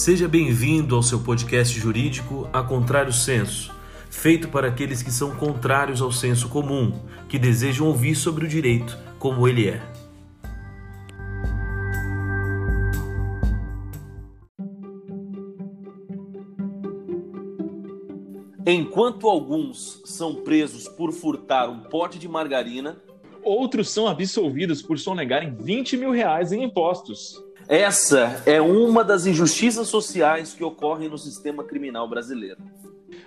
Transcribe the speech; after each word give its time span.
Seja 0.00 0.26
bem-vindo 0.26 0.96
ao 0.96 1.02
seu 1.02 1.20
podcast 1.20 1.78
jurídico 1.78 2.48
A 2.54 2.62
Contrário 2.62 3.12
Senso, 3.12 3.70
feito 4.08 4.48
para 4.48 4.66
aqueles 4.66 5.02
que 5.02 5.10
são 5.10 5.36
contrários 5.36 6.00
ao 6.00 6.10
senso 6.10 6.48
comum, 6.48 6.90
que 7.28 7.38
desejam 7.38 7.86
ouvir 7.86 8.14
sobre 8.14 8.46
o 8.46 8.48
direito 8.48 8.98
como 9.18 9.46
ele 9.46 9.68
é. 9.68 9.82
Enquanto 18.66 19.28
alguns 19.28 20.00
são 20.06 20.36
presos 20.36 20.88
por 20.88 21.12
furtar 21.12 21.68
um 21.68 21.80
pote 21.80 22.18
de 22.18 22.26
margarina, 22.26 22.98
outros 23.42 23.90
são 23.90 24.08
absolvidos 24.08 24.80
por 24.80 24.98
sonegarem 24.98 25.54
20 25.54 25.98
mil 25.98 26.10
reais 26.10 26.52
em 26.52 26.64
impostos. 26.64 27.49
Essa 27.70 28.42
é 28.46 28.60
uma 28.60 29.04
das 29.04 29.26
injustiças 29.26 29.86
sociais 29.86 30.52
que 30.52 30.64
ocorrem 30.64 31.08
no 31.08 31.16
sistema 31.16 31.62
criminal 31.62 32.08
brasileiro. 32.08 32.56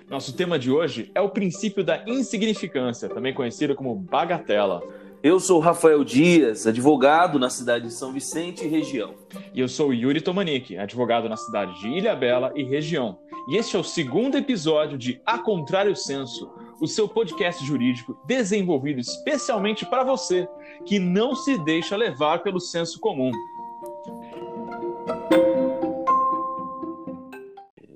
Nosso 0.06 0.36
tema 0.36 0.58
de 0.58 0.70
hoje 0.70 1.10
é 1.14 1.20
o 1.22 1.30
princípio 1.30 1.82
da 1.82 2.04
insignificância, 2.06 3.08
também 3.08 3.32
conhecido 3.32 3.74
como 3.74 3.94
bagatela. 3.94 4.82
Eu 5.22 5.40
sou 5.40 5.60
Rafael 5.60 6.04
Dias, 6.04 6.66
advogado 6.66 7.38
na 7.38 7.48
cidade 7.48 7.86
de 7.86 7.94
São 7.94 8.12
Vicente 8.12 8.66
e 8.66 8.68
região. 8.68 9.14
E 9.54 9.60
eu 9.60 9.66
sou 9.66 9.94
Yuri 9.94 10.20
Tomanik, 10.20 10.76
advogado 10.76 11.26
na 11.26 11.38
cidade 11.38 11.80
de 11.80 11.88
Ilha 11.88 12.14
Bela 12.14 12.52
e 12.54 12.62
região. 12.62 13.16
E 13.48 13.56
este 13.56 13.76
é 13.76 13.78
o 13.78 13.82
segundo 13.82 14.36
episódio 14.36 14.98
de 14.98 15.22
A 15.24 15.38
Contrário 15.38 15.96
Senso, 15.96 16.50
o 16.78 16.86
seu 16.86 17.08
podcast 17.08 17.64
jurídico 17.64 18.20
desenvolvido 18.26 19.00
especialmente 19.00 19.86
para 19.86 20.04
você 20.04 20.46
que 20.84 20.98
não 20.98 21.34
se 21.34 21.56
deixa 21.64 21.96
levar 21.96 22.42
pelo 22.42 22.60
senso 22.60 23.00
comum. 23.00 23.32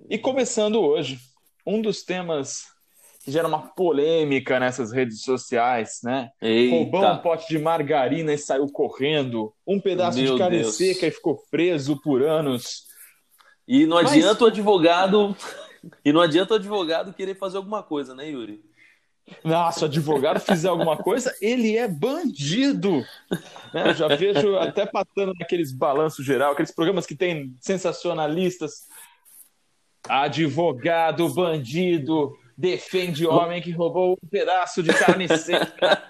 E 0.08 0.16
começando 0.18 0.80
hoje, 0.80 1.18
um 1.66 1.82
dos 1.82 2.02
temas 2.02 2.64
que 3.24 3.30
gera 3.30 3.46
uma 3.46 3.60
polêmica 3.60 4.58
nessas 4.58 4.90
redes 4.90 5.22
sociais, 5.22 6.00
né? 6.02 6.30
Eita. 6.40 6.74
Roubou 6.76 7.04
um 7.12 7.18
pote 7.18 7.46
de 7.48 7.58
margarina 7.58 8.32
e 8.32 8.38
saiu 8.38 8.66
correndo, 8.72 9.52
um 9.66 9.78
pedaço 9.78 10.18
Meu 10.18 10.32
de 10.32 10.38
carne 10.38 10.60
Deus. 10.60 10.76
seca 10.76 11.06
e 11.06 11.10
ficou 11.10 11.42
preso 11.50 12.00
por 12.00 12.22
anos. 12.22 12.84
E 13.66 13.84
não 13.84 13.96
Mas- 14.02 14.12
adianta 14.12 14.44
o 14.44 14.46
advogado. 14.46 15.36
E 16.04 16.12
não 16.12 16.20
adianta 16.22 16.54
o 16.54 16.56
advogado 16.56 17.12
querer 17.12 17.34
fazer 17.36 17.58
alguma 17.58 17.82
coisa, 17.82 18.14
né, 18.14 18.28
Yuri? 18.30 18.64
Nossa, 19.44 19.82
o 19.82 19.88
advogado 19.88 20.40
fizer 20.40 20.68
alguma 20.68 20.96
coisa, 20.96 21.36
ele 21.40 21.76
é 21.76 21.86
bandido. 21.86 23.04
Né? 23.74 23.90
Eu 23.90 23.94
já 23.94 24.08
vejo 24.08 24.56
até 24.56 24.86
passando 24.86 25.34
naqueles 25.38 25.70
balanços 25.70 26.24
geral, 26.24 26.52
aqueles 26.52 26.72
programas 26.72 27.04
que 27.04 27.14
tem 27.14 27.54
sensacionalistas. 27.60 28.86
Advogado 30.08 31.28
bandido 31.28 32.36
defende 32.56 33.26
homem 33.26 33.62
que 33.62 33.70
roubou 33.70 34.18
um 34.22 34.28
pedaço 34.28 34.82
de 34.82 34.92
carne 34.92 35.28
seca. 35.28 36.02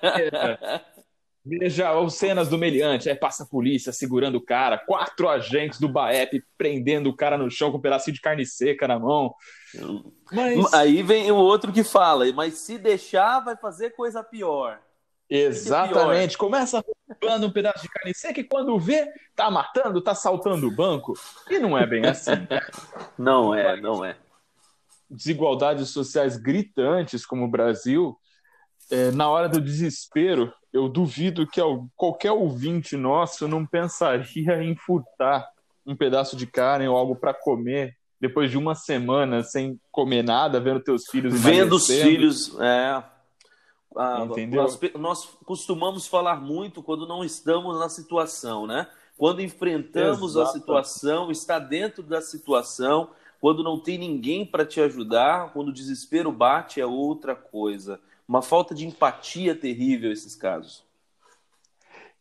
Veja 1.44 1.98
as 1.98 2.14
cenas 2.14 2.48
do 2.48 2.58
meliante. 2.58 3.08
Aí 3.08 3.14
passa 3.14 3.44
a 3.44 3.46
polícia 3.46 3.92
segurando 3.92 4.36
o 4.36 4.44
cara, 4.44 4.78
quatro 4.78 5.28
agentes 5.28 5.78
do 5.78 5.88
BAEP 5.88 6.42
prendendo 6.56 7.08
o 7.08 7.16
cara 7.16 7.38
no 7.38 7.50
chão 7.50 7.70
com 7.70 7.78
um 7.78 7.80
pedacinho 7.80 8.14
de 8.14 8.20
carne 8.20 8.44
seca 8.44 8.86
na 8.86 8.98
mão. 8.98 9.34
Mas... 10.30 10.74
Aí 10.74 11.02
vem 11.02 11.30
o 11.30 11.36
outro 11.36 11.72
que 11.72 11.82
fala, 11.82 12.30
mas 12.32 12.58
se 12.58 12.76
deixar, 12.76 13.40
vai 13.40 13.56
fazer 13.56 13.90
coisa 13.90 14.22
pior. 14.22 14.78
Exatamente. 15.28 16.38
Começa 16.38 16.82
roubando 17.08 17.46
um 17.46 17.50
pedaço 17.50 17.82
de 17.82 17.88
carne 17.88 18.14
seca 18.14 18.40
e 18.40 18.44
quando 18.44 18.78
vê, 18.78 19.12
tá 19.36 19.50
matando, 19.50 20.00
tá 20.00 20.14
saltando 20.14 20.66
o 20.66 20.70
banco. 20.74 21.14
E 21.50 21.58
não 21.58 21.76
é 21.76 21.86
bem 21.86 22.06
assim. 22.06 22.32
Não 23.18 23.54
é, 23.54 23.80
não 23.80 24.04
é. 24.04 24.16
Desigualdades 25.10 25.90
sociais 25.90 26.36
gritantes 26.36 27.24
como 27.24 27.44
o 27.44 27.50
Brasil, 27.50 28.16
é, 28.90 29.10
na 29.10 29.28
hora 29.28 29.48
do 29.48 29.60
desespero, 29.60 30.52
eu 30.72 30.88
duvido 30.88 31.46
que 31.46 31.60
al- 31.60 31.88
qualquer 31.96 32.32
ouvinte 32.32 32.96
nosso 32.96 33.48
não 33.48 33.66
pensaria 33.66 34.62
em 34.62 34.76
furtar 34.76 35.48
um 35.86 35.96
pedaço 35.96 36.36
de 36.36 36.46
carne 36.46 36.86
ou 36.86 36.96
algo 36.96 37.16
para 37.16 37.32
comer 37.32 37.96
depois 38.20 38.50
de 38.50 38.58
uma 38.58 38.74
semana 38.74 39.42
sem 39.42 39.80
comer 39.90 40.22
nada, 40.22 40.60
vendo 40.60 40.80
teus 40.80 41.06
filhos 41.06 41.40
Vendo 41.40 41.76
os 41.76 41.86
filhos, 41.86 42.58
é. 42.60 43.02
Ah, 43.96 44.24
Entendeu? 44.24 44.62
nós, 44.62 44.78
nós 44.94 45.24
costumamos 45.44 46.06
falar 46.06 46.40
muito 46.40 46.82
quando 46.82 47.06
não 47.06 47.24
estamos 47.24 47.78
na 47.78 47.88
situação, 47.88 48.66
né? 48.66 48.86
Quando 49.16 49.42
enfrentamos 49.42 50.36
a 50.36 50.42
Exato. 50.42 50.58
situação, 50.58 51.30
está 51.30 51.58
dentro 51.58 52.02
da 52.02 52.20
situação, 52.20 53.10
quando 53.40 53.64
não 53.64 53.78
tem 53.78 53.98
ninguém 53.98 54.46
para 54.46 54.64
te 54.64 54.80
ajudar, 54.80 55.52
quando 55.52 55.68
o 55.68 55.72
desespero 55.72 56.30
bate, 56.30 56.80
é 56.80 56.86
outra 56.86 57.34
coisa. 57.34 58.00
Uma 58.28 58.42
falta 58.42 58.74
de 58.74 58.86
empatia 58.86 59.54
terrível 59.54 60.12
esses 60.12 60.36
casos. 60.36 60.84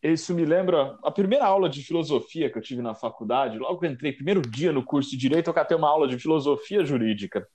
Isso 0.01 0.33
me 0.33 0.45
lembra 0.45 0.97
a 1.03 1.11
primeira 1.11 1.45
aula 1.45 1.67
de 1.67 1.83
filosofia 1.83 2.49
que 2.49 2.57
eu 2.57 2.61
tive 2.61 2.81
na 2.81 2.93
faculdade. 2.93 3.57
Logo 3.57 3.79
que 3.79 3.85
eu 3.85 3.91
entrei, 3.91 4.13
primeiro 4.13 4.41
dia 4.41 4.71
no 4.71 4.83
curso 4.83 5.09
de 5.11 5.17
Direito, 5.17 5.49
eu 5.49 5.53
catei 5.53 5.75
uma 5.75 5.89
aula 5.89 6.07
de 6.07 6.17
filosofia 6.19 6.85
jurídica. 6.85 7.47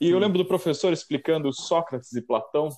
E 0.00 0.10
eu 0.10 0.18
lembro 0.18 0.38
do 0.38 0.44
professor 0.44 0.92
explicando 0.92 1.52
Sócrates 1.52 2.12
e 2.12 2.20
Platão. 2.20 2.68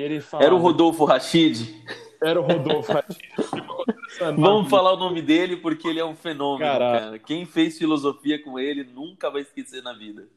Ele 0.00 0.20
falava, 0.20 0.46
Era 0.46 0.54
o 0.54 0.58
Rodolfo 0.58 1.04
Rachid. 1.04 1.84
Era 2.22 2.40
o 2.40 2.44
Rodolfo. 2.44 2.92
Vamos 4.36 4.68
falar 4.68 4.92
o 4.94 4.96
nome 4.96 5.22
dele 5.22 5.56
porque 5.56 5.86
ele 5.86 6.00
é 6.00 6.04
um 6.04 6.14
fenômeno, 6.16 6.70
Caraca. 6.70 7.00
cara. 7.04 7.18
Quem 7.18 7.44
fez 7.46 7.78
filosofia 7.78 8.42
com 8.42 8.58
ele 8.58 8.84
nunca 8.84 9.30
vai 9.30 9.42
esquecer 9.42 9.82
na 9.82 9.92
vida. 9.92 10.28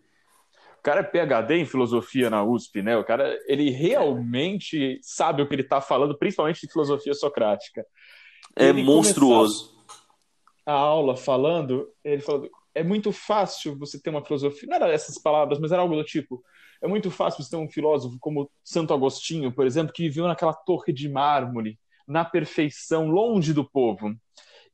O 0.80 0.84
cara 0.84 1.00
é 1.02 1.04
PhD 1.04 1.56
em 1.58 1.66
filosofia 1.66 2.30
na 2.30 2.44
USP, 2.44 2.82
né? 2.82 2.98
O 2.98 3.04
cara, 3.04 3.38
ele 3.46 3.70
realmente 3.70 5.00
sabe 5.02 5.42
o 5.42 5.48
que 5.48 5.54
ele 5.54 5.62
está 5.62 5.80
falando, 5.80 6.18
principalmente 6.18 6.62
de 6.66 6.72
filosofia 6.72 7.14
socrática. 7.14 7.86
É 8.56 8.68
Ele 8.70 8.84
monstruoso. 8.84 9.74
a 10.66 10.74
aula 10.74 11.16
falando, 11.16 11.88
ele 12.04 12.22
falou: 12.22 12.50
é 12.74 12.84
muito 12.84 13.12
fácil 13.12 13.78
você 13.78 14.00
ter 14.00 14.09
uma 14.09 14.24
filosofia. 14.24 14.68
Não 14.70 14.76
era 14.76 14.92
essas 14.92 15.18
palavras, 15.18 15.59
mas 15.59 15.72
era 15.72 15.82
algo 15.82 15.96
do 15.96 16.04
tipo: 16.04 16.44
é 16.82 16.88
muito 16.88 17.12
fácil 17.12 17.44
você 17.44 17.50
ter 17.52 17.58
um 17.58 17.70
filósofo 17.70 18.18
como 18.20 18.50
Santo 18.64 18.94
Agostinho, 18.94 19.52
por 19.52 19.66
exemplo, 19.66 19.94
que 19.94 20.04
viveu 20.04 20.28
naquela 20.28 20.54
torre 20.54 20.92
de 20.94 21.09
mármore, 21.09 21.78
na 22.08 22.24
perfeição, 22.26 23.08
longe 23.09 23.54
do 23.54 23.64
povo. 23.64 24.16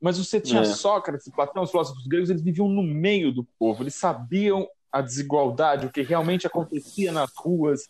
Mas 0.00 0.16
você 0.16 0.40
tinha 0.40 0.60
É. 0.60 0.64
Sócrates, 0.64 1.28
Platão, 1.28 1.64
os 1.64 1.70
filósofos 1.70 2.06
gregos, 2.06 2.30
eles 2.30 2.42
viviam 2.42 2.68
no 2.68 2.82
meio 2.82 3.32
do 3.32 3.44
povo, 3.58 3.82
eles 3.82 3.96
sabiam 3.96 4.68
a 4.92 5.00
desigualdade, 5.02 5.86
o 5.86 5.92
que 5.92 6.02
realmente 6.02 6.46
acontecia 6.46 7.10
nas 7.12 7.32
ruas. 7.36 7.88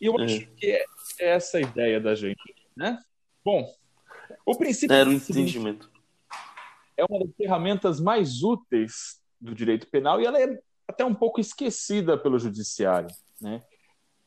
E 0.00 0.06
eu 0.06 0.18
É. 0.18 0.24
acho 0.24 0.46
que 0.56 0.66
é 0.66 0.84
essa 1.20 1.58
a 1.58 1.60
ideia 1.60 2.00
da 2.00 2.14
gente, 2.14 2.40
né? 2.74 2.98
Bom, 3.44 3.70
o 4.44 4.56
princípio 4.56 4.94
Era 4.96 5.08
um 5.08 5.12
é 5.12 5.16
entendimento. 5.16 5.90
é 6.96 7.04
uma 7.04 7.20
das 7.24 7.36
ferramentas 7.36 8.00
mais 8.00 8.42
úteis 8.42 9.20
do 9.46 9.54
direito 9.54 9.86
penal 9.88 10.20
e 10.20 10.26
ela 10.26 10.40
é 10.40 10.58
até 10.86 11.04
um 11.04 11.14
pouco 11.14 11.40
esquecida 11.40 12.18
pelo 12.18 12.38
judiciário, 12.38 13.08
né? 13.40 13.62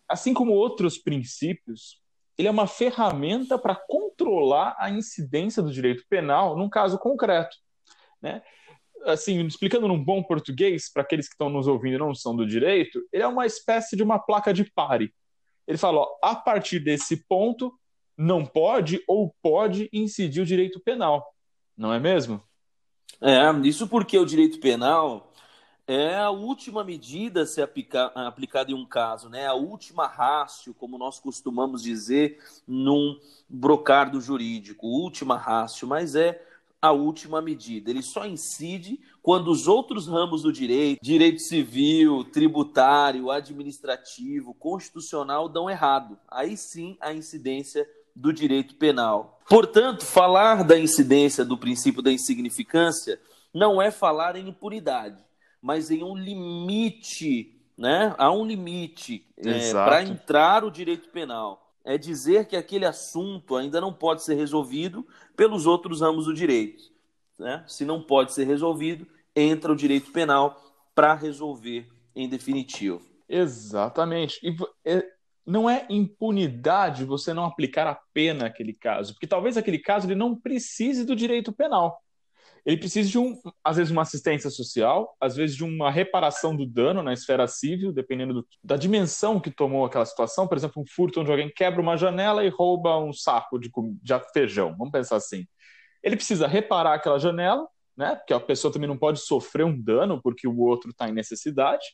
Assim 0.07 0.34
como 0.34 0.53
outros 0.53 0.97
princípios, 0.97 2.02
ele 2.38 2.47
é 2.47 2.52
uma 2.52 2.66
ferramenta 2.66 3.59
para 3.59 3.75
controlar 3.75 4.75
a 4.79 4.90
incidência 4.90 5.62
do 5.62 5.72
direito 5.72 6.03
penal 6.09 6.58
num 6.58 6.69
caso 6.69 6.97
concreto, 6.97 7.56
né? 8.22 8.41
Assim, 9.06 9.46
explicando 9.46 9.88
num 9.88 10.03
bom 10.03 10.22
português, 10.24 10.91
para 10.91 11.03
aqueles 11.03 11.28
que 11.28 11.34
estão 11.34 11.50
nos 11.50 11.68
ouvindo 11.68 11.96
e 11.96 12.00
não 12.00 12.13
são 12.13 12.35
do 12.35 12.46
direito, 12.46 13.02
ele 13.13 13.24
é 13.24 13.28
uma 13.28 13.46
espécie 13.46 13.96
de 13.96 14.03
uma 14.03 14.19
placa 14.19 14.53
de 14.53 14.66
pare. 14.66 15.13
Ele 15.66 15.78
fala, 15.78 16.00
ó, 16.00 16.18
a 16.22 16.35
partir 16.35 16.79
desse 16.79 17.25
ponto, 17.28 17.74
não 18.18 18.46
pode 18.46 19.02
ou 19.08 19.34
pode 19.41 19.90
incidir 19.94 20.41
o 20.41 20.46
direito 20.46 20.81
penal, 20.81 21.34
não 21.78 21.94
é 21.94 21.99
mesmo? 21.99 22.44
É, 23.22 23.52
isso 23.68 23.88
porque 23.88 24.18
o 24.18 24.26
direito 24.26 24.60
penal 24.60 25.34
é 25.88 26.16
a 26.18 26.30
última 26.30 26.84
medida 26.84 27.42
a 27.42 27.46
ser 27.46 27.64
aplica- 27.64 28.12
aplicada 28.16 28.72
em 28.72 28.76
um 28.76 28.86
caso, 28.86 29.28
né? 29.30 29.48
A 29.48 29.54
última 29.54 30.08
rácio, 30.08 30.74
como 30.74 30.98
nós 30.98 31.20
costumamos 31.20 31.82
dizer 31.84 32.40
num 32.68 33.20
brocardo 33.50 34.22
jurídico, 34.22 34.88
última 34.88 35.36
rácio, 35.36 35.88
mas 35.88 36.16
é 36.16 36.42
a 36.82 36.92
última 36.92 37.42
medida. 37.42 37.90
Ele 37.90 38.02
só 38.02 38.26
incide 38.26 39.02
quando 39.22 39.52
os 39.52 39.68
outros 39.68 40.08
ramos 40.08 40.44
do 40.44 40.54
direito, 40.54 41.00
direito 41.02 41.42
civil, 41.42 42.24
tributário, 42.24 43.30
administrativo, 43.32 44.54
constitucional 44.54 45.50
dão 45.50 45.70
errado. 45.70 46.18
Aí 46.30 46.56
sim 46.56 46.96
a 47.02 47.14
incidência 47.14 47.86
do 48.16 48.34
direito 48.34 48.76
penal. 48.76 49.40
Portanto, 49.47 50.06
falar 50.06 50.64
da 50.64 50.78
incidência 50.78 51.44
do 51.44 51.58
princípio 51.58 52.02
da 52.02 52.11
insignificância 52.11 53.20
não 53.53 53.82
é 53.82 53.90
falar 53.90 54.35
em 54.35 54.47
impunidade, 54.47 55.23
mas 55.61 55.90
em 55.90 56.03
um 56.03 56.16
limite, 56.16 57.59
né? 57.78 58.14
Há 58.17 58.32
um 58.32 58.46
limite 58.46 59.26
Exato. 59.38 59.90
para 59.90 60.03
entrar 60.03 60.64
o 60.64 60.72
direito 60.72 61.09
penal. 61.09 61.66
É 61.84 61.97
dizer 61.97 62.46
que 62.46 62.56
aquele 62.56 62.85
assunto 62.85 63.56
ainda 63.56 63.82
não 63.82 63.91
pode 63.91 64.23
ser 64.23 64.35
resolvido 64.35 65.08
pelos 65.35 65.66
outros 65.66 66.02
ramos 66.02 66.26
do 66.26 66.34
direito. 66.34 66.84
Né? 67.40 67.64
Se 67.67 67.85
não 67.85 68.02
pode 68.02 68.34
ser 68.34 68.44
resolvido, 68.46 69.08
entra 69.35 69.72
o 69.72 69.76
direito 69.76 70.11
penal 70.11 70.61
para 70.94 71.14
resolver 71.16 71.90
em 72.14 72.28
definitivo. 72.28 73.02
Exatamente. 73.28 74.40
E 74.44 74.56
é, 74.84 75.06
não 75.49 75.69
é 75.69 75.85
impunidade 75.90 77.03
você 77.03 77.34
não 77.34 77.43
aplicar 77.43 77.87
a 77.87 77.99
pena 78.13 78.43
naquele 78.43 78.73
caso, 78.73 79.13
porque 79.13 79.28
talvez 79.28 79.57
aquele 79.57 79.79
caso 79.79 80.05
ele 80.05 80.16
não 80.16 80.35
precise 80.35 81.05
do 81.05 81.16
direito 81.16 81.51
penal. 81.51 81.99
Ele 82.66 82.78
precisa 82.78 83.09
de 83.09 83.17
um, 83.17 83.40
às 83.63 83.78
vezes, 83.78 83.91
uma 83.91 84.01
assistência 84.01 84.49
social, 84.49 85.16
às 85.19 85.35
vezes 85.35 85.55
de 85.55 85.63
uma 85.63 85.90
reparação 85.90 86.55
do 86.55 86.66
dano 86.66 87.01
na 87.01 87.13
esfera 87.13 87.47
civil, 87.47 87.91
dependendo 87.91 88.34
do, 88.34 88.47
da 88.63 88.75
dimensão 88.75 89.40
que 89.40 89.49
tomou 89.49 89.85
aquela 89.85 90.05
situação. 90.05 90.47
Por 90.47 90.57
exemplo, 90.57 90.81
um 90.81 90.85
furto 90.85 91.22
onde 91.22 91.31
alguém 91.31 91.49
quebra 91.49 91.81
uma 91.81 91.97
janela 91.97 92.43
e 92.43 92.49
rouba 92.49 92.99
um 92.99 93.13
saco 93.13 93.57
de, 93.57 93.72
de 94.03 94.19
feijão. 94.34 94.75
Vamos 94.78 94.91
pensar 94.91 95.16
assim. 95.16 95.47
Ele 96.03 96.16
precisa 96.16 96.47
reparar 96.47 96.96
aquela 96.96 97.17
janela, 97.17 97.66
né? 97.97 98.16
Porque 98.16 98.34
a 98.34 98.40
pessoa 98.40 98.72
também 98.72 98.90
não 98.90 98.97
pode 98.97 99.19
sofrer 99.19 99.66
um 99.66 99.81
dano 99.81 100.22
porque 100.22 100.47
o 100.47 100.59
outro 100.59 100.91
está 100.91 101.07
em 101.07 101.13
necessidade. 101.13 101.85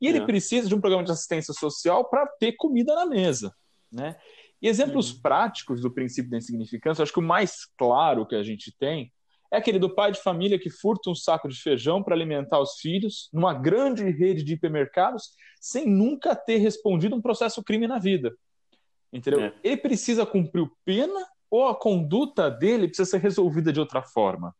E 0.00 0.06
ele 0.06 0.18
é. 0.18 0.26
precisa 0.26 0.68
de 0.68 0.74
um 0.74 0.80
programa 0.80 1.04
de 1.04 1.12
assistência 1.12 1.54
social 1.54 2.04
para 2.04 2.26
ter 2.38 2.52
comida 2.52 2.94
na 2.94 3.06
mesa, 3.06 3.54
né? 3.90 4.16
E 4.60 4.68
exemplos 4.68 5.12
uhum. 5.12 5.20
práticos 5.20 5.80
do 5.80 5.90
princípio 5.90 6.30
da 6.30 6.38
insignificância, 6.38 7.02
acho 7.02 7.12
que 7.12 7.18
o 7.18 7.22
mais 7.22 7.66
claro 7.76 8.26
que 8.26 8.34
a 8.34 8.42
gente 8.42 8.74
tem 8.78 9.12
é 9.52 9.56
aquele 9.56 9.78
do 9.78 9.94
pai 9.94 10.10
de 10.10 10.20
família 10.20 10.58
que 10.58 10.70
furta 10.70 11.10
um 11.10 11.14
saco 11.14 11.48
de 11.48 11.60
feijão 11.60 12.02
para 12.02 12.14
alimentar 12.14 12.60
os 12.60 12.78
filhos 12.80 13.28
numa 13.32 13.54
grande 13.54 14.02
rede 14.10 14.42
de 14.42 14.54
hipermercados 14.54 15.30
sem 15.60 15.88
nunca 15.88 16.34
ter 16.34 16.56
respondido 16.58 17.14
um 17.14 17.20
processo 17.20 17.62
crime 17.62 17.86
na 17.86 17.98
vida. 17.98 18.34
Entendeu? 19.12 19.40
É. 19.40 19.54
Ele 19.62 19.76
precisa 19.76 20.26
cumprir 20.26 20.68
pena 20.84 21.26
ou 21.50 21.68
a 21.68 21.74
conduta 21.74 22.50
dele 22.50 22.88
precisa 22.88 23.08
ser 23.08 23.20
resolvida 23.20 23.72
de 23.72 23.78
outra 23.78 24.02
forma? 24.02 24.54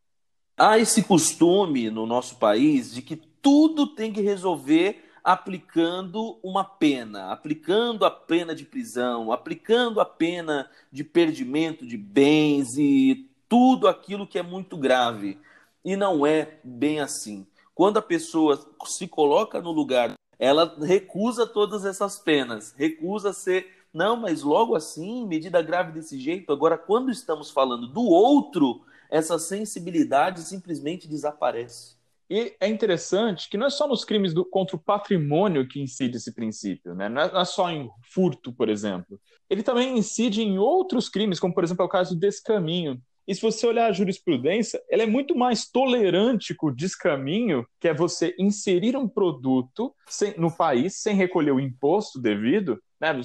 Há 0.56 0.78
esse 0.78 1.02
costume 1.02 1.90
no 1.90 2.06
nosso 2.06 2.38
país 2.38 2.94
de 2.94 3.02
que 3.02 3.16
tudo 3.16 3.94
tem 3.94 4.12
que 4.12 4.20
resolver 4.20 5.02
aplicando 5.24 6.38
uma 6.42 6.62
pena, 6.62 7.32
aplicando 7.32 8.04
a 8.04 8.10
pena 8.10 8.54
de 8.54 8.66
prisão, 8.66 9.32
aplicando 9.32 9.98
a 9.98 10.04
pena 10.04 10.70
de 10.92 11.02
perdimento 11.02 11.86
de 11.86 11.96
bens 11.96 12.76
e 12.76 13.26
tudo 13.48 13.88
aquilo 13.88 14.26
que 14.26 14.38
é 14.38 14.42
muito 14.42 14.76
grave. 14.76 15.38
E 15.82 15.96
não 15.96 16.26
é 16.26 16.58
bem 16.62 17.00
assim. 17.00 17.46
Quando 17.74 17.96
a 17.96 18.02
pessoa 18.02 18.62
se 18.84 19.08
coloca 19.08 19.62
no 19.62 19.72
lugar, 19.72 20.12
ela 20.38 20.76
recusa 20.82 21.46
todas 21.46 21.86
essas 21.86 22.18
penas, 22.18 22.74
recusa 22.76 23.32
ser, 23.32 23.66
não, 23.92 24.16
mas 24.16 24.42
logo 24.42 24.76
assim, 24.76 25.26
medida 25.26 25.62
grave 25.62 25.92
desse 25.92 26.20
jeito. 26.20 26.52
Agora, 26.52 26.76
quando 26.76 27.10
estamos 27.10 27.50
falando 27.50 27.86
do 27.86 28.02
outro, 28.02 28.82
essa 29.10 29.38
sensibilidade 29.38 30.42
simplesmente 30.42 31.08
desaparece. 31.08 31.93
E 32.28 32.54
é 32.58 32.68
interessante 32.68 33.50
que 33.50 33.58
não 33.58 33.66
é 33.66 33.70
só 33.70 33.86
nos 33.86 34.04
crimes 34.04 34.32
do, 34.32 34.44
contra 34.44 34.76
o 34.76 34.78
patrimônio 34.78 35.68
que 35.68 35.80
incide 35.80 36.16
esse 36.16 36.34
princípio, 36.34 36.94
né? 36.94 37.08
não, 37.08 37.20
é, 37.20 37.32
não 37.32 37.40
é 37.40 37.44
só 37.44 37.70
em 37.70 37.88
furto, 38.02 38.52
por 38.52 38.68
exemplo. 38.68 39.20
Ele 39.48 39.62
também 39.62 39.98
incide 39.98 40.42
em 40.42 40.58
outros 40.58 41.08
crimes, 41.08 41.38
como 41.38 41.52
por 41.52 41.64
exemplo 41.64 41.82
é 41.82 41.86
o 41.86 41.90
caso 41.90 42.14
do 42.14 42.20
descaminho. 42.20 43.00
E 43.26 43.34
se 43.34 43.40
você 43.40 43.66
olhar 43.66 43.86
a 43.86 43.92
jurisprudência, 43.92 44.82
ela 44.90 45.02
é 45.02 45.06
muito 45.06 45.34
mais 45.34 45.70
tolerante 45.70 46.54
com 46.54 46.68
o 46.68 46.74
descaminho, 46.74 47.66
que 47.80 47.88
é 47.88 47.94
você 47.94 48.34
inserir 48.38 48.96
um 48.96 49.08
produto 49.08 49.94
sem, 50.08 50.34
no 50.38 50.54
país 50.54 51.00
sem 51.00 51.14
recolher 51.14 51.52
o 51.52 51.60
imposto 51.60 52.20
devido. 52.20 52.82
Né? 53.00 53.18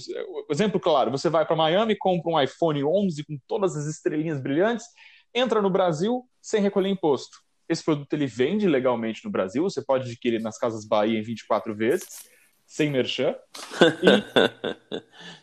Exemplo 0.50 0.80
claro, 0.80 1.12
você 1.12 1.30
vai 1.30 1.46
para 1.46 1.56
Miami, 1.56 1.98
compra 1.98 2.32
um 2.32 2.42
iPhone 2.42 2.84
11 2.84 3.24
com 3.26 3.38
todas 3.48 3.76
as 3.76 3.88
estrelinhas 3.88 4.42
brilhantes, 4.42 4.86
entra 5.34 5.62
no 5.62 5.70
Brasil 5.70 6.26
sem 6.42 6.62
recolher 6.62 6.90
imposto 6.90 7.38
esse 7.70 7.84
produto 7.84 8.12
ele 8.14 8.26
vende 8.26 8.68
legalmente 8.68 9.24
no 9.24 9.30
Brasil, 9.30 9.62
você 9.62 9.82
pode 9.82 10.10
adquirir 10.10 10.42
nas 10.42 10.58
Casas 10.58 10.84
Bahia 10.84 11.20
em 11.20 11.22
24 11.22 11.76
vezes, 11.76 12.28
sem 12.66 12.90
merchan. 12.90 13.36
E... 14.02 14.10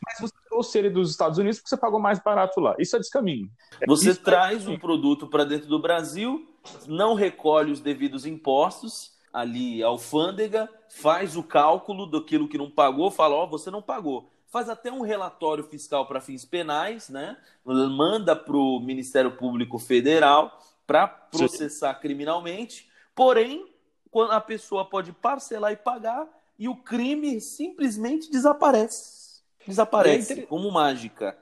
Mas 0.05 0.20
você 0.20 0.34
trouxe 0.49 0.78
ele 0.78 0.90
dos 0.90 1.11
Estados 1.11 1.38
Unidos 1.38 1.58
porque 1.58 1.69
você 1.69 1.76
pagou 1.76 2.00
mais 2.00 2.19
barato 2.19 2.61
lá. 2.61 2.75
Isso 2.81 2.96
é 2.96 2.99
descaminho. 2.99 3.49
Você 3.87 4.11
Isso 4.11 4.20
é 4.20 4.25
traz 4.25 4.67
é 4.67 4.70
um 4.70 4.78
produto 4.78 5.28
para 5.28 5.44
dentro 5.44 5.69
do 5.69 5.81
Brasil, 5.81 6.52
não 6.88 7.14
recolhe 7.14 7.70
os 7.70 7.81
devidos 7.81 8.26
impostos, 8.26 9.12
ali 9.32 9.82
a 9.84 9.87
alfândega, 9.87 10.69
faz 10.88 11.37
o 11.37 11.44
cálculo 11.44 12.06
daquilo 12.06 12.49
que 12.49 12.58
não 12.58 12.70
pagou, 12.70 13.11
fala, 13.11 13.37
ó, 13.37 13.44
oh, 13.44 13.49
você 13.49 13.70
não 13.70 13.82
pagou. 13.82 14.31
Faz 14.49 14.69
até 14.69 14.90
um 14.90 15.02
relatório 15.02 15.62
fiscal 15.62 16.06
para 16.06 16.20
fins 16.20 16.44
penais, 16.44 17.08
né? 17.08 17.37
Manda 17.64 18.34
para 18.34 18.56
o 18.56 18.81
Ministério 18.81 19.37
Público 19.37 19.78
Federal 19.78 20.58
para 20.87 21.09
processar 21.09 21.94
Sim. 21.94 22.00
criminalmente, 22.00 22.88
porém, 23.15 23.67
quando 24.11 24.33
a 24.33 24.41
pessoa 24.41 24.88
pode 24.88 25.12
parcelar 25.12 25.73
e 25.73 25.77
pagar 25.77 26.29
e 26.59 26.69
o 26.69 26.77
crime 26.77 27.41
simplesmente 27.41 28.31
desaparece. 28.31 29.43
Desaparece 29.67 30.33
é 30.33 30.37
inter... 30.37 30.47
como 30.47 30.71
mágica. 30.71 31.37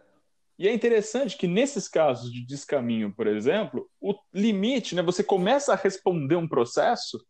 E 0.59 0.69
é 0.69 0.73
interessante 0.73 1.37
que 1.37 1.47
nesses 1.47 1.89
casos 1.89 2.33
de 2.33 2.45
descaminho, 2.45 3.13
por 3.13 3.27
exemplo, 3.27 3.89
o 4.01 4.15
limite, 4.33 4.95
né, 4.95 5.03
você 5.03 5.23
começa 5.23 5.73
a 5.73 5.77
responder 5.77 6.37
um 6.37 6.49
processo 6.49 7.25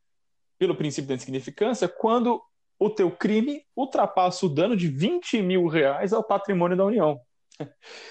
pelo 0.59 0.77
princípio 0.77 1.09
da 1.09 1.15
insignificância 1.15 1.89
quando 1.89 2.41
o 2.79 2.91
teu 2.91 3.11
crime 3.11 3.65
ultrapassa 3.75 4.47
o 4.47 4.49
dano 4.49 4.77
de 4.77 4.89
20 4.89 5.43
mil 5.43 5.67
reais 5.67 6.13
ao 6.13 6.23
patrimônio 6.23 6.77
da 6.77 6.85
União. 6.85 7.19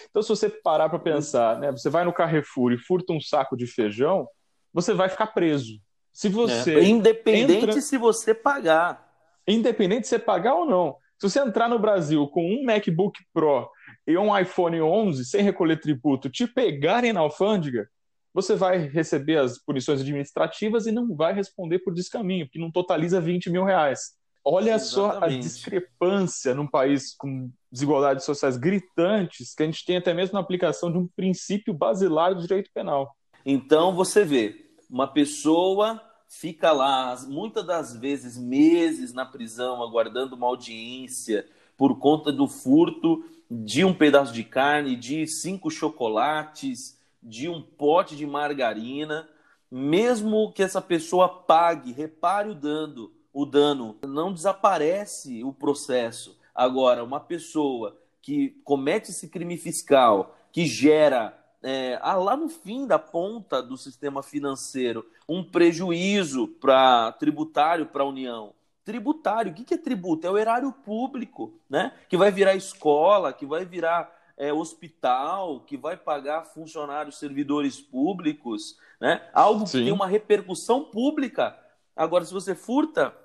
Então, 0.09 0.21
se 0.21 0.29
você 0.29 0.49
parar 0.49 0.89
para 0.89 0.99
pensar, 0.99 1.59
né, 1.59 1.71
você 1.71 1.89
vai 1.89 2.05
no 2.05 2.13
Carrefour 2.13 2.71
e 2.71 2.77
furta 2.77 3.13
um 3.13 3.19
saco 3.19 3.57
de 3.57 3.67
feijão, 3.67 4.27
você 4.73 4.93
vai 4.93 5.09
ficar 5.09 5.27
preso. 5.27 5.73
Se 6.11 6.29
você 6.29 6.75
é, 6.75 6.83
independente 6.83 7.65
entra... 7.65 7.81
se 7.81 7.97
você 7.97 8.33
pagar, 8.33 9.11
independente 9.47 10.07
se 10.07 10.11
você 10.11 10.19
pagar 10.19 10.55
ou 10.55 10.65
não. 10.65 10.95
Se 11.19 11.29
você 11.29 11.39
entrar 11.39 11.67
no 11.67 11.79
Brasil 11.79 12.27
com 12.27 12.45
um 12.45 12.63
MacBook 12.63 13.19
Pro 13.33 13.69
e 14.05 14.17
um 14.17 14.37
iPhone 14.37 14.81
11 14.81 15.25
sem 15.25 15.41
recolher 15.41 15.79
tributo, 15.79 16.29
te 16.29 16.45
pegarem 16.45 17.13
na 17.13 17.21
alfândega, 17.21 17.87
você 18.33 18.55
vai 18.55 18.77
receber 18.87 19.37
as 19.37 19.57
punições 19.57 20.01
administrativas 20.01 20.85
e 20.85 20.91
não 20.91 21.15
vai 21.15 21.33
responder 21.33 21.79
por 21.79 21.93
descaminho, 21.93 22.45
porque 22.45 22.59
não 22.59 22.71
totaliza 22.71 23.21
20 23.21 23.49
mil 23.49 23.63
reais. 23.63 24.13
Olha 24.45 24.75
Exatamente. 24.75 24.89
só 24.89 25.23
a 25.23 25.27
discrepância 25.29 26.53
num 26.53 26.67
país 26.67 27.15
com 27.15 27.49
desigualdades 27.71 28.25
sociais 28.25 28.57
gritantes 28.57 29.55
que 29.55 29.63
a 29.63 29.65
gente 29.65 29.85
tem 29.85 29.97
até 29.97 30.13
mesmo 30.13 30.33
na 30.33 30.41
aplicação 30.41 30.91
de 30.91 30.97
um 30.97 31.07
princípio 31.07 31.73
basilar 31.73 32.35
do 32.35 32.41
direito 32.41 32.69
penal. 32.73 33.15
Então 33.45 33.95
você 33.95 34.25
vê, 34.25 34.65
uma 34.89 35.07
pessoa 35.07 36.01
fica 36.27 36.71
lá 36.71 37.15
muitas 37.27 37.65
das 37.65 37.95
vezes 37.95 38.37
meses 38.37 39.13
na 39.13 39.25
prisão 39.25 39.81
aguardando 39.81 40.35
uma 40.35 40.47
audiência 40.47 41.47
por 41.77 41.97
conta 41.99 42.31
do 42.31 42.47
furto 42.47 43.23
de 43.49 43.85
um 43.85 43.93
pedaço 43.93 44.33
de 44.33 44.43
carne, 44.43 44.95
de 44.95 45.27
cinco 45.27 45.69
chocolates, 45.69 46.97
de 47.21 47.47
um 47.47 47.61
pote 47.61 48.15
de 48.15 48.25
margarina, 48.25 49.27
mesmo 49.71 50.51
que 50.51 50.63
essa 50.63 50.81
pessoa 50.81 51.29
pague, 51.29 51.91
repare 51.91 52.49
o 52.49 52.55
dano, 52.55 53.11
o 53.33 53.45
dano, 53.45 53.97
não 54.05 54.31
desaparece 54.31 55.43
o 55.43 55.51
processo. 55.51 56.37
Agora, 56.53 57.03
uma 57.03 57.19
pessoa 57.19 57.97
que 58.21 58.49
comete 58.63 59.11
esse 59.11 59.27
crime 59.27 59.57
fiscal, 59.57 60.37
que 60.51 60.65
gera 60.65 61.37
é, 61.63 61.97
ah, 62.01 62.15
lá 62.15 62.35
no 62.35 62.49
fim 62.49 62.85
da 62.85 62.99
ponta 62.99 63.63
do 63.63 63.77
sistema 63.77 64.21
financeiro 64.21 65.05
um 65.27 65.43
prejuízo 65.43 66.47
para 66.47 67.13
tributário 67.13 67.85
para 67.85 68.03
a 68.03 68.07
União. 68.07 68.53
Tributário, 68.83 69.51
o 69.51 69.55
que 69.55 69.73
é 69.73 69.77
tributo? 69.77 70.27
É 70.27 70.29
o 70.29 70.37
erário 70.37 70.71
público, 70.71 71.53
né? 71.69 71.93
Que 72.09 72.17
vai 72.17 72.31
virar 72.31 72.53
escola, 72.53 73.31
que 73.31 73.45
vai 73.45 73.63
virar 73.63 74.13
é, 74.37 74.51
hospital, 74.51 75.61
que 75.61 75.77
vai 75.77 75.95
pagar 75.95 76.43
funcionários, 76.43 77.17
servidores 77.17 77.79
públicos, 77.79 78.77
né? 78.99 79.25
Algo 79.33 79.65
Sim. 79.65 79.79
que 79.79 79.83
tem 79.85 79.93
uma 79.93 80.07
repercussão 80.07 80.83
pública. 80.83 81.57
Agora, 81.95 82.25
se 82.25 82.33
você 82.33 82.53
furta 82.53 83.15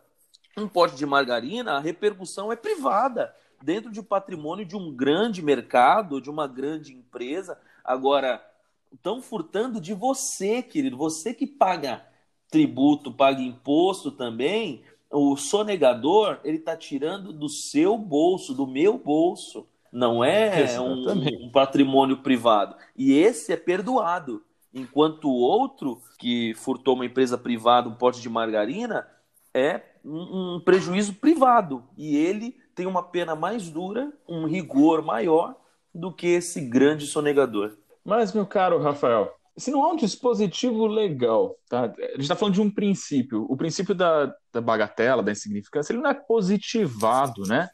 um 0.56 0.68
pote 0.68 0.96
de 0.96 1.06
margarina, 1.06 1.72
a 1.72 1.80
repercussão 1.80 2.52
é 2.52 2.56
privada, 2.56 3.34
dentro 3.62 3.90
de 3.90 4.02
patrimônio 4.02 4.64
de 4.64 4.76
um 4.76 4.94
grande 4.94 5.42
mercado, 5.42 6.20
de 6.20 6.30
uma 6.30 6.46
grande 6.46 6.94
empresa. 6.94 7.58
Agora, 7.84 8.44
estão 8.92 9.20
furtando 9.20 9.80
de 9.80 9.94
você, 9.94 10.62
querido, 10.62 10.96
você 10.96 11.34
que 11.34 11.46
paga 11.46 12.04
tributo, 12.50 13.12
paga 13.12 13.40
imposto 13.40 14.10
também. 14.10 14.82
O 15.10 15.36
sonegador, 15.36 16.40
ele 16.44 16.58
está 16.58 16.76
tirando 16.76 17.32
do 17.32 17.48
seu 17.48 17.96
bolso, 17.96 18.54
do 18.54 18.66
meu 18.66 18.98
bolso. 18.98 19.66
Não 19.90 20.22
é 20.22 20.78
um, 20.80 21.46
um 21.46 21.50
patrimônio 21.50 22.18
privado. 22.18 22.76
E 22.96 23.12
esse 23.12 23.52
é 23.52 23.56
perdoado. 23.56 24.42
Enquanto 24.72 25.28
o 25.28 25.34
outro, 25.34 26.02
que 26.18 26.52
furtou 26.54 26.94
uma 26.94 27.06
empresa 27.06 27.38
privada, 27.38 27.88
um 27.88 27.94
pote 27.94 28.20
de 28.20 28.28
margarina, 28.28 29.08
é 29.54 29.80
um, 30.08 30.60
prejuízo 30.64 31.14
privado 31.14 31.84
e 31.96 32.16
ele 32.16 32.56
tem 32.74 32.86
uma 32.86 33.02
pena 33.02 33.34
mais 33.34 33.68
dura, 33.68 34.12
um 34.28 34.46
rigor 34.46 35.02
maior 35.02 35.56
do 35.94 36.12
que 36.12 36.26
esse 36.26 36.60
grande 36.60 37.06
sonegador. 37.06 37.76
Mas, 38.04 38.32
meu 38.32 38.46
caro 38.46 38.80
Rafael, 38.80 39.34
se 39.56 39.70
não 39.70 39.82
há 39.84 39.92
um 39.92 39.96
dispositivo 39.96 40.86
legal, 40.86 41.56
tá? 41.68 41.84
a 41.84 41.86
gente 42.12 42.20
está 42.20 42.36
falando 42.36 42.54
de 42.54 42.60
um 42.60 42.70
princípio. 42.70 43.44
O 43.50 43.56
princípio 43.56 43.94
da, 43.94 44.32
da 44.52 44.60
bagatela, 44.60 45.22
da 45.22 45.32
insignificância, 45.32 45.92
ele 45.92 46.00
não 46.00 46.10
é 46.10 46.14
positivado, 46.14 47.42
né? 47.42 47.68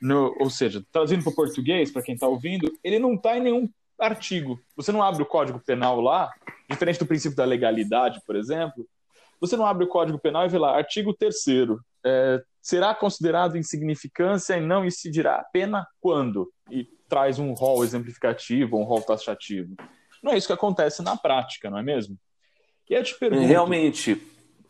No, 0.00 0.36
ou 0.38 0.50
seja, 0.50 0.84
traduzindo 0.92 1.22
para 1.22 1.32
o 1.32 1.34
português, 1.34 1.90
para 1.90 2.02
quem 2.02 2.14
está 2.14 2.28
ouvindo, 2.28 2.70
ele 2.84 2.98
não 2.98 3.14
está 3.14 3.38
em 3.38 3.42
nenhum 3.42 3.68
artigo. 3.98 4.60
Você 4.76 4.92
não 4.92 5.02
abre 5.02 5.22
o 5.22 5.26
Código 5.26 5.58
Penal 5.64 6.00
lá, 6.00 6.30
diferente 6.68 6.98
do 6.98 7.06
princípio 7.06 7.36
da 7.36 7.44
legalidade, 7.44 8.20
por 8.26 8.36
exemplo, 8.36 8.86
você 9.46 9.56
não 9.56 9.66
abre 9.66 9.84
o 9.84 9.88
Código 9.88 10.18
Penal 10.18 10.44
e 10.44 10.48
vê 10.48 10.58
lá, 10.58 10.76
artigo 10.76 11.14
3 11.14 11.34
é, 12.04 12.42
será 12.60 12.94
considerado 12.94 13.56
insignificância 13.56 14.56
e 14.56 14.60
não 14.60 14.84
incidirá 14.84 15.36
a 15.36 15.44
pena 15.44 15.86
quando? 16.00 16.52
E 16.70 16.84
traz 17.08 17.38
um 17.38 17.52
rol 17.52 17.84
exemplificativo, 17.84 18.78
um 18.78 18.84
rol 18.84 19.02
taxativo. 19.02 19.74
Não 20.22 20.32
é 20.32 20.38
isso 20.38 20.46
que 20.46 20.52
acontece 20.52 21.02
na 21.02 21.16
prática, 21.16 21.70
não 21.70 21.78
é 21.78 21.82
mesmo? 21.82 22.16
E 22.88 22.94
eu 22.94 23.02
te 23.02 23.18
pergunto... 23.18 23.46
Realmente. 23.46 24.20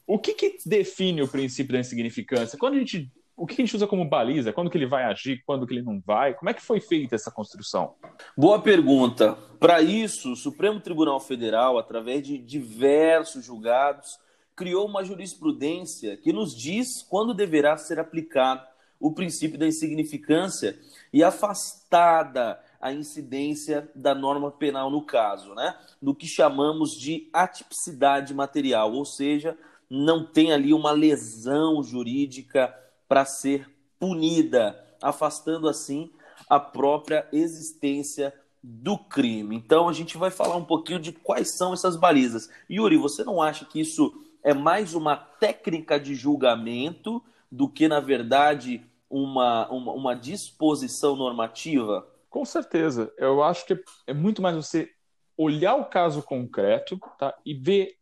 O 0.06 0.18
que, 0.18 0.34
que 0.34 0.58
define 0.66 1.22
o 1.22 1.28
princípio 1.28 1.72
da 1.72 1.80
insignificância? 1.80 2.58
Quando 2.58 2.74
a 2.74 2.78
gente 2.78 3.10
o 3.36 3.46
que 3.46 3.54
a 3.54 3.64
gente 3.64 3.74
usa 3.74 3.86
como 3.86 4.04
baliza? 4.04 4.52
Quando 4.52 4.70
que 4.70 4.78
ele 4.78 4.86
vai 4.86 5.04
agir? 5.04 5.42
Quando 5.44 5.66
que 5.66 5.74
ele 5.74 5.82
não 5.82 6.00
vai? 6.00 6.34
Como 6.34 6.48
é 6.48 6.54
que 6.54 6.62
foi 6.62 6.80
feita 6.80 7.16
essa 7.16 7.30
construção? 7.30 7.94
Boa 8.36 8.60
pergunta. 8.60 9.34
Para 9.58 9.82
isso, 9.82 10.32
o 10.32 10.36
Supremo 10.36 10.80
Tribunal 10.80 11.18
Federal, 11.18 11.78
através 11.78 12.22
de 12.22 12.38
diversos 12.38 13.44
julgados, 13.44 14.18
criou 14.56 14.86
uma 14.86 15.04
jurisprudência 15.04 16.16
que 16.16 16.32
nos 16.32 16.54
diz 16.54 17.02
quando 17.02 17.34
deverá 17.34 17.76
ser 17.76 17.98
aplicado 17.98 18.66
o 19.00 19.12
princípio 19.12 19.58
da 19.58 19.66
insignificância 19.66 20.78
e 21.12 21.22
afastada 21.22 22.60
a 22.80 22.92
incidência 22.92 23.90
da 23.94 24.14
norma 24.14 24.50
penal 24.50 24.90
no 24.90 25.02
caso, 25.02 25.54
né? 25.54 25.74
No 26.00 26.14
que 26.14 26.26
chamamos 26.26 26.92
de 26.92 27.28
atipicidade 27.32 28.32
material, 28.34 28.92
ou 28.92 29.04
seja, 29.04 29.58
não 29.90 30.24
tem 30.24 30.52
ali 30.52 30.72
uma 30.72 30.92
lesão 30.92 31.82
jurídica 31.82 32.74
para 33.08 33.24
ser 33.24 33.70
punida, 33.98 34.78
afastando 35.02 35.68
assim 35.68 36.10
a 36.48 36.60
própria 36.60 37.26
existência 37.32 38.34
do 38.62 38.96
crime. 38.96 39.56
Então 39.56 39.88
a 39.88 39.92
gente 39.92 40.16
vai 40.16 40.30
falar 40.30 40.56
um 40.56 40.64
pouquinho 40.64 40.98
de 40.98 41.12
quais 41.12 41.56
são 41.56 41.74
essas 41.74 41.96
balizas. 41.96 42.48
Yuri, 42.70 42.96
você 42.96 43.22
não 43.22 43.42
acha 43.42 43.64
que 43.66 43.80
isso 43.80 44.23
é 44.44 44.52
mais 44.52 44.94
uma 44.94 45.16
técnica 45.16 45.98
de 45.98 46.14
julgamento 46.14 47.24
do 47.50 47.66
que, 47.66 47.88
na 47.88 47.98
verdade, 47.98 48.84
uma, 49.08 49.68
uma, 49.70 49.92
uma 49.92 50.14
disposição 50.14 51.16
normativa? 51.16 52.06
Com 52.28 52.44
certeza. 52.44 53.12
Eu 53.16 53.42
acho 53.42 53.64
que 53.64 53.82
é 54.06 54.12
muito 54.12 54.42
mais 54.42 54.54
você 54.54 54.90
olhar 55.36 55.76
o 55.76 55.86
caso 55.86 56.22
concreto 56.22 57.00
tá, 57.18 57.34
e 57.44 57.54
ver 57.54 57.96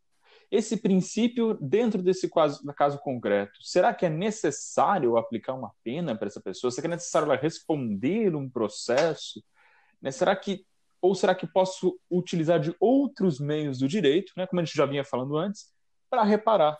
esse 0.51 0.77
princípio 0.77 1.57
dentro 1.59 2.03
desse 2.03 2.29
caso, 2.29 2.61
caso 2.75 2.99
concreto, 2.99 3.53
será 3.63 3.91
que 3.93 4.05
é 4.05 4.09
necessário 4.09 5.17
aplicar 5.17 5.53
uma 5.53 5.71
pena 5.83 6.15
para 6.15 6.27
essa 6.27 6.41
pessoa? 6.41 6.69
Será 6.69 6.81
que 6.83 6.87
é 6.93 6.95
necessário 6.95 7.25
ela 7.25 7.41
responder 7.41 8.35
um 8.35 8.49
processo? 8.49 9.43
Né? 10.01 10.11
Será 10.11 10.35
que 10.35 10.65
ou 11.01 11.13
será 11.13 11.35
que 11.35 11.45
posso 11.45 11.99
utilizar 12.09 12.61
de 12.61 12.73
outros 12.79 13.37
meios 13.37 13.79
do 13.79 13.89
direito, 13.89 14.31
né, 14.37 14.47
como 14.47 14.61
a 14.61 14.63
gente 14.63 14.77
já 14.77 14.85
vinha 14.85 15.03
falando 15.03 15.35
antes, 15.35 15.72
para 16.13 16.23
reparar? 16.23 16.77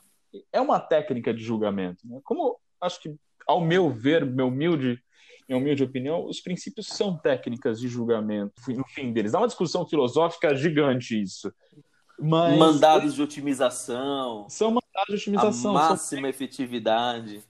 É 0.52 0.62
uma 0.62 0.80
técnica 0.80 1.34
de 1.34 1.44
julgamento. 1.44 2.08
Né? 2.08 2.20
Como 2.24 2.60
acho 2.80 3.02
que, 3.02 3.16
ao 3.48 3.60
meu 3.60 3.90
ver, 3.90 4.24
meu 4.24 4.50
humilde, 4.50 5.02
minha 5.50 5.60
humilde 5.60 5.84
opinião, 5.84 6.24
os 6.28 6.40
princípios 6.40 6.86
são 6.86 7.18
técnicas 7.18 7.80
de 7.80 7.88
julgamento, 7.88 8.54
no 8.68 8.88
fim 8.88 9.12
deles. 9.12 9.32
Dá 9.32 9.40
uma 9.40 9.48
discussão 9.48 9.88
filosófica 9.88 10.56
gigante 10.56 11.20
isso. 11.20 11.52
Mas... 12.20 12.60
Mandados 12.60 13.16
de 13.16 13.24
otimização. 13.24 14.48
São 14.50 14.68
mandados 14.68 15.08
de 15.08 15.16
otimização. 15.16 15.72
A 15.76 15.90
máxima 15.90 16.30
efetividade. 16.30 17.44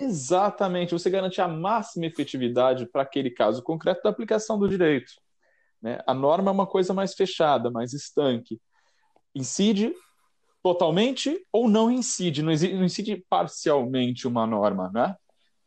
Exatamente. 0.00 0.92
Você 0.92 1.10
garante 1.10 1.40
a 1.40 1.48
máxima 1.48 2.06
efetividade 2.06 2.86
para 2.86 3.02
aquele 3.02 3.30
caso 3.30 3.60
concreto 3.60 4.04
da 4.04 4.10
aplicação 4.10 4.56
do 4.56 4.68
direito. 4.68 5.14
Né? 5.82 5.98
A 6.06 6.14
norma 6.14 6.52
é 6.52 6.54
uma 6.54 6.66
coisa 6.66 6.94
mais 6.94 7.12
fechada, 7.12 7.72
mais 7.72 7.92
estanque. 7.92 8.60
Incide 9.34 9.92
totalmente 10.64 11.46
ou 11.52 11.68
não 11.68 11.90
incide. 11.90 12.42
Não 12.42 12.50
incide 12.50 13.22
parcialmente 13.28 14.26
uma 14.26 14.46
norma, 14.46 14.90
né? 14.92 15.14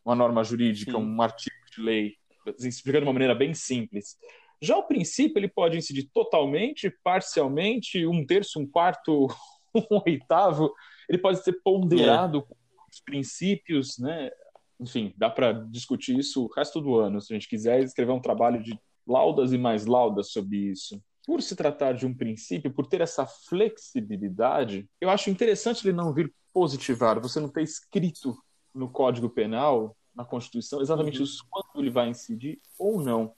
Uma 0.04 0.16
norma 0.16 0.44
jurídica, 0.44 0.94
Sim. 0.94 0.98
um 0.98 1.22
artigo 1.22 1.56
de 1.72 1.82
lei, 1.82 2.16
explicando 2.60 3.04
de 3.04 3.08
uma 3.08 3.14
maneira 3.14 3.36
bem 3.36 3.54
simples. 3.54 4.18
Já 4.60 4.76
o 4.76 4.88
princípio 4.88 5.38
ele 5.38 5.48
pode 5.48 5.78
incidir 5.78 6.10
totalmente, 6.12 6.92
parcialmente, 7.04 8.08
um 8.08 8.26
terço, 8.26 8.60
um 8.60 8.66
quarto, 8.66 9.28
um 9.76 10.02
oitavo. 10.08 10.74
Ele 11.08 11.20
pode 11.20 11.44
ser 11.44 11.62
ponderado 11.64 12.40
é. 12.40 12.42
com 12.42 12.56
os 12.92 13.00
princípios, 13.02 14.00
né? 14.00 14.32
Enfim, 14.80 15.14
dá 15.16 15.30
para 15.30 15.52
discutir 15.52 16.18
isso 16.18 16.46
o 16.46 16.52
resto 16.56 16.82
do 16.82 16.96
ano, 16.96 17.22
se 17.22 17.32
a 17.32 17.36
gente 17.36 17.48
quiser 17.48 17.84
escrever 17.84 18.12
um 18.12 18.22
trabalho 18.22 18.64
de 18.64 18.80
laudas 19.06 19.54
e 19.54 19.60
mais 19.60 19.86
laudas 19.86 20.32
sobre 20.32 20.58
isso. 20.58 21.00
Por 21.28 21.42
se 21.44 21.58
tratar 21.58 21.92
de 21.92 22.06
um 22.06 22.14
princípio, 22.14 22.74
por 22.74 22.88
ter 22.88 23.02
essa 23.02 23.26
flexibilidade, 23.26 24.90
eu 25.02 25.10
acho 25.10 25.30
interessante 25.30 25.86
ele 25.86 25.96
não 25.96 26.14
vir 26.14 26.34
positivar, 26.54 27.20
você 27.20 27.40
não 27.42 27.50
ter 27.50 27.64
escrito 27.64 28.42
no 28.74 28.90
Código 28.90 29.30
Penal, 29.30 29.96
na 30.16 30.24
Constituição, 30.24 30.82
exatamente 30.82 31.22
uhum. 31.22 31.28
quando 31.50 31.84
ele 31.84 31.90
vai 31.90 32.08
incidir 32.08 32.62
ou 32.80 33.02
não. 33.02 33.34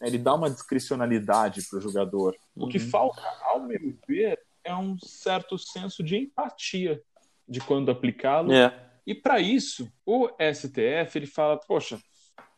Né, 0.00 0.08
ele 0.08 0.18
dá 0.18 0.34
uma 0.34 0.50
discricionalidade 0.50 1.62
para 1.70 1.78
o 1.78 1.80
jogador. 1.80 2.36
Uhum. 2.56 2.66
O 2.66 2.68
que 2.68 2.78
uhum. 2.78 2.90
falta, 2.90 3.22
ao 3.42 3.60
meu 3.60 3.96
ver, 4.06 4.38
é 4.64 4.74
um 4.74 4.98
certo 4.98 5.56
senso 5.56 6.02
de 6.02 6.16
empatia 6.16 7.00
de 7.48 7.60
quando 7.60 7.90
aplicá-lo. 7.90 8.52
É. 8.52 8.90
E 9.06 9.14
para 9.14 9.40
isso, 9.40 9.90
o 10.04 10.28
STF 10.28 11.16
ele 11.16 11.26
fala, 11.26 11.56
poxa, 11.56 11.98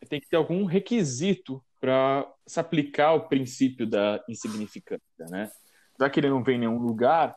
tem 0.09 0.19
que 0.19 0.27
ter 0.27 0.35
algum 0.35 0.65
requisito 0.65 1.63
para 1.81 2.31
se 2.47 2.59
aplicar 2.59 3.13
o 3.13 3.27
princípio 3.27 3.85
da 3.85 4.23
insignificância, 4.29 5.25
né? 5.29 5.51
Já 5.99 6.09
que 6.09 6.19
ele 6.19 6.29
não 6.29 6.43
vem 6.43 6.55
em 6.55 6.59
nenhum 6.59 6.77
lugar, 6.77 7.35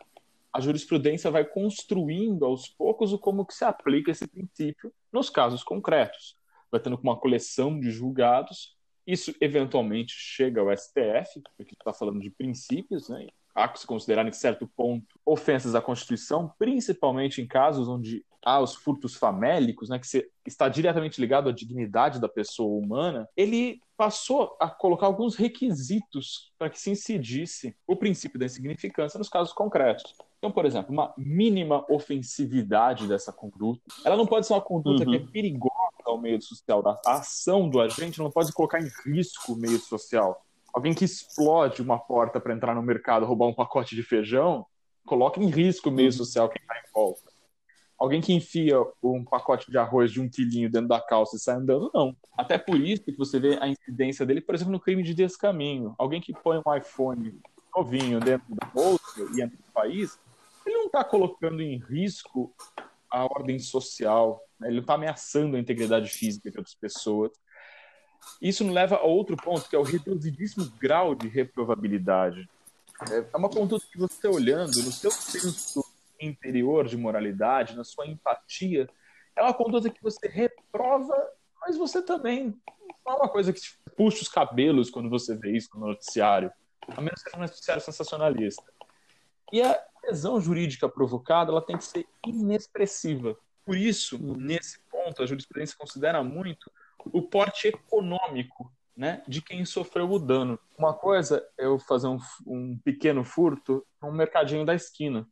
a 0.53 0.61
jurisprudência 0.61 1.31
vai 1.31 1.45
construindo 1.45 2.45
aos 2.45 2.69
poucos 2.69 3.13
o 3.13 3.19
como 3.19 3.45
que 3.45 3.55
se 3.55 3.65
aplica 3.65 4.13
esse 4.13 4.29
princípio 4.29 4.93
nos 5.13 5.29
casos 5.29 5.65
concretos. 5.65 6.37
Vai 6.71 6.81
tendo 6.81 6.97
uma 7.03 7.19
coleção 7.19 7.81
de 7.81 7.91
julgados 7.91 8.75
isso 9.07 9.35
eventualmente 9.41 10.15
chega 10.17 10.61
ao 10.61 10.75
STF, 10.75 11.43
porque 11.57 11.75
está 11.75 11.93
falando 11.93 12.21
de 12.21 12.31
princípios, 12.31 13.09
né? 13.09 13.27
há 13.55 13.69
que 13.69 13.79
se 13.79 13.87
considerar, 13.87 14.27
em 14.27 14.33
certo 14.33 14.67
ponto, 14.67 15.07
ofensas 15.25 15.75
à 15.75 15.81
Constituição, 15.81 16.53
principalmente 16.59 17.41
em 17.41 17.47
casos 17.47 17.87
onde 17.87 18.25
há 18.45 18.61
os 18.61 18.75
furtos 18.75 19.15
famélicos, 19.15 19.89
né, 19.89 19.99
que 19.99 20.29
está 20.47 20.69
diretamente 20.69 21.21
ligado 21.21 21.49
à 21.49 21.53
dignidade 21.53 22.21
da 22.21 22.29
pessoa 22.29 22.79
humana, 22.79 23.29
ele 23.37 23.81
passou 23.97 24.57
a 24.61 24.69
colocar 24.69 25.07
alguns 25.07 25.37
requisitos 25.37 26.53
para 26.59 26.69
que 26.69 26.81
se 26.81 26.91
incidisse 26.91 27.77
o 27.87 27.97
princípio 27.97 28.39
da 28.39 28.47
insignificância 28.47 29.19
nos 29.19 29.29
casos 29.29 29.53
concretos. 29.53 30.15
Então, 30.39 30.53
por 30.53 30.67
exemplo, 30.67 30.93
uma 30.93 31.15
mínima 31.17 31.87
ofensividade 31.89 33.07
dessa 33.07 33.33
conduta. 33.33 33.81
Ela 34.05 34.17
não 34.17 34.27
pode 34.27 34.47
ser 34.47 34.53
uma 34.53 34.61
conduta 34.61 35.05
uhum. 35.05 35.11
que 35.11 35.17
é 35.17 35.21
perigosa 35.21 35.73
ao 36.05 36.21
meio 36.21 36.41
social. 36.43 36.83
A 37.07 37.15
ação 37.15 37.69
do 37.69 37.81
agente 37.81 38.19
não 38.19 38.31
pode 38.31 38.53
colocar 38.53 38.81
em 38.81 38.91
risco 39.07 39.55
o 39.55 39.57
meio 39.57 39.79
social. 39.79 40.45
Alguém 40.75 40.93
que 40.93 41.05
explode 41.05 41.81
uma 41.81 41.99
porta 41.99 42.41
para 42.41 42.53
entrar 42.53 42.75
no 42.75 42.83
mercado, 42.83 43.25
roubar 43.25 43.47
um 43.47 43.55
pacote 43.55 43.95
de 43.95 44.03
feijão, 44.03 44.67
coloca 45.07 45.41
em 45.41 45.49
risco 45.49 45.89
o 45.89 45.93
meio 45.93 46.09
uhum. 46.09 46.17
social 46.17 46.49
que 46.49 46.59
está 46.59 46.75
em 46.77 46.93
volta. 46.93 47.34
Alguém 48.05 48.21
que 48.21 48.35
enfia 48.35 48.77
um 49.03 49.25
pacote 49.25 49.71
de 49.71 49.79
arroz 49.79 50.13
de 50.13 50.21
um 50.21 50.29
quilinho 50.29 50.71
dentro 50.71 50.89
da 50.89 51.01
calça 51.01 51.37
e 51.37 51.39
sai 51.39 51.57
andando, 51.57 51.91
não. 51.95 52.15
Até 52.37 52.59
por 52.59 52.79
isso 52.79 53.03
que 53.03 53.17
você 53.17 53.41
vê 53.41 53.57
a 53.59 53.67
incidência 53.67 54.27
dele, 54.27 54.43
por 54.43 54.55
exemplo, 54.55 54.73
no 54.73 54.79
crime 54.79 55.03
de 55.03 55.15
descaminho. 55.15 55.95
Alguém 55.97 56.21
que 56.21 56.35
põe 56.35 56.59
um 56.59 56.77
iPhone 56.77 57.41
novinho 57.75 58.21
dentro 58.21 58.55
da 58.55 58.67
bolsa 58.67 59.23
e 59.35 59.41
entra 59.41 59.57
no 59.57 59.73
país, 59.73 60.19
ele 60.67 60.77
não 60.77 60.85
está 60.85 61.03
colocando 61.03 61.63
em 61.63 61.79
risco 61.79 62.55
a 63.11 63.25
ordem 63.25 63.59
social, 63.59 64.39
né? 64.61 64.69
ele 64.69 64.77
não 64.77 64.83
está 64.83 64.95
ameaçando 64.97 65.57
a 65.57 65.59
integridade 65.59 66.11
física 66.11 66.51
de 66.51 66.59
outras 66.59 66.75
pessoas. 66.75 67.33
Isso 68.39 68.65
nos 68.65 68.75
leva 68.75 68.97
a 68.97 69.03
outro 69.03 69.35
ponto, 69.35 69.67
que 69.67 69.75
é 69.75 69.79
o 69.79 69.83
reduzidíssimo 69.83 70.71
grau 70.79 71.15
de 71.15 71.27
reprovabilidade. 71.27 72.47
É 73.11 73.37
uma 73.37 73.49
conduta 73.49 73.87
que 73.91 73.97
você 73.97 74.29
olhando 74.29 74.77
no 74.83 74.93
seu 74.93 75.11
senso 75.11 75.84
interior 76.25 76.87
de 76.87 76.97
moralidade, 76.97 77.77
na 77.77 77.85
sua 77.85 78.07
empatia, 78.07 78.89
é 79.37 79.43
uma 79.43 79.55
conduta 79.55 79.91
que 79.91 80.03
você 80.03 80.29
reprova, 80.29 81.15
mas 81.61 81.77
você 81.77 82.03
também 82.03 82.55
não 83.05 83.13
é 83.13 83.17
uma 83.17 83.29
coisa 83.29 83.53
que 83.53 83.61
puxa 83.97 84.23
os 84.23 84.29
cabelos 84.29 84.91
quando 84.91 85.11
você 85.11 85.37
vê 85.37 85.57
isso 85.57 85.69
no 85.75 85.87
noticiário, 85.87 86.53
a 86.89 87.01
menos 87.01 87.23
que 87.23 87.31
seja 87.31 87.37
um 87.37 87.47
noticiário 87.47 87.83
sensacionalista. 87.83 88.65
E 89.53 89.63
a 89.63 89.79
lesão 90.05 90.41
jurídica 90.41 90.89
provocada 90.89 91.51
ela 91.51 91.63
tem 91.63 91.77
que 91.77 91.85
ser 91.85 92.07
inexpressiva. 92.27 93.37
Por 93.65 93.77
isso, 93.77 94.19
nesse 94.19 94.79
ponto, 94.91 95.23
a 95.23 95.27
jurisprudência 95.27 95.77
considera 95.79 96.23
muito 96.23 96.71
o 97.13 97.23
porte 97.23 97.69
econômico 97.69 98.71
né, 98.97 99.23
de 99.27 99.43
quem 99.43 99.65
sofreu 99.65 100.11
o 100.11 100.19
dano. 100.19 100.59
Uma 100.79 100.95
coisa 100.95 101.47
é 101.59 101.67
eu 101.67 101.79
fazer 101.79 102.09
um, 102.09 102.19
um 102.47 102.79
pequeno 102.79 103.25
furto 103.25 103.85
num 104.01 104.13
mercadinho 104.13 104.65
da 104.65 104.75
esquina, 104.75 105.27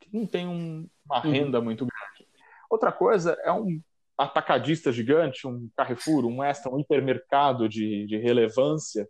que 0.00 0.08
não 0.12 0.26
tem 0.26 0.46
um, 0.46 0.88
uma 1.06 1.24
uhum. 1.24 1.32
renda 1.32 1.60
muito 1.60 1.86
grande. 1.86 2.30
Outra 2.70 2.92
coisa 2.92 3.36
é 3.44 3.52
um 3.52 3.80
atacadista 4.16 4.92
gigante, 4.92 5.46
um 5.46 5.68
Carrefour, 5.76 6.26
um 6.26 6.42
Extra, 6.42 6.72
um 6.72 6.80
hipermercado 6.80 7.68
de, 7.68 8.06
de 8.06 8.16
relevância, 8.18 9.08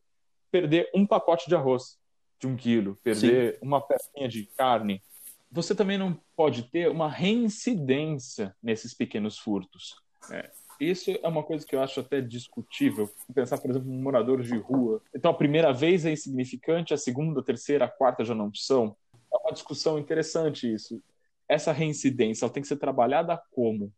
perder 0.50 0.90
um 0.94 1.06
pacote 1.06 1.48
de 1.48 1.54
arroz 1.54 1.98
de 2.38 2.46
um 2.46 2.56
quilo, 2.56 2.96
perder 3.02 3.54
Sim. 3.54 3.58
uma 3.62 3.80
pecinha 3.80 4.28
de 4.28 4.44
carne. 4.56 5.02
Você 5.50 5.74
também 5.74 5.98
não 5.98 6.18
pode 6.36 6.64
ter 6.64 6.88
uma 6.88 7.08
reincidência 7.08 8.54
nesses 8.62 8.94
pequenos 8.94 9.38
furtos. 9.38 9.96
É, 10.30 10.50
isso 10.78 11.10
é 11.10 11.26
uma 11.26 11.42
coisa 11.42 11.66
que 11.66 11.74
eu 11.74 11.82
acho 11.82 12.00
até 12.00 12.20
discutível. 12.20 13.10
Pensar, 13.34 13.58
por 13.58 13.70
exemplo, 13.70 13.90
em 13.90 14.00
moradores 14.00 14.46
de 14.46 14.56
rua. 14.56 15.02
Então, 15.14 15.30
a 15.30 15.34
primeira 15.34 15.72
vez 15.72 16.04
é 16.04 16.12
insignificante, 16.12 16.94
a 16.94 16.98
segunda, 16.98 17.40
a 17.40 17.42
terceira, 17.44 17.86
a 17.86 17.88
quarta 17.88 18.24
já 18.24 18.34
não 18.34 18.52
são. 18.54 18.96
Uma 19.48 19.54
discussão 19.54 19.98
interessante 19.98 20.70
isso. 20.70 21.02
Essa 21.48 21.72
reincidência 21.72 22.44
ela 22.44 22.52
tem 22.52 22.60
que 22.60 22.68
ser 22.68 22.76
trabalhada 22.76 23.40
como? 23.50 23.90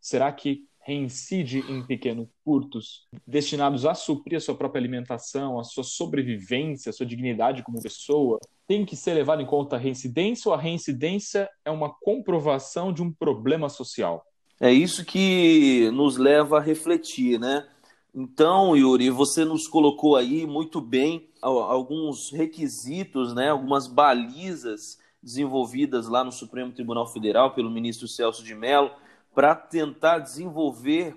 Será 0.00 0.30
que 0.30 0.64
reincide 0.78 1.58
em 1.68 1.84
pequenos 1.84 2.28
furtos 2.44 3.08
destinados 3.26 3.84
a 3.84 3.94
suprir 3.94 4.36
a 4.36 4.40
sua 4.40 4.54
própria 4.54 4.80
alimentação, 4.80 5.58
a 5.58 5.64
sua 5.64 5.82
sobrevivência, 5.82 6.90
a 6.90 6.92
sua 6.92 7.04
dignidade 7.04 7.64
como 7.64 7.82
pessoa? 7.82 8.38
Tem 8.68 8.84
que 8.84 8.94
ser 8.94 9.14
levado 9.14 9.42
em 9.42 9.46
conta 9.46 9.74
a 9.74 9.78
reincidência 9.78 10.48
ou 10.48 10.54
a 10.54 10.60
reincidência 10.60 11.50
é 11.64 11.70
uma 11.72 11.92
comprovação 11.92 12.92
de 12.92 13.02
um 13.02 13.12
problema 13.12 13.68
social? 13.68 14.24
É 14.60 14.72
isso 14.72 15.04
que 15.04 15.90
nos 15.92 16.16
leva 16.16 16.58
a 16.58 16.62
refletir, 16.62 17.40
né? 17.40 17.66
Então, 18.14 18.76
Yuri, 18.76 19.08
você 19.08 19.42
nos 19.42 19.66
colocou 19.66 20.16
aí 20.16 20.46
muito 20.46 20.82
bem 20.82 21.30
alguns 21.40 22.30
requisitos, 22.30 23.34
né, 23.34 23.48
algumas 23.48 23.86
balizas 23.86 24.98
desenvolvidas 25.22 26.08
lá 26.08 26.22
no 26.22 26.30
Supremo 26.30 26.72
Tribunal 26.72 27.06
Federal 27.06 27.54
pelo 27.54 27.70
ministro 27.70 28.06
Celso 28.06 28.44
de 28.44 28.54
Mello 28.54 28.90
para 29.34 29.54
tentar 29.54 30.18
desenvolver, 30.18 31.16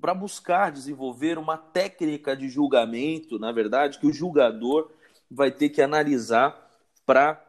para 0.00 0.14
buscar 0.14 0.70
desenvolver 0.70 1.36
uma 1.36 1.56
técnica 1.56 2.36
de 2.36 2.48
julgamento, 2.48 3.40
na 3.40 3.50
verdade, 3.50 3.98
que 3.98 4.06
o 4.06 4.12
julgador 4.12 4.90
vai 5.28 5.50
ter 5.50 5.70
que 5.70 5.82
analisar 5.82 6.70
para 7.04 7.44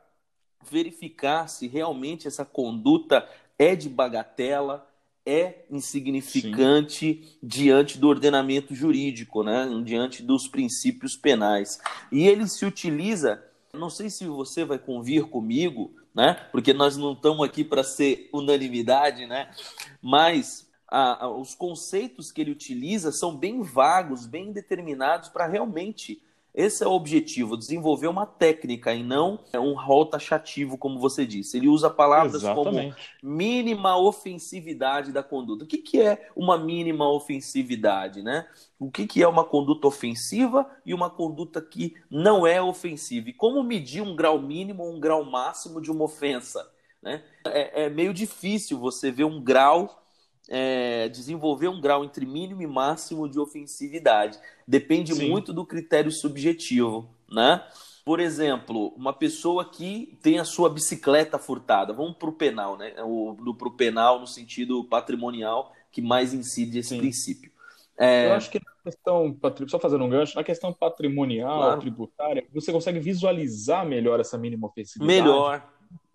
verificar 0.70 1.48
se 1.48 1.68
realmente 1.68 2.28
essa 2.28 2.44
conduta 2.44 3.30
é 3.60 3.76
de 3.76 3.90
bagatela, 3.90 4.87
é 5.28 5.66
insignificante 5.70 7.22
Sim. 7.22 7.38
diante 7.44 7.98
do 7.98 8.08
ordenamento 8.08 8.74
jurídico, 8.74 9.44
né? 9.44 9.68
diante 9.84 10.24
dos 10.24 10.48
princípios 10.48 11.18
penais. 11.18 11.82
E 12.10 12.26
ele 12.26 12.48
se 12.48 12.66
utiliza, 12.66 13.44
não 13.74 13.90
sei 13.90 14.10
se 14.10 14.26
você 14.26 14.64
vai 14.64 14.80
convir 14.80 15.26
comigo, 15.26 15.94
né? 16.16 16.48
porque 16.50 16.72
nós 16.74 16.96
não 16.96 17.12
estamos 17.12 17.46
aqui 17.46 17.66
para 17.66 17.84
ser 17.84 18.30
unanimidade, 18.32 19.26
né? 19.26 19.52
mas 20.02 20.66
a, 20.88 21.26
a, 21.26 21.30
os 21.30 21.54
conceitos 21.54 22.32
que 22.32 22.40
ele 22.40 22.52
utiliza 22.52 23.12
são 23.12 23.36
bem 23.36 23.62
vagos, 23.62 24.26
bem 24.26 24.54
determinados 24.54 25.28
para 25.28 25.46
realmente 25.46 26.22
esse 26.58 26.84
é 26.84 26.88
o 26.88 26.92
objetivo, 26.92 27.56
desenvolver 27.56 28.08
uma 28.08 28.26
técnica 28.26 28.92
e 28.92 29.04
não 29.04 29.40
um 29.54 29.74
rol 29.74 30.08
taxativo, 30.08 30.76
como 30.76 30.98
você 30.98 31.24
disse. 31.24 31.56
Ele 31.56 31.68
usa 31.68 31.88
palavras 31.88 32.42
Exatamente. 32.42 32.96
como 33.22 33.36
mínima 33.38 33.96
ofensividade 33.96 35.12
da 35.12 35.22
conduta. 35.22 35.66
O 35.66 35.68
que, 35.68 35.78
que 35.78 36.02
é 36.02 36.32
uma 36.36 36.58
mínima 36.58 37.08
ofensividade, 37.08 38.24
né? 38.24 38.48
O 38.80 38.90
que, 38.90 39.06
que 39.06 39.22
é 39.22 39.28
uma 39.28 39.44
conduta 39.44 39.88
ofensiva 39.88 40.68
e 40.84 40.96
uma 40.96 41.12
conduta 41.12 41.62
que 41.62 41.94
não 42.10 42.48
é 42.48 42.60
ofensiva? 42.60 43.30
E 43.30 43.34
como 43.34 43.62
medir 43.62 44.02
um 44.02 44.16
grau 44.16 44.42
mínimo 44.42 44.82
ou 44.82 44.96
um 44.96 45.00
grau 45.00 45.24
máximo 45.24 45.80
de 45.80 45.92
uma 45.92 46.06
ofensa? 46.06 46.68
Né? 47.04 47.24
É, 47.46 47.84
é 47.84 47.90
meio 47.90 48.12
difícil 48.12 48.80
você 48.80 49.12
ver 49.12 49.26
um 49.26 49.40
grau 49.40 50.07
é, 50.50 51.10
desenvolver 51.10 51.68
um 51.68 51.82
grau 51.82 52.04
entre 52.04 52.26
mínimo 52.26 52.62
e 52.62 52.68
máximo 52.68 53.28
de 53.28 53.40
ofensividade. 53.40 54.40
Depende 54.68 55.14
Sim. 55.14 55.30
muito 55.30 55.54
do 55.54 55.66
critério 55.66 56.12
subjetivo, 56.12 57.10
né? 57.30 57.64
Por 58.06 58.22
exemplo, 58.22 58.94
uma 58.96 59.12
pessoa 59.12 59.70
que 59.70 60.18
tem 60.22 60.40
a 60.40 60.46
sua 60.46 60.70
bicicleta 60.70 61.38
furtada, 61.38 61.92
vamos 61.92 62.16
para 62.16 62.30
o 62.30 62.34
penal, 62.34 62.78
né? 62.78 62.94
O, 63.04 63.36
pro 63.58 63.72
penal 63.72 64.20
no 64.20 64.28
sentido 64.28 64.84
patrimonial 64.86 65.74
que 65.92 66.02
mais 66.02 66.34
incide 66.34 66.80
esse 66.80 66.90
Sim. 66.90 67.00
princípio. 67.00 67.52
É... 67.98 68.28
Eu 68.28 68.34
acho 68.34 68.50
que 68.50 68.60
na 68.60 68.92
questão, 68.92 69.38
só 69.68 69.80
fazendo 69.80 70.06
um 70.06 70.10
gancho, 70.10 70.38
na 70.38 70.44
questão 70.44 70.72
patrimonial, 70.72 71.58
claro. 71.58 71.82
tributária, 71.82 72.48
você 72.54 72.72
consegue 72.72 73.00
visualizar 73.00 73.86
melhor 73.86 74.20
essa 74.20 74.38
mínima 74.38 74.68
ofensividade. 74.68 75.22
Melhor. 75.22 75.68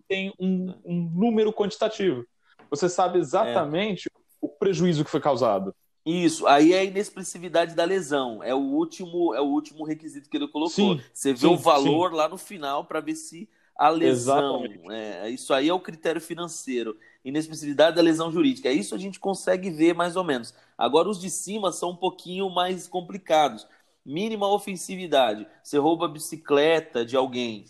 Tem 0.07 0.33
um, 0.39 0.73
um 0.83 1.11
número 1.13 1.53
quantitativo. 1.53 2.25
Você 2.69 2.89
sabe 2.89 3.19
exatamente 3.19 4.07
é 4.07 4.17
o 4.17 4.22
prejuízo 4.63 5.03
que 5.03 5.11
foi 5.11 5.21
causado. 5.21 5.75
Isso, 6.05 6.45
aí 6.47 6.73
é 6.73 6.79
a 6.79 6.83
inexpressividade 6.83 7.75
da 7.75 7.85
lesão. 7.85 8.43
É 8.43 8.53
o 8.53 8.59
último, 8.59 9.33
é 9.33 9.39
o 9.39 9.45
último 9.45 9.85
requisito 9.85 10.29
que 10.29 10.35
ele 10.35 10.47
colocou. 10.47 10.95
Sim, 10.95 11.01
Você 11.13 11.31
vê 11.31 11.39
sim, 11.39 11.47
o 11.47 11.57
valor 11.57 12.11
sim. 12.11 12.17
lá 12.17 12.27
no 12.27 12.37
final 12.37 12.83
para 12.85 12.99
ver 12.99 13.15
se 13.15 13.47
a 13.75 13.89
lesão. 13.89 14.63
É, 14.91 15.29
isso 15.29 15.53
aí 15.53 15.69
é 15.69 15.73
o 15.73 15.79
critério 15.79 16.19
financeiro. 16.19 16.97
Inexpressividade 17.23 17.95
da 17.95 18.01
lesão 18.01 18.31
jurídica. 18.31 18.67
É 18.67 18.73
isso 18.73 18.93
a 18.93 18.97
gente 18.97 19.19
consegue 19.19 19.69
ver 19.71 19.93
mais 19.95 20.17
ou 20.17 20.25
menos. 20.25 20.53
Agora, 20.77 21.09
os 21.09 21.19
de 21.19 21.29
cima 21.29 21.71
são 21.71 21.91
um 21.91 21.95
pouquinho 21.95 22.49
mais 22.49 22.85
complicados. 22.85 23.65
Mínima 24.05 24.47
ofensividade. 24.47 25.47
Você 25.63 25.77
rouba 25.77 26.05
a 26.05 26.09
bicicleta 26.09 27.05
de 27.05 27.15
alguém. 27.15 27.63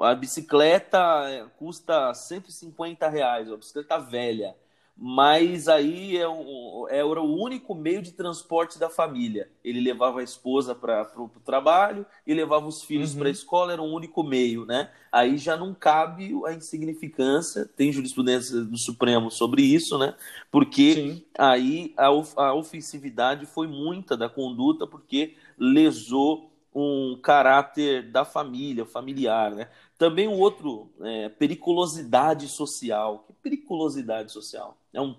A 0.00 0.14
bicicleta 0.14 0.98
é, 1.28 1.44
custa 1.58 2.14
150 2.14 3.08
reais, 3.08 3.48
uma 3.48 3.56
bicicleta 3.56 3.98
velha 3.98 4.54
mas 4.96 5.68
aí 5.68 6.16
é 6.16 6.26
é, 6.88 6.98
era 6.98 7.20
o 7.20 7.36
único 7.40 7.74
meio 7.74 8.02
de 8.02 8.12
transporte 8.12 8.78
da 8.78 8.88
família. 8.88 9.48
Ele 9.64 9.80
levava 9.80 10.20
a 10.20 10.22
esposa 10.22 10.74
para 10.74 11.08
o 11.16 11.28
trabalho 11.44 12.04
e 12.26 12.34
levava 12.34 12.66
os 12.66 12.82
filhos 12.82 13.12
uhum. 13.12 13.20
para 13.20 13.28
a 13.28 13.32
escola, 13.32 13.72
era 13.72 13.82
o 13.82 13.92
único 13.92 14.22
meio, 14.22 14.64
né? 14.64 14.90
Aí 15.10 15.36
já 15.36 15.56
não 15.56 15.74
cabe 15.74 16.32
a 16.46 16.52
insignificância, 16.52 17.68
tem 17.76 17.92
jurisprudência 17.92 18.62
do 18.62 18.78
Supremo 18.78 19.30
sobre 19.30 19.62
isso, 19.62 19.98
né? 19.98 20.14
Porque 20.50 20.94
Sim. 20.94 21.24
aí 21.38 21.94
a, 21.96 22.06
a 22.06 22.54
ofensividade 22.54 23.46
foi 23.46 23.66
muita 23.66 24.16
da 24.16 24.28
conduta, 24.28 24.86
porque 24.86 25.36
lesou 25.58 26.50
um 26.74 27.18
caráter 27.22 28.10
da 28.10 28.24
família, 28.24 28.86
familiar, 28.86 29.54
né? 29.54 29.68
Também 30.02 30.26
o 30.26 30.32
um 30.32 30.38
outro, 30.40 30.90
é, 31.00 31.28
periculosidade 31.28 32.48
social. 32.48 33.22
Que 33.24 33.32
periculosidade 33.34 34.32
social? 34.32 34.76
É 34.92 35.00
um, 35.00 35.14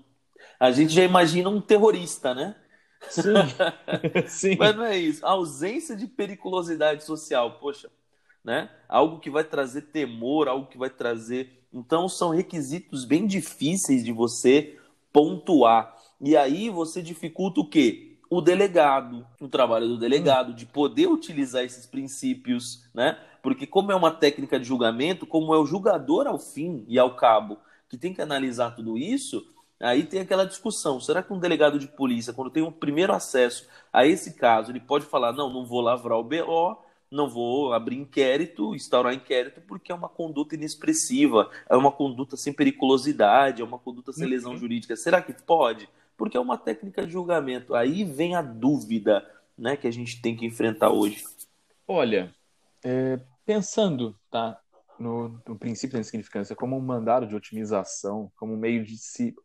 a 0.60 0.74
gente 0.74 0.92
já 0.92 1.06
imagina 1.06 1.50
um 1.50 1.62
terrorista, 1.62 2.36
né? 2.36 2.54
Sim. 3.08 3.32
Sim. 4.28 4.58
Mas 4.60 4.76
não 4.76 4.84
é 4.84 4.98
isso. 4.98 5.26
A 5.26 5.30
ausência 5.30 5.96
de 5.96 6.06
periculosidade 6.06 7.06
social, 7.06 7.60
poxa, 7.60 7.90
né? 8.44 8.70
Algo 8.90 9.22
que 9.22 9.30
vai 9.30 9.46
trazer 9.46 9.84
temor, 9.84 10.50
algo 10.50 10.68
que 10.68 10.78
vai 10.78 10.90
trazer. 10.90 11.66
Então, 11.72 12.10
são 12.10 12.32
requisitos 12.32 13.06
bem 13.06 13.26
difíceis 13.26 14.04
de 14.04 14.12
você 14.12 14.78
pontuar. 15.14 15.96
E 16.20 16.36
aí 16.36 16.70
você 16.70 17.02
dificulta 17.02 17.62
o 17.62 17.70
quê? 17.70 18.10
o 18.30 18.42
delegado, 18.42 19.28
o 19.40 19.48
trabalho 19.48 19.88
do 19.88 19.98
delegado, 19.98 20.56
de 20.56 20.66
poder 20.66 21.08
utilizar 21.08 21.64
esses 21.64 21.86
princípios, 21.86 22.84
né? 22.92 23.16
Porque 23.44 23.68
como 23.68 23.92
é 23.92 23.96
uma 23.96 24.10
técnica 24.10 24.60
de 24.60 24.66
julgamento, 24.66 25.28
como 25.28 25.54
é 25.54 25.60
o 25.60 25.66
julgador 25.66 26.26
ao 26.26 26.40
fim 26.40 26.84
e 26.88 26.98
ao 26.98 27.16
cabo 27.16 27.60
que 27.88 27.96
tem 27.96 28.12
que 28.12 28.22
analisar 28.24 28.72
tudo 28.72 28.98
isso, 28.98 29.46
aí 29.80 30.04
tem 30.04 30.22
aquela 30.22 30.48
discussão. 30.48 31.00
Será 31.00 31.22
que 31.22 31.32
um 31.32 31.38
delegado 31.38 31.78
de 31.78 31.88
polícia, 31.88 32.34
quando 32.34 32.50
tem 32.50 32.64
um 32.64 32.72
primeiro 32.72 33.14
acesso 33.14 33.68
a 33.92 34.04
esse 34.08 34.34
caso, 34.34 34.72
ele 34.72 34.80
pode 34.80 35.06
falar, 35.06 35.32
não, 35.32 35.54
não 35.54 35.64
vou 35.64 35.82
lavrar 35.82 36.18
o 36.18 36.24
BO, 36.24 36.82
não 37.12 37.30
vou 37.30 37.72
abrir 37.72 37.98
inquérito, 37.98 38.74
instaurar 38.74 39.14
inquérito, 39.14 39.62
porque 39.68 39.92
é 39.92 39.96
uma 39.96 40.10
conduta 40.10 40.56
inexpressiva, 40.56 41.52
é 41.70 41.76
uma 41.76 41.92
conduta 41.92 42.36
sem 42.36 42.52
periculosidade, 42.52 43.62
é 43.62 43.66
uma 43.66 43.78
conduta 43.78 44.12
sem 44.12 44.26
lesão 44.26 44.54
uhum. 44.54 44.58
jurídica. 44.58 44.96
Será 44.96 45.22
que 45.22 45.34
pode? 45.34 45.88
porque 46.18 46.38
é 46.38 46.40
uma 46.40 46.58
técnica 46.58 47.06
de 47.06 47.12
julgamento. 47.12 47.76
Aí 47.76 48.04
vem 48.04 48.36
a 48.36 48.42
dúvida 48.42 49.30
né, 49.58 49.76
que 49.76 49.88
a 49.88 49.92
gente 49.92 50.22
tem 50.22 50.36
que 50.36 50.46
enfrentar 50.46 50.90
hoje. 50.90 51.24
Olha, 51.88 52.34
é, 52.84 53.20
pensando 53.46 54.18
tá, 54.30 54.60
no, 55.00 55.42
no, 55.48 55.58
princípio 55.58 55.94
da 55.94 56.00
insignificância 56.00 56.56
como 56.56 56.78
um 56.78 56.82
mandado 56.82 57.28
de 57.28 57.36
otimização, 57.36 58.32
como 58.36 58.54
um 58.54 58.58
meio 58.58 58.84
de 58.84 58.98
se 58.98 59.36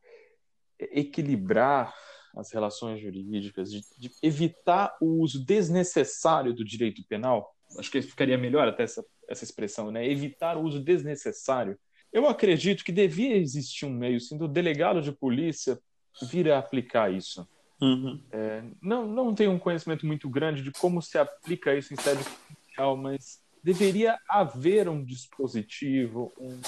equilibrar 0.78 1.94
as 2.36 2.52
relações 2.52 3.00
jurídicas, 3.00 3.70
de, 3.70 3.80
de 3.98 4.10
evitar 4.22 4.96
o 5.00 5.20
uso 5.20 5.44
desnecessário 5.44 6.54
do 6.54 6.64
direito 6.64 7.02
penal, 7.08 7.52
acho 7.78 7.90
que 7.90 8.00
ficaria 8.00 8.38
melhor 8.38 8.68
até 8.68 8.84
essa, 8.84 9.04
essa 9.28 9.44
expressão, 9.44 9.90
né? 9.90 10.06
evitar 10.06 10.56
o 10.56 10.62
uso 10.62 10.80
desnecessário. 10.80 11.78
Eu 12.12 12.26
acredito 12.26 12.84
que 12.84 12.92
devia 12.92 13.36
existir 13.36 13.84
um 13.84 13.90
meio, 13.90 14.20
sim, 14.20 14.38
do 14.38 14.48
delegado 14.48 15.02
de 15.02 15.12
polícia 15.12 15.78
vir 16.22 16.50
a 16.50 16.58
aplicar 16.58 17.12
isso. 17.12 17.46
Uhum. 17.80 18.22
É, 18.32 18.64
não, 18.80 19.06
não 19.06 19.34
tenho 19.34 19.52
um 19.52 19.58
conhecimento 19.58 20.06
muito 20.06 20.28
grande 20.28 20.62
de 20.62 20.72
como 20.72 21.02
se 21.02 21.18
aplica 21.18 21.74
isso 21.74 21.92
em 21.92 21.96
sede 21.96 22.22
social, 22.24 22.96
mas 22.96 23.40
deveria 23.62 24.18
haver 24.28 24.88
um 24.88 25.04
dispositivo, 25.04 26.32
um, 26.38 26.60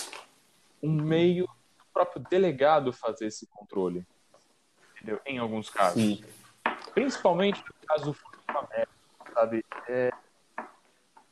um 0.83 0.93
meio 0.93 1.47
do 1.47 1.85
próprio 1.93 2.23
delegado 2.31 2.93
fazer 2.93 3.27
esse 3.27 3.47
controle. 3.47 4.07
Entendeu? 4.97 5.21
Em 5.27 5.39
alguns 5.39 5.71
casos. 5.71 6.03
Sim. 6.03 6.25
Principalmente 6.95 7.63
no 7.67 7.87
caso 7.87 8.13
do 8.13 8.59
América, 8.59 8.89
sabe? 9.35 9.65
É... 9.89 10.11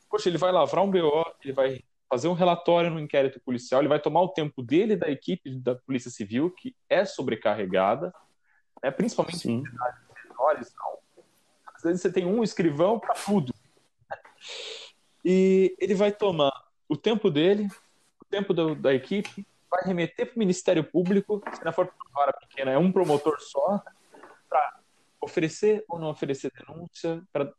Poxa, 0.09 0.29
ele 0.29 0.37
vai 0.37 0.51
lavrar 0.51 0.83
um 0.83 0.89
BO, 0.89 1.25
ele 1.43 1.53
vai 1.53 1.83
fazer 2.09 2.27
um 2.27 2.33
relatório 2.33 2.89
no 2.89 2.99
inquérito 2.99 3.39
policial, 3.39 3.81
ele 3.81 3.87
vai 3.87 4.01
tomar 4.01 4.21
o 4.21 4.29
tempo 4.29 4.63
dele 4.63 4.93
e 4.93 4.97
da 4.97 5.09
equipe 5.09 5.55
da 5.59 5.75
Polícia 5.75 6.09
Civil, 6.09 6.49
que 6.49 6.75
é 6.89 7.05
sobrecarregada, 7.05 8.11
né? 8.81 8.89
principalmente 8.89 9.37
Sim. 9.37 9.59
em 9.59 9.65
cidades 9.65 10.01
menores. 10.27 10.73
Às 11.75 11.83
vezes 11.83 12.01
você 12.01 12.11
tem 12.11 12.25
um 12.25 12.43
escrivão 12.43 12.99
para 12.99 13.13
tudo. 13.13 13.53
E 15.23 15.75
ele 15.79 15.95
vai 15.95 16.11
tomar 16.11 16.51
o 16.87 16.95
tempo 16.95 17.29
dele, 17.29 17.67
o 18.21 18.25
tempo 18.25 18.53
do, 18.53 18.75
da 18.75 18.93
equipe, 18.93 19.45
vai 19.69 19.83
remeter 19.83 20.27
para 20.27 20.35
o 20.35 20.39
Ministério 20.39 20.83
Público, 20.83 21.41
se 21.53 21.63
não 21.63 21.71
for 21.71 21.91
uma 22.11 22.21
hora 22.21 22.33
pequena, 22.33 22.71
é 22.71 22.77
um 22.77 22.91
promotor 22.91 23.39
só, 23.39 23.81
para 24.49 24.79
oferecer 25.21 25.83
ou 25.87 25.99
não 25.99 26.09
oferecer 26.09 26.51
denúncia, 26.51 27.21
para 27.31 27.53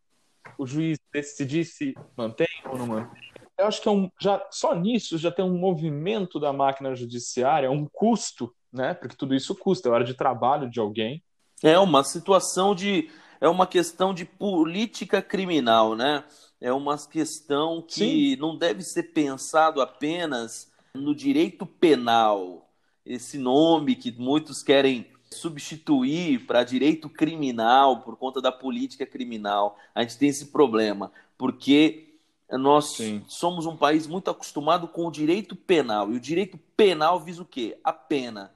o 0.58 0.66
juiz 0.66 0.98
decidir 1.12 1.64
se 1.64 1.94
mantém 2.16 2.48
ou 2.64 2.76
não 2.76 2.86
mantém. 2.86 3.30
Eu 3.56 3.66
acho 3.66 3.82
que 3.82 3.88
é 3.88 3.92
um, 3.92 4.10
já, 4.18 4.44
só 4.50 4.74
nisso 4.74 5.18
já 5.18 5.30
tem 5.30 5.44
um 5.44 5.58
movimento 5.58 6.40
da 6.40 6.52
máquina 6.52 6.94
judiciária, 6.94 7.70
um 7.70 7.86
custo, 7.86 8.54
né? 8.72 8.94
Porque 8.94 9.14
tudo 9.14 9.34
isso 9.34 9.54
custa, 9.54 9.88
é 9.88 9.92
hora 9.92 10.04
de 10.04 10.14
trabalho 10.14 10.68
de 10.68 10.80
alguém. 10.80 11.22
É 11.62 11.78
uma 11.78 12.02
situação 12.02 12.74
de. 12.74 13.10
É 13.38 13.48
uma 13.48 13.66
questão 13.66 14.14
de 14.14 14.24
política 14.24 15.20
criminal, 15.20 15.94
né? 15.94 16.24
É 16.60 16.72
uma 16.72 16.98
questão 16.98 17.80
que 17.80 18.34
Sim. 18.34 18.36
não 18.36 18.56
deve 18.56 18.82
ser 18.82 19.04
pensado 19.14 19.80
apenas 19.80 20.70
no 20.94 21.14
direito 21.14 21.64
penal. 21.64 22.68
Esse 23.04 23.38
nome 23.38 23.96
que 23.96 24.12
muitos 24.12 24.62
querem 24.62 25.06
substituir 25.32 26.46
para 26.46 26.64
direito 26.64 27.08
criminal 27.08 28.00
por 28.00 28.16
conta 28.16 28.42
da 28.42 28.52
política 28.52 29.06
criminal. 29.06 29.78
A 29.94 30.02
gente 30.02 30.18
tem 30.18 30.28
esse 30.28 30.46
problema, 30.46 31.10
porque 31.38 32.14
nós 32.50 32.96
Sim. 32.96 33.24
somos 33.28 33.64
um 33.64 33.76
país 33.76 34.06
muito 34.06 34.30
acostumado 34.30 34.88
com 34.88 35.06
o 35.06 35.10
direito 35.10 35.54
penal. 35.54 36.12
E 36.12 36.16
o 36.16 36.20
direito 36.20 36.58
penal 36.76 37.20
visa 37.20 37.42
o 37.42 37.46
quê? 37.46 37.78
A 37.84 37.92
pena. 37.92 38.52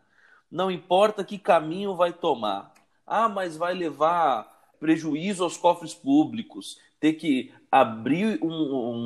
Não 0.50 0.70
importa 0.70 1.24
que 1.24 1.38
caminho 1.38 1.94
vai 1.94 2.12
tomar. 2.12 2.74
Ah, 3.06 3.28
mas 3.28 3.56
vai 3.56 3.74
levar 3.74 4.52
prejuízo 4.80 5.44
aos 5.44 5.56
cofres 5.56 5.94
públicos, 5.94 6.78
ter 7.04 7.12
que 7.12 7.52
abrir 7.70 8.38
um, 8.42 8.48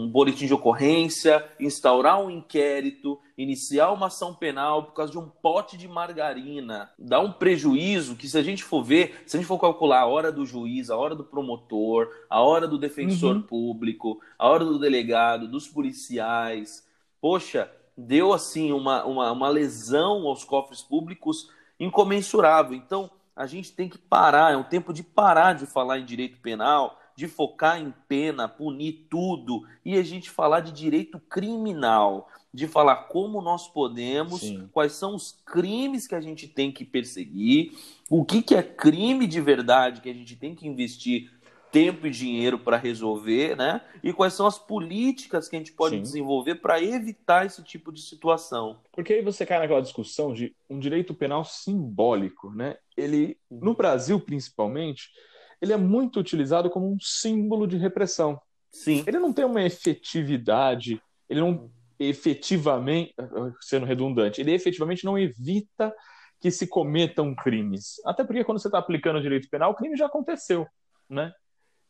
um, 0.04 0.08
boletim 0.08 0.46
de 0.46 0.54
ocorrência, 0.54 1.44
instaurar 1.58 2.20
um 2.20 2.30
inquérito, 2.30 3.18
iniciar 3.36 3.90
uma 3.90 4.06
ação 4.06 4.32
penal 4.32 4.84
por 4.84 4.92
causa 4.92 5.10
de 5.10 5.18
um 5.18 5.28
pote 5.28 5.76
de 5.76 5.88
margarina. 5.88 6.88
Dá 6.96 7.18
um 7.18 7.32
prejuízo 7.32 8.14
que, 8.14 8.28
se 8.28 8.38
a 8.38 8.42
gente 8.42 8.62
for 8.62 8.84
ver, 8.84 9.20
se 9.26 9.36
a 9.36 9.40
gente 9.40 9.48
for 9.48 9.58
calcular 9.58 10.02
a 10.02 10.06
hora 10.06 10.30
do 10.30 10.46
juiz, 10.46 10.90
a 10.90 10.96
hora 10.96 11.16
do 11.16 11.24
promotor, 11.24 12.08
a 12.30 12.40
hora 12.40 12.68
do 12.68 12.78
defensor 12.78 13.34
uhum. 13.34 13.42
público, 13.42 14.20
a 14.38 14.48
hora 14.48 14.64
do 14.64 14.78
delegado, 14.78 15.48
dos 15.48 15.66
policiais, 15.66 16.86
poxa, 17.20 17.68
deu 17.96 18.32
assim 18.32 18.70
uma, 18.70 19.04
uma, 19.04 19.32
uma 19.32 19.48
lesão 19.48 20.24
aos 20.28 20.44
cofres 20.44 20.82
públicos 20.82 21.50
incomensurável. 21.80 22.76
Então, 22.76 23.10
a 23.34 23.46
gente 23.46 23.72
tem 23.72 23.88
que 23.88 23.98
parar, 23.98 24.52
é 24.52 24.56
um 24.56 24.62
tempo 24.62 24.92
de 24.92 25.02
parar 25.02 25.54
de 25.54 25.66
falar 25.66 25.98
em 25.98 26.04
direito 26.04 26.38
penal 26.38 26.97
de 27.18 27.26
focar 27.26 27.82
em 27.82 27.92
pena, 28.06 28.46
punir 28.46 29.08
tudo 29.10 29.66
e 29.84 29.98
a 29.98 30.02
gente 30.04 30.30
falar 30.30 30.60
de 30.60 30.70
direito 30.70 31.18
criminal, 31.18 32.28
de 32.54 32.68
falar 32.68 33.08
como 33.08 33.42
nós 33.42 33.66
podemos, 33.66 34.42
Sim. 34.42 34.68
quais 34.70 34.92
são 34.92 35.16
os 35.16 35.32
crimes 35.44 36.06
que 36.06 36.14
a 36.14 36.20
gente 36.20 36.46
tem 36.46 36.70
que 36.70 36.84
perseguir, 36.84 37.72
o 38.08 38.24
que, 38.24 38.40
que 38.40 38.54
é 38.54 38.62
crime 38.62 39.26
de 39.26 39.40
verdade 39.40 40.00
que 40.00 40.08
a 40.08 40.14
gente 40.14 40.36
tem 40.36 40.54
que 40.54 40.68
investir 40.68 41.28
tempo 41.72 42.06
e 42.06 42.10
dinheiro 42.10 42.56
para 42.56 42.76
resolver, 42.76 43.56
né? 43.56 43.80
E 44.00 44.12
quais 44.12 44.34
são 44.34 44.46
as 44.46 44.56
políticas 44.56 45.48
que 45.48 45.56
a 45.56 45.58
gente 45.58 45.72
pode 45.72 45.96
Sim. 45.96 46.02
desenvolver 46.02 46.54
para 46.54 46.80
evitar 46.80 47.44
esse 47.44 47.64
tipo 47.64 47.90
de 47.90 48.00
situação. 48.00 48.78
Porque 48.92 49.14
aí 49.14 49.22
você 49.22 49.44
cai 49.44 49.58
naquela 49.58 49.82
discussão 49.82 50.32
de 50.32 50.54
um 50.70 50.78
direito 50.78 51.12
penal 51.12 51.44
simbólico, 51.44 52.48
né? 52.54 52.76
Ele, 52.96 53.36
no 53.50 53.74
Brasil 53.74 54.20
principalmente, 54.20 55.10
ele 55.60 55.72
é 55.72 55.76
muito 55.76 56.20
utilizado 56.20 56.70
como 56.70 56.90
um 56.90 56.98
símbolo 57.00 57.66
de 57.66 57.76
repressão. 57.76 58.40
Sim. 58.70 59.04
Ele 59.06 59.18
não 59.18 59.32
tem 59.32 59.44
uma 59.44 59.62
efetividade, 59.62 61.00
ele 61.28 61.40
não 61.40 61.70
efetivamente, 61.98 63.12
sendo 63.60 63.84
redundante, 63.84 64.40
ele 64.40 64.52
efetivamente 64.52 65.04
não 65.04 65.18
evita 65.18 65.92
que 66.40 66.50
se 66.50 66.66
cometam 66.66 67.34
crimes. 67.34 67.94
Até 68.04 68.22
porque 68.22 68.44
quando 68.44 68.60
você 68.60 68.68
está 68.68 68.78
aplicando 68.78 69.16
o 69.16 69.22
direito 69.22 69.48
penal, 69.50 69.72
o 69.72 69.74
crime 69.74 69.96
já 69.96 70.06
aconteceu, 70.06 70.66
né? 71.08 71.32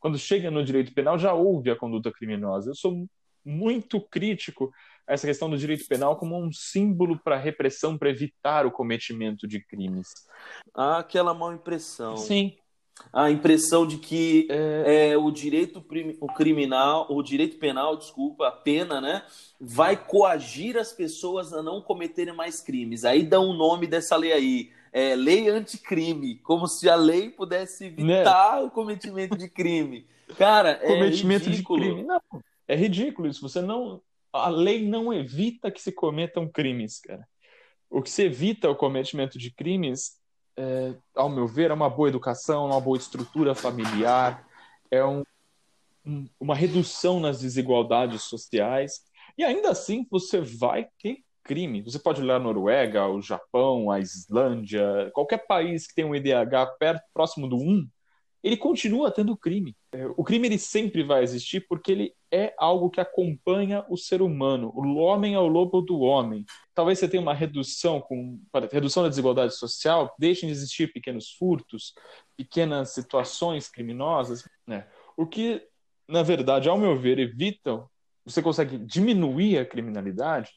Quando 0.01 0.17
chega 0.17 0.51
no 0.51 0.65
direito 0.65 0.95
penal, 0.95 1.19
já 1.19 1.35
houve 1.35 1.71
a 1.71 1.77
conduta 1.77 2.11
criminosa. 2.11 2.71
Eu 2.71 2.75
sou 2.75 3.07
muito 3.45 4.01
crítico 4.01 4.73
a 5.07 5.13
essa 5.13 5.27
questão 5.27 5.51
do 5.51 5.59
direito 5.59 5.87
penal 5.87 6.17
como 6.17 6.39
um 6.39 6.51
símbolo 6.53 7.19
para 7.23 7.37
repressão, 7.37 7.99
para 7.99 8.09
evitar 8.09 8.65
o 8.65 8.71
cometimento 8.71 9.47
de 9.47 9.61
crimes. 9.61 10.09
Há 10.75 10.99
aquela 10.99 11.35
mal 11.35 11.53
impressão. 11.53 12.17
Sim 12.17 12.57
a 13.13 13.31
impressão 13.31 13.87
de 13.87 13.99
que 13.99 14.47
é, 14.51 15.11
é, 15.11 15.17
o 15.17 15.31
direito 15.31 15.85
o 16.21 16.27
criminal, 16.27 17.07
o 17.11 17.23
direito 17.23 17.59
penal, 17.59 17.97
desculpa, 17.97 18.49
a 18.49 18.51
pena, 18.51 19.01
né, 19.01 19.23
vai 19.61 19.97
coagir 19.97 20.77
as 20.77 20.93
pessoas 20.93 21.53
a 21.53 21.63
não 21.63 21.81
cometerem 21.81 22.35
mais 22.35 22.61
crimes. 22.61 23.05
Aí 23.05 23.23
dá 23.23 23.41
um 23.41 23.53
nome 23.53 23.87
dessa 23.87 24.17
lei 24.17 24.33
aí, 24.33 24.71
é 24.93 25.15
lei 25.15 25.49
anticrime, 25.49 26.37
como 26.37 26.67
se 26.67 26.89
a 26.89 26.97
lei 26.97 27.31
pudesse 27.31 27.87
evitar 27.87 28.57
né? 28.57 28.67
o 28.67 28.71
cometimento 28.71 29.37
de 29.37 29.49
crime. 29.49 30.07
Cara, 30.37 30.79
é 30.83 30.87
cometimento 30.87 31.49
ridículo. 31.49 31.81
de 31.81 31.87
crime. 31.87 32.03
Não, 32.03 32.21
é 32.67 32.77
ridículo 32.77 33.29
isso. 33.29 33.41
Você 33.41 33.63
não, 33.63 34.03
a 34.33 34.49
lei 34.49 34.87
não 34.87 35.13
evita 35.13 35.71
que 35.71 35.81
se 35.81 35.93
cometam 35.93 36.49
crimes, 36.49 37.01
cara. 37.01 37.27
O 37.91 38.03
que 38.03 38.11
se 38.11 38.23
evita 38.23 38.69
o 38.69 38.77
cometimento 38.77 39.39
de 39.39 39.51
crimes 39.51 40.18
é, 40.59 40.95
ao 41.15 41.29
meu 41.29 41.47
ver, 41.47 41.71
é 41.71 41.75
uma 41.75 41.89
boa 41.89 42.09
educação, 42.09 42.67
uma 42.67 42.81
boa 42.81 42.99
estrutura 42.99 43.55
familiar, 43.55 44.45
é 44.91 45.05
um, 45.05 45.23
um, 46.05 46.29
uma 46.41 46.55
redução 46.55 47.21
nas 47.21 47.41
desigualdades 47.41 48.23
sociais. 48.23 49.03
E 49.37 49.45
ainda 49.45 49.71
assim, 49.71 50.05
você 50.11 50.41
vai 50.41 50.89
ter 51.01 51.23
crime. 51.45 51.81
Você 51.83 51.99
pode 51.99 52.21
olhar 52.21 52.37
a 52.37 52.41
Noruega, 52.41 53.07
o 53.07 53.23
Japão, 53.23 53.89
a 53.89 54.01
Islândia, 54.01 55.11
qualquer 55.15 55.47
país 55.47 55.87
que 55.87 55.95
tem 55.95 56.05
um 56.05 56.15
IDH 56.15 56.77
perto, 56.79 57.05
próximo 57.15 57.49
do 57.49 57.57
1, 57.57 57.89
ele 58.43 58.57
continua 58.57 59.11
tendo 59.11 59.37
crime. 59.37 59.77
É, 59.93 60.07
o 60.17 60.23
crime 60.23 60.47
ele 60.47 60.59
sempre 60.59 61.03
vai 61.03 61.23
existir 61.23 61.67
porque 61.69 61.91
ele 61.91 62.15
é 62.31 62.55
algo 62.59 62.91
que 62.91 63.01
acompanha 63.01 63.85
o 63.89 63.97
ser 63.97 64.23
humano. 64.23 64.73
O 64.75 64.97
homem 64.97 65.35
é 65.35 65.39
o 65.39 65.49
lobo 65.49 65.81
do 65.81 66.01
homem. 66.01 66.45
Talvez 66.75 66.99
você 66.99 67.09
tenha 67.09 67.23
uma 67.23 67.35
redução 67.35 68.01
com 68.01 68.41
redução 68.71 69.03
da 69.03 69.09
desigualdade 69.09 69.55
social, 69.55 70.15
deixem 70.19 70.49
de 70.49 70.55
existir 70.55 70.93
pequenos 70.93 71.33
furtos, 71.33 71.95
pequenas 72.37 72.91
situações 72.91 73.69
criminosas, 73.69 74.45
né? 74.67 74.87
O 75.17 75.27
que, 75.27 75.67
na 76.07 76.23
verdade, 76.23 76.69
ao 76.69 76.79
meu 76.79 76.97
ver, 76.97 77.19
evitam, 77.19 77.89
você 78.25 78.41
consegue 78.41 78.79
diminuir 78.79 79.59
a 79.59 79.67
criminalidade, 79.67 80.51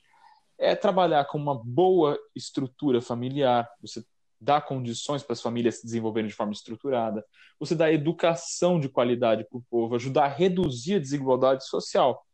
é 0.60 0.76
trabalhar 0.76 1.26
com 1.26 1.39
uma 1.39 1.56
boa 1.56 2.20
estrutura 2.36 3.02
familiar, 3.02 3.67
você 3.82 4.04
dá 4.42 4.60
condições 4.60 5.22
para 5.22 5.34
as 5.34 5.42
famílias 5.42 5.76
se 5.76 5.86
desenvolverem 5.86 6.28
de 6.28 6.36
forma 6.36 6.52
estruturada, 6.52 7.24
você 7.60 7.76
dá 7.76 7.94
educação 7.94 8.80
de 8.80 8.90
qualidade 8.90 9.46
para 9.48 9.60
o 9.60 9.64
povo, 9.70 9.96
ajudar 9.96 10.26
a 10.26 10.28
reduzir 10.28 10.96
a 10.96 11.00
desigualdade 11.00 11.64
social. 11.68 12.26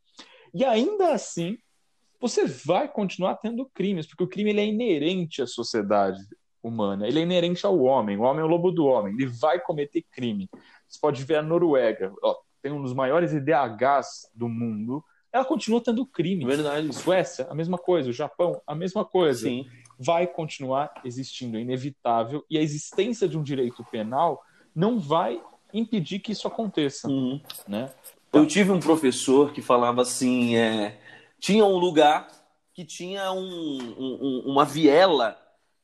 E 0.54 0.64
ainda 0.64 1.12
assim, 1.12 1.58
você 2.18 2.46
vai 2.46 2.90
continuar 2.90 3.36
tendo 3.36 3.68
crimes, 3.74 4.06
porque 4.06 4.24
o 4.24 4.28
crime 4.28 4.50
ele 4.50 4.60
é 4.60 4.66
inerente 4.66 5.42
à 5.42 5.46
sociedade 5.46 6.18
humana, 6.62 7.06
ele 7.06 7.20
é 7.20 7.22
inerente 7.22 7.66
ao 7.66 7.78
homem, 7.78 8.16
o 8.16 8.22
homem 8.22 8.40
é 8.40 8.44
o 8.44 8.48
lobo 8.48 8.72
do 8.72 8.86
homem, 8.86 9.12
ele 9.12 9.26
vai 9.26 9.60
cometer 9.60 10.02
crime. 10.10 10.48
Você 10.88 10.98
pode 10.98 11.22
ver 11.24 11.36
a 11.36 11.42
Noruega, 11.42 12.10
ó, 12.22 12.34
tem 12.62 12.72
um 12.72 12.82
dos 12.82 12.94
maiores 12.94 13.34
IDHs 13.34 14.30
do 14.34 14.48
mundo, 14.48 15.04
ela 15.30 15.44
continua 15.44 15.82
tendo 15.82 16.06
crime. 16.06 16.46
Verdade. 16.46 16.90
Suécia, 16.94 17.46
a 17.50 17.54
mesma 17.54 17.76
coisa. 17.76 18.08
O 18.08 18.14
Japão, 18.14 18.62
a 18.66 18.74
mesma 18.74 19.04
coisa. 19.04 19.42
Sim 19.42 19.66
vai 19.98 20.26
continuar 20.26 20.92
existindo, 21.04 21.58
é 21.58 21.60
inevitável, 21.60 22.44
e 22.48 22.56
a 22.56 22.62
existência 22.62 23.28
de 23.28 23.36
um 23.36 23.42
direito 23.42 23.84
penal 23.90 24.42
não 24.74 24.98
vai 24.98 25.42
impedir 25.74 26.20
que 26.20 26.32
isso 26.32 26.46
aconteça. 26.46 27.08
Uhum. 27.08 27.40
Né? 27.66 27.92
Eu 28.32 28.46
tive 28.46 28.70
um 28.70 28.80
professor 28.80 29.52
que 29.52 29.60
falava 29.60 30.02
assim: 30.02 30.56
é, 30.56 31.00
tinha 31.40 31.64
um 31.64 31.76
lugar 31.76 32.28
que 32.72 32.84
tinha 32.84 33.32
um, 33.32 33.78
um, 33.98 34.42
uma 34.46 34.64
viela 34.64 35.36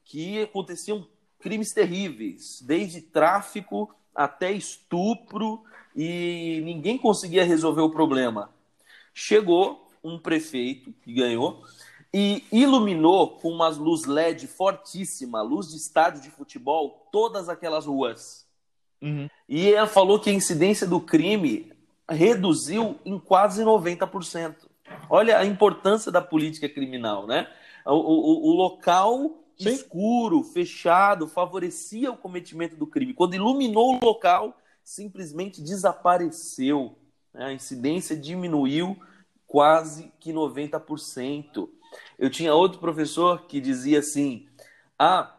que 0.04 0.42
aconteciam 0.42 1.06
crimes 1.40 1.72
terríveis, 1.72 2.62
desde 2.62 3.00
tráfico 3.00 3.94
até 4.14 4.52
estupro, 4.52 5.64
e 5.96 6.60
ninguém 6.64 6.96
conseguia 6.96 7.44
resolver 7.44 7.80
o 7.80 7.90
problema. 7.90 8.50
Chegou 9.12 9.88
um 10.02 10.18
prefeito 10.18 10.92
que 11.02 11.12
ganhou 11.12 11.64
e 12.16 12.44
iluminou 12.52 13.28
com 13.40 13.48
umas 13.48 13.76
luz 13.76 14.04
LED 14.04 14.46
fortíssima, 14.46 15.42
luz 15.42 15.70
de 15.70 15.76
estádio 15.76 16.22
de 16.22 16.30
futebol, 16.30 17.08
todas 17.10 17.48
aquelas 17.48 17.86
ruas. 17.86 18.46
Uhum. 19.02 19.28
E 19.48 19.72
ela 19.72 19.88
falou 19.88 20.20
que 20.20 20.30
a 20.30 20.32
incidência 20.32 20.86
do 20.86 21.00
crime 21.00 21.72
reduziu 22.08 23.00
em 23.04 23.18
quase 23.18 23.64
90%. 23.64 24.54
Olha 25.10 25.38
a 25.38 25.44
importância 25.44 26.12
da 26.12 26.22
política 26.22 26.68
criminal, 26.68 27.26
né? 27.26 27.48
O, 27.84 27.94
o, 27.94 28.50
o 28.50 28.52
local 28.52 29.42
Sim. 29.58 29.70
escuro, 29.70 30.44
fechado, 30.44 31.26
favorecia 31.26 32.12
o 32.12 32.16
cometimento 32.16 32.76
do 32.76 32.86
crime. 32.86 33.12
Quando 33.12 33.34
iluminou 33.34 33.96
o 33.96 34.04
local, 34.04 34.56
simplesmente 34.84 35.60
desapareceu. 35.60 36.96
Né? 37.32 37.46
A 37.46 37.52
incidência 37.52 38.16
diminuiu 38.16 38.96
quase 39.48 40.12
que 40.20 40.32
90%. 40.32 41.68
Eu 42.18 42.30
tinha 42.30 42.54
outro 42.54 42.78
professor 42.78 43.46
que 43.46 43.60
dizia 43.60 43.98
assim: 43.98 44.48
ah, 44.98 45.34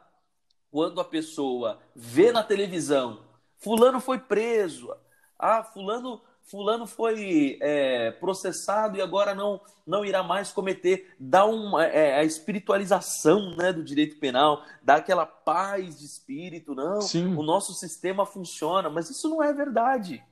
quando 0.71 0.99
a 0.99 1.05
pessoa 1.05 1.79
vê 1.95 2.31
na 2.31 2.43
televisão, 2.43 3.19
Fulano 3.57 3.99
foi 3.99 4.19
preso, 4.19 4.93
ah, 5.39 5.63
Fulano 5.63 6.21
fulano 6.45 6.85
foi 6.85 7.57
é, 7.61 8.11
processado 8.11 8.97
e 8.97 9.01
agora 9.01 9.33
não, 9.33 9.59
não 9.85 10.05
irá 10.05 10.21
mais 10.21 10.51
cometer. 10.51 11.13
Dá 11.19 11.45
uma, 11.45 11.83
é, 11.85 12.19
a 12.19 12.23
espiritualização 12.23 13.55
né, 13.55 13.73
do 13.73 13.83
direito 13.83 14.17
penal, 14.19 14.63
dá 14.81 14.95
aquela 14.95 15.25
paz 15.25 15.99
de 15.99 16.05
espírito. 16.05 16.75
Não, 16.75 17.01
Sim. 17.01 17.35
o 17.35 17.43
nosso 17.43 17.73
sistema 17.73 18.25
funciona, 18.25 18.89
mas 18.89 19.09
isso 19.09 19.27
não 19.29 19.41
é 19.41 19.51
verdade. 19.53 20.23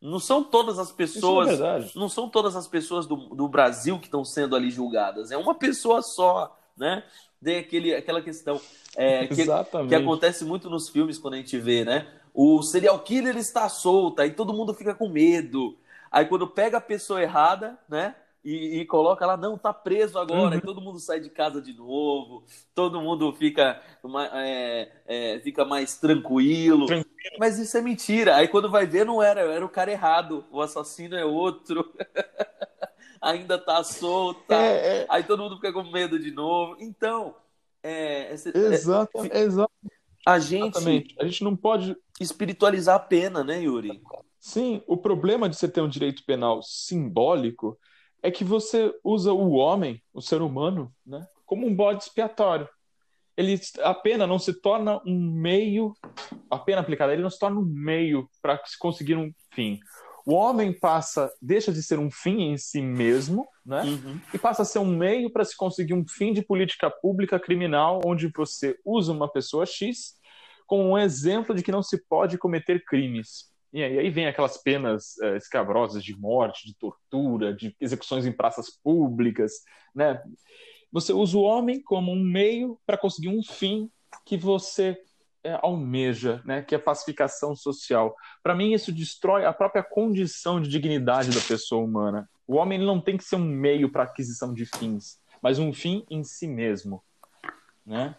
Não 0.00 0.20
são 0.20 0.44
todas 0.44 0.78
as 0.78 0.92
pessoas. 0.92 1.58
Não, 1.58 1.66
é 1.66 1.88
não, 1.94 2.08
são 2.08 2.28
todas 2.28 2.54
as 2.54 2.68
pessoas 2.68 3.06
do, 3.06 3.16
do 3.16 3.48
Brasil 3.48 3.98
que 3.98 4.06
estão 4.06 4.24
sendo 4.24 4.54
ali 4.54 4.70
julgadas. 4.70 5.30
É 5.30 5.36
uma 5.36 5.54
pessoa 5.54 6.02
só, 6.02 6.56
né? 6.76 7.02
Tem 7.42 7.58
aquele, 7.58 7.94
aquela 7.94 8.20
questão 8.20 8.60
é, 8.96 9.26
que, 9.26 9.44
que 9.88 9.94
acontece 9.94 10.44
muito 10.44 10.68
nos 10.68 10.88
filmes 10.88 11.18
quando 11.18 11.34
a 11.34 11.36
gente 11.36 11.56
vê, 11.58 11.84
né? 11.84 12.06
o 12.40 12.62
serial 12.62 13.00
killer 13.00 13.36
está 13.36 13.68
solto, 13.68 14.22
aí 14.22 14.30
todo 14.30 14.54
mundo 14.54 14.72
fica 14.72 14.94
com 14.94 15.08
medo. 15.08 15.76
Aí 16.08 16.24
quando 16.24 16.46
pega 16.46 16.78
a 16.78 16.80
pessoa 16.80 17.20
errada, 17.20 17.76
né? 17.88 18.14
E, 18.48 18.80
e 18.80 18.86
coloca 18.86 19.26
lá, 19.26 19.36
não, 19.36 19.58
tá 19.58 19.74
preso 19.74 20.18
agora, 20.18 20.40
uhum. 20.40 20.52
aí 20.52 20.60
todo 20.62 20.80
mundo 20.80 20.98
sai 20.98 21.20
de 21.20 21.28
casa 21.28 21.60
de 21.60 21.74
novo, 21.74 22.46
todo 22.74 22.98
mundo 22.98 23.30
fica, 23.34 23.78
é, 24.32 24.88
é, 25.06 25.40
fica 25.40 25.66
mais 25.66 25.98
tranquilo. 25.98 26.86
tranquilo. 26.86 27.36
Mas 27.38 27.58
isso 27.58 27.76
é 27.76 27.82
mentira. 27.82 28.36
Aí 28.36 28.48
quando 28.48 28.70
vai 28.70 28.86
ver, 28.86 29.04
não 29.04 29.22
era, 29.22 29.42
era 29.42 29.62
o 29.62 29.68
cara 29.68 29.92
errado, 29.92 30.46
o 30.50 30.62
assassino 30.62 31.14
é 31.14 31.26
outro. 31.26 31.92
Ainda 33.20 33.58
tá 33.58 33.84
solto. 33.84 34.50
É, 34.50 35.02
é, 35.02 35.06
aí 35.10 35.24
todo 35.24 35.42
mundo 35.42 35.56
fica 35.56 35.70
com 35.70 35.82
medo 35.82 36.18
de 36.18 36.30
novo. 36.30 36.76
Então, 36.80 37.34
é, 37.82 38.32
exato, 38.32 39.26
é, 39.30 39.40
exato. 39.42 39.72
A 40.24 40.38
gente, 40.38 40.78
Exatamente. 40.78 41.16
a 41.18 41.24
gente 41.24 41.44
não 41.44 41.54
pode 41.54 41.94
espiritualizar 42.18 42.96
a 42.96 43.00
pena, 43.00 43.44
né, 43.44 43.60
Yuri? 43.60 44.00
Sim, 44.40 44.82
o 44.86 44.96
problema 44.96 45.50
de 45.50 45.56
você 45.56 45.68
ter 45.68 45.82
um 45.82 45.88
direito 45.88 46.24
penal 46.24 46.62
simbólico 46.62 47.78
é 48.22 48.30
que 48.30 48.44
você 48.44 48.92
usa 49.04 49.32
o 49.32 49.52
homem, 49.52 50.02
o 50.12 50.20
ser 50.20 50.42
humano, 50.42 50.92
né, 51.06 51.26
como 51.46 51.66
um 51.66 51.74
bode 51.74 52.02
expiatório. 52.02 52.68
Ele, 53.36 53.58
a 53.82 53.94
pena 53.94 54.26
não 54.26 54.38
se 54.38 54.52
torna 54.52 55.00
um 55.06 55.30
meio, 55.30 55.94
a 56.50 56.58
pena 56.58 56.80
aplicada, 56.80 57.12
ele 57.12 57.22
não 57.22 57.30
se 57.30 57.38
torna 57.38 57.60
um 57.60 57.64
meio 57.64 58.28
para 58.42 58.60
se 58.64 58.76
conseguir 58.76 59.16
um 59.16 59.32
fim. 59.54 59.78
O 60.26 60.34
homem 60.34 60.72
passa, 60.72 61.32
deixa 61.40 61.72
de 61.72 61.82
ser 61.82 61.98
um 61.98 62.10
fim 62.10 62.50
em 62.50 62.58
si 62.58 62.82
mesmo, 62.82 63.46
né? 63.64 63.82
Uhum. 63.82 64.20
E 64.34 64.38
passa 64.38 64.62
a 64.62 64.64
ser 64.64 64.80
um 64.80 64.96
meio 64.96 65.32
para 65.32 65.44
se 65.44 65.56
conseguir 65.56 65.94
um 65.94 66.04
fim 66.06 66.32
de 66.32 66.42
política 66.42 66.90
pública 66.90 67.38
criminal, 67.40 68.00
onde 68.04 68.30
você 68.36 68.76
usa 68.84 69.12
uma 69.12 69.30
pessoa 69.30 69.64
X 69.64 70.18
como 70.66 70.82
um 70.82 70.98
exemplo 70.98 71.54
de 71.54 71.62
que 71.62 71.72
não 71.72 71.82
se 71.82 71.96
pode 72.06 72.36
cometer 72.36 72.84
crimes. 72.84 73.50
E 73.72 73.82
aí 73.82 74.08
vem 74.10 74.26
aquelas 74.26 74.56
penas 74.62 75.16
uh, 75.22 75.36
escabrosas 75.36 76.02
de 76.02 76.18
morte, 76.18 76.66
de 76.66 76.74
tortura, 76.74 77.52
de 77.54 77.76
execuções 77.80 78.24
em 78.24 78.32
praças 78.32 78.70
públicas, 78.70 79.52
né? 79.94 80.22
Você 80.90 81.12
usa 81.12 81.36
o 81.36 81.42
homem 81.42 81.82
como 81.82 82.10
um 82.12 82.22
meio 82.22 82.80
para 82.86 82.96
conseguir 82.96 83.28
um 83.28 83.42
fim 83.42 83.90
que 84.24 84.38
você 84.38 84.98
é, 85.44 85.58
almeja, 85.62 86.42
né? 86.44 86.62
Que 86.62 86.74
é 86.74 86.78
a 86.78 86.82
pacificação 86.82 87.54
social. 87.54 88.16
Para 88.42 88.54
mim 88.54 88.72
isso 88.72 88.90
destrói 88.90 89.44
a 89.44 89.52
própria 89.52 89.82
condição 89.82 90.60
de 90.60 90.68
dignidade 90.68 91.30
da 91.30 91.40
pessoa 91.40 91.84
humana. 91.84 92.28
O 92.46 92.56
homem 92.56 92.78
não 92.78 93.00
tem 93.00 93.16
que 93.16 93.24
ser 93.24 93.36
um 93.36 93.44
meio 93.44 93.90
para 93.90 94.04
aquisição 94.04 94.54
de 94.54 94.64
fins, 94.64 95.20
mas 95.42 95.58
um 95.58 95.72
fim 95.72 96.04
em 96.10 96.24
si 96.24 96.46
mesmo, 96.46 97.02
né? 97.84 98.16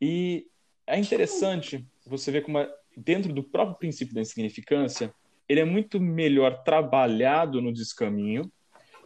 E 0.00 0.46
é 0.86 0.98
interessante 0.98 1.86
você 2.06 2.30
ver 2.30 2.42
como, 2.42 2.58
dentro 2.96 3.32
do 3.32 3.42
próprio 3.42 3.76
princípio 3.76 4.14
da 4.14 4.20
insignificância, 4.20 5.14
ele 5.48 5.60
é 5.60 5.64
muito 5.64 6.00
melhor 6.00 6.62
trabalhado 6.62 7.60
no 7.60 7.72
descaminho. 7.72 8.50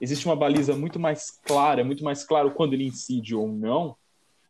Existe 0.01 0.27
uma 0.27 0.37
baliza 0.37 0.77
muito 0.77 0.99
mais 0.99 1.31
clara, 1.31 1.85
muito 1.85 2.05
mais 2.05 2.25
claro 2.25 2.53
quando 2.53 2.75
ele 2.75 2.87
incide 2.87 3.35
ou 3.35 3.49
não, 3.49 3.97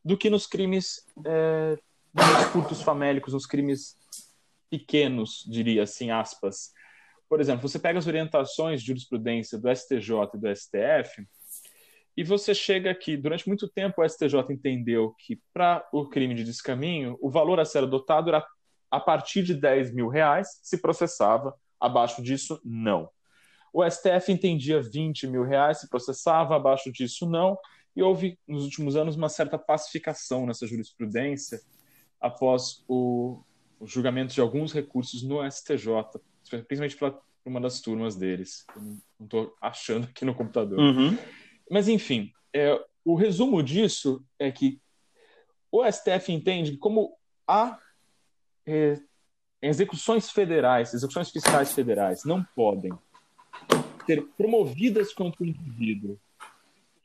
do 0.05 0.16
que 0.16 0.29
nos 0.29 0.46
crimes 0.46 1.07
é, 1.27 1.79
nos 2.14 2.44
furtos 2.53 2.83
famélicos, 2.83 3.33
nos 3.33 3.46
crimes 3.46 3.96
pequenos, 4.70 5.44
diria 5.48 5.85
assim, 5.85 6.11
aspas. 6.11 6.72
Por 7.29 7.40
exemplo, 7.40 7.68
você 7.68 7.79
pega 7.79 7.98
as 7.98 8.07
orientações 8.07 8.81
de 8.81 8.88
jurisprudência 8.88 9.59
do 9.59 9.74
STJ 9.74 10.12
e 10.35 10.38
do 10.38 10.57
STF, 10.57 11.27
e 12.16 12.24
você 12.24 12.53
chega 12.53 12.90
aqui, 12.90 13.16
durante 13.16 13.46
muito 13.46 13.68
tempo 13.68 14.03
o 14.03 14.09
STJ 14.09 14.35
entendeu 14.51 15.14
que 15.18 15.40
para 15.53 15.87
o 15.92 16.09
crime 16.09 16.35
de 16.35 16.42
descaminho, 16.42 17.16
o 17.20 17.31
valor 17.31 17.61
a 17.61 17.64
ser 17.64 17.85
adotado 17.85 18.29
era 18.31 18.44
a 18.90 19.01
partir 19.01 19.42
de 19.42 19.55
10 19.55 19.92
mil 19.92 20.09
reais, 20.09 20.59
se 20.62 20.79
processava, 20.81 21.55
abaixo 21.81 22.22
disso, 22.22 22.61
não. 22.64 23.09
O 23.72 23.88
STF 23.88 24.33
entendia 24.33 24.81
20 24.81 25.27
mil 25.27 25.44
reais, 25.44 25.81
se 25.81 25.88
processava, 25.88 26.57
abaixo 26.57 26.90
disso, 26.90 27.29
não. 27.29 27.57
E 27.94 28.03
houve, 28.03 28.38
nos 28.46 28.64
últimos 28.64 28.96
anos, 28.96 29.16
uma 29.16 29.29
certa 29.29 29.59
pacificação 29.59 30.46
nessa 30.46 30.66
jurisprudência 30.66 31.61
após 32.20 32.85
o, 32.88 33.42
o 33.79 33.87
julgamento 33.87 34.35
de 34.35 34.40
alguns 34.40 34.72
recursos 34.72 35.22
no 35.22 35.48
STJ, 35.48 35.88
principalmente 36.66 36.96
para 36.96 37.18
uma 37.44 37.61
das 37.61 37.81
turmas 37.81 38.16
deles. 38.16 38.64
Eu 38.74 38.83
não 38.83 38.98
estou 39.20 39.55
achando 39.61 40.05
aqui 40.07 40.24
no 40.24 40.35
computador. 40.35 40.79
Uhum. 40.79 41.16
Mas, 41.70 41.88
enfim, 41.88 42.33
é, 42.55 42.79
o 43.05 43.14
resumo 43.14 43.62
disso 43.62 44.24
é 44.38 44.51
que 44.51 44.81
o 45.70 45.85
STF 45.85 46.33
entende 46.33 46.72
que, 46.72 46.79
como 46.79 47.16
há 47.46 47.79
execuções 49.61 50.31
federais, 50.31 50.95
execuções 50.95 51.31
fiscais 51.31 51.73
federais, 51.73 52.25
não 52.25 52.45
podem 52.55 52.93
ser 54.07 54.27
promovidas 54.37 55.13
contra 55.13 55.43
o 55.43 55.47
indivíduo 55.47 56.19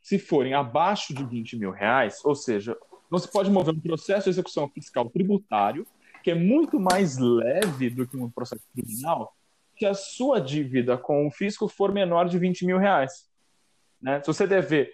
se 0.02 0.19
forem 0.19 0.54
abaixo 0.54 1.13
de 1.13 1.26
20 1.26 1.58
mil 1.58 1.71
reais, 1.71 2.19
ou 2.26 2.36
seja, 2.36 2.78
se 3.17 3.32
pode 3.32 3.49
mover 3.49 3.73
um 3.73 3.80
processo 3.80 4.26
de 4.26 4.32
execução 4.32 4.69
fiscal 4.69 5.10
tributário, 5.10 5.88
que 6.21 6.32
é 6.32 6.36
muito 6.36 6.80
mais 6.80 7.17
leve 7.17 7.89
do 7.89 8.06
que 8.08 8.17
um 8.17 8.30
processo 8.30 8.63
criminal, 8.73 9.34
que 9.76 9.86
a 9.86 9.93
sua 9.93 10.39
dívida 10.39 10.97
com 10.97 11.28
o 11.28 11.32
fisco 11.32 11.67
for 11.67 11.91
menor 11.91 12.28
de 12.28 12.38
20 12.38 12.65
mil 12.65 12.78
reais. 12.78 13.30
Né? 14.02 14.19
Se 14.21 14.28
você 14.28 14.45
dever 14.45 14.93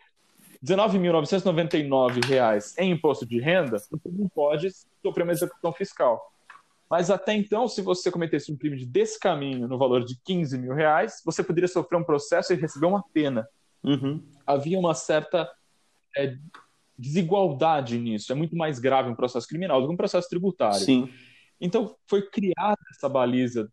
R$ 0.62 0.76
19.999 0.76 2.74
em 2.78 2.92
imposto 2.92 3.26
de 3.26 3.40
renda, 3.40 3.80
você 3.80 3.98
não 4.06 4.28
pode 4.30 4.70
sofrer 5.02 5.24
uma 5.24 5.32
execução 5.32 5.74
fiscal. 5.74 6.32
Mas 6.90 7.12
até 7.12 7.34
então, 7.34 7.68
se 7.68 7.82
você 7.82 8.10
cometesse 8.12 8.52
um 8.52 8.58
crime 8.58 8.76
de 8.76 8.86
descaminho 8.86 9.68
no 9.68 9.78
valor 9.78 10.04
de 10.04 10.20
15 10.26 10.58
mil 10.58 10.74
reais, 10.74 11.22
você 11.24 11.44
poderia 11.44 11.68
sofrer 11.68 11.98
um 11.98 12.04
processo 12.04 12.52
e 12.52 12.56
receber 12.56 12.88
uma 12.88 13.04
pena. 13.14 13.48
Uhum. 13.84 14.24
Havia 14.46 14.80
uma 14.80 14.96
certa 14.96 15.50
é, 16.18 16.36
desigualdade 16.98 17.98
nisso. 18.00 18.32
É 18.32 18.36
muito 18.36 18.56
mais 18.56 18.80
grave 18.80 19.10
um 19.10 19.16
processo 19.16 19.48
criminal 19.48 19.80
do 19.82 19.88
que 19.88 19.94
um 19.94 19.98
processo 19.98 20.28
tributário. 20.28 20.80
Sim. 20.80 21.10
Então, 21.62 21.96
foi 22.08 22.28
criada 22.28 22.80
essa 22.96 23.08
baliza 23.08 23.72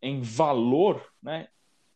em 0.00 0.20
valor, 0.20 1.04
né, 1.22 1.48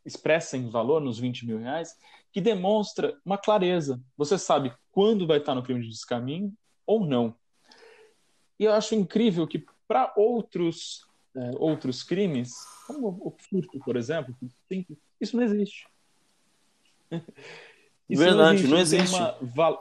expressa 0.04 0.56
em 0.56 0.68
valor 0.68 1.00
nos 1.00 1.18
20 1.18 1.46
mil 1.46 1.58
reais, 1.58 1.94
que 2.32 2.40
demonstra 2.40 3.16
uma 3.24 3.38
clareza. 3.38 4.00
Você 4.16 4.38
sabe 4.38 4.72
quando 4.90 5.26
vai 5.26 5.38
estar 5.38 5.54
no 5.54 5.62
crime 5.62 5.82
de 5.82 5.88
descaminho 5.88 6.52
ou 6.86 7.06
não. 7.06 7.34
E 8.58 8.64
eu 8.64 8.72
acho 8.72 8.94
incrível 8.94 9.46
que 9.46 9.64
para 9.86 10.12
outros 10.16 11.06
é, 11.36 11.50
outros 11.58 12.02
crimes, 12.02 12.50
como 12.86 13.08
o 13.08 13.30
furto, 13.30 13.78
por 13.80 13.96
exemplo, 13.96 14.34
isso 15.20 15.36
não 15.36 15.44
existe. 15.44 15.86
Isso 18.08 18.22
Verdade, 18.22 18.68
não 18.68 18.78
existe. 18.78 19.10
Não 19.18 19.26
existe. 19.26 19.44
Uma, 19.58 19.80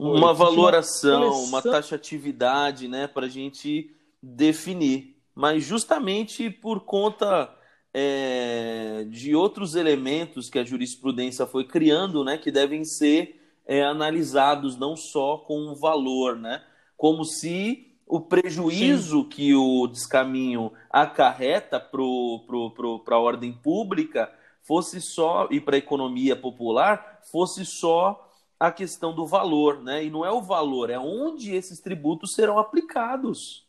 uma 0.00 0.34
valoração, 0.34 1.30
uma, 1.30 1.60
uma 1.60 1.62
taxatividade, 1.62 2.88
né, 2.88 3.06
para 3.06 3.26
a 3.26 3.28
gente 3.28 3.94
definir. 4.20 5.16
Mas 5.32 5.62
justamente 5.62 6.50
por 6.50 6.80
conta 6.80 7.54
é, 7.94 9.06
de 9.08 9.36
outros 9.36 9.76
elementos 9.76 10.50
que 10.50 10.58
a 10.58 10.64
jurisprudência 10.64 11.46
foi 11.46 11.64
criando, 11.64 12.24
né, 12.24 12.36
que 12.36 12.50
devem 12.50 12.84
ser 12.84 13.40
é, 13.64 13.84
analisados 13.84 14.76
não 14.76 14.96
só 14.96 15.38
com 15.38 15.60
o 15.68 15.76
valor, 15.76 16.36
né, 16.36 16.64
como 16.96 17.24
se 17.24 17.95
o 18.06 18.20
prejuízo 18.20 19.22
Sim. 19.22 19.28
que 19.28 19.54
o 19.54 19.86
descaminho 19.88 20.72
acarreta 20.88 21.80
para 21.80 23.16
a 23.16 23.18
ordem 23.18 23.52
pública 23.52 24.32
fosse 24.62 25.00
só, 25.00 25.48
e 25.50 25.60
para 25.60 25.76
a 25.76 25.78
economia 25.78 26.36
popular, 26.36 27.20
fosse 27.30 27.64
só 27.64 28.22
a 28.58 28.70
questão 28.70 29.14
do 29.14 29.26
valor, 29.26 29.82
né? 29.82 30.04
E 30.04 30.10
não 30.10 30.24
é 30.24 30.30
o 30.30 30.40
valor, 30.40 30.88
é 30.90 30.98
onde 30.98 31.54
esses 31.54 31.80
tributos 31.80 32.34
serão 32.34 32.58
aplicados. 32.58 33.66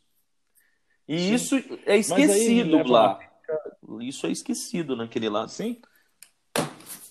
E 1.06 1.18
Sim. 1.18 1.34
isso 1.34 1.56
é 1.84 1.96
esquecido 1.96 2.82
lá. 2.88 3.18
Isso 4.00 4.26
é 4.26 4.30
esquecido 4.30 4.96
naquele 4.96 5.28
lado. 5.28 5.50
Sim. 5.50 5.80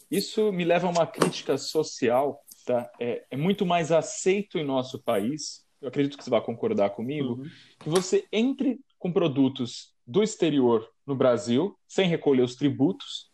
Isso 0.09 0.51
me 0.51 0.63
leva 0.63 0.87
a 0.87 0.91
uma 0.91 1.05
crítica 1.05 1.57
social, 1.57 2.43
tá? 2.65 2.89
É, 2.99 3.25
é 3.29 3.37
muito 3.37 3.65
mais 3.65 3.91
aceito 3.91 4.57
em 4.57 4.63
nosso 4.63 5.01
país, 5.01 5.65
eu 5.81 5.87
acredito 5.87 6.17
que 6.17 6.23
você 6.23 6.29
vai 6.29 6.41
concordar 6.41 6.91
comigo, 6.91 7.33
uhum. 7.33 7.49
que 7.79 7.89
você 7.89 8.25
entre 8.31 8.79
com 8.97 9.11
produtos 9.11 9.93
do 10.05 10.23
exterior 10.23 10.87
no 11.05 11.15
Brasil, 11.15 11.77
sem 11.87 12.07
recolher 12.07 12.41
os 12.41 12.55
tributos, 12.55 13.29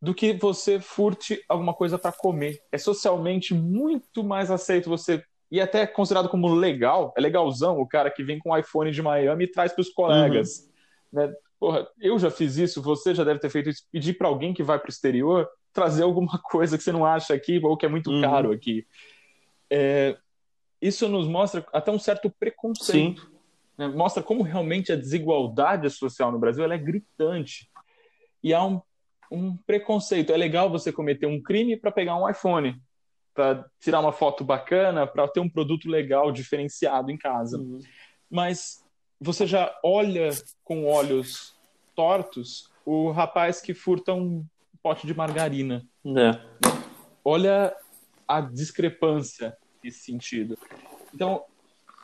do 0.00 0.14
que 0.14 0.32
você 0.32 0.80
furte 0.80 1.42
alguma 1.48 1.74
coisa 1.74 1.98
para 1.98 2.12
comer. 2.12 2.58
É 2.72 2.78
socialmente 2.78 3.52
muito 3.52 4.24
mais 4.24 4.50
aceito 4.50 4.88
você 4.88 5.22
e 5.50 5.60
até 5.60 5.86
considerado 5.86 6.28
como 6.28 6.54
legal, 6.54 7.12
é 7.16 7.20
legalzão 7.20 7.78
o 7.80 7.86
cara 7.86 8.10
que 8.10 8.22
vem 8.22 8.38
com 8.38 8.50
o 8.50 8.56
iPhone 8.56 8.90
de 8.92 9.02
Miami 9.02 9.44
e 9.44 9.50
traz 9.50 9.72
para 9.72 9.82
os 9.82 9.90
colegas. 9.90 10.70
Uhum. 11.12 11.20
Né? 11.20 11.34
Porra, 11.58 11.88
eu 12.00 12.18
já 12.18 12.30
fiz 12.30 12.56
isso, 12.56 12.80
você 12.80 13.14
já 13.14 13.24
deve 13.24 13.40
ter 13.40 13.50
feito 13.50 13.68
isso, 13.68 13.82
pedir 13.90 14.14
para 14.14 14.28
alguém 14.28 14.54
que 14.54 14.62
vai 14.62 14.78
para 14.78 14.88
o 14.88 14.90
exterior 14.90 15.48
trazer 15.72 16.04
alguma 16.04 16.38
coisa 16.50 16.78
que 16.78 16.84
você 16.84 16.92
não 16.92 17.04
acha 17.04 17.34
aqui 17.34 17.60
ou 17.62 17.76
que 17.76 17.84
é 17.84 17.88
muito 17.88 18.10
uhum. 18.10 18.20
caro 18.20 18.52
aqui. 18.52 18.86
É, 19.68 20.16
isso 20.80 21.08
nos 21.08 21.26
mostra 21.28 21.66
até 21.72 21.90
um 21.90 21.98
certo 21.98 22.30
preconceito. 22.30 23.30
Né? 23.76 23.88
Mostra 23.88 24.22
como 24.22 24.42
realmente 24.42 24.92
a 24.92 24.96
desigualdade 24.96 25.88
social 25.90 26.32
no 26.32 26.38
Brasil 26.38 26.64
é 26.70 26.78
gritante. 26.78 27.70
E 28.42 28.54
há 28.54 28.64
um 28.64 28.80
um 29.30 29.56
preconceito. 29.56 30.32
É 30.32 30.36
legal 30.36 30.68
você 30.68 30.90
cometer 30.90 31.26
um 31.26 31.40
crime 31.40 31.76
para 31.76 31.92
pegar 31.92 32.16
um 32.16 32.28
iPhone, 32.28 32.80
para 33.32 33.64
tirar 33.78 34.00
uma 34.00 34.12
foto 34.12 34.42
bacana, 34.42 35.06
para 35.06 35.28
ter 35.28 35.40
um 35.40 35.48
produto 35.48 35.88
legal, 35.88 36.32
diferenciado 36.32 37.10
em 37.10 37.16
casa. 37.16 37.58
Uhum. 37.58 37.78
Mas 38.28 38.84
você 39.20 39.46
já 39.46 39.72
olha 39.84 40.30
com 40.64 40.86
olhos 40.86 41.54
tortos 41.94 42.70
o 42.84 43.10
rapaz 43.10 43.60
que 43.60 43.72
furta 43.72 44.12
um 44.12 44.44
pote 44.82 45.06
de 45.06 45.14
margarina. 45.14 45.86
É. 46.04 46.40
Olha 47.24 47.74
a 48.26 48.40
discrepância 48.40 49.56
nesse 49.82 50.00
sentido. 50.00 50.58
Então, 51.14 51.44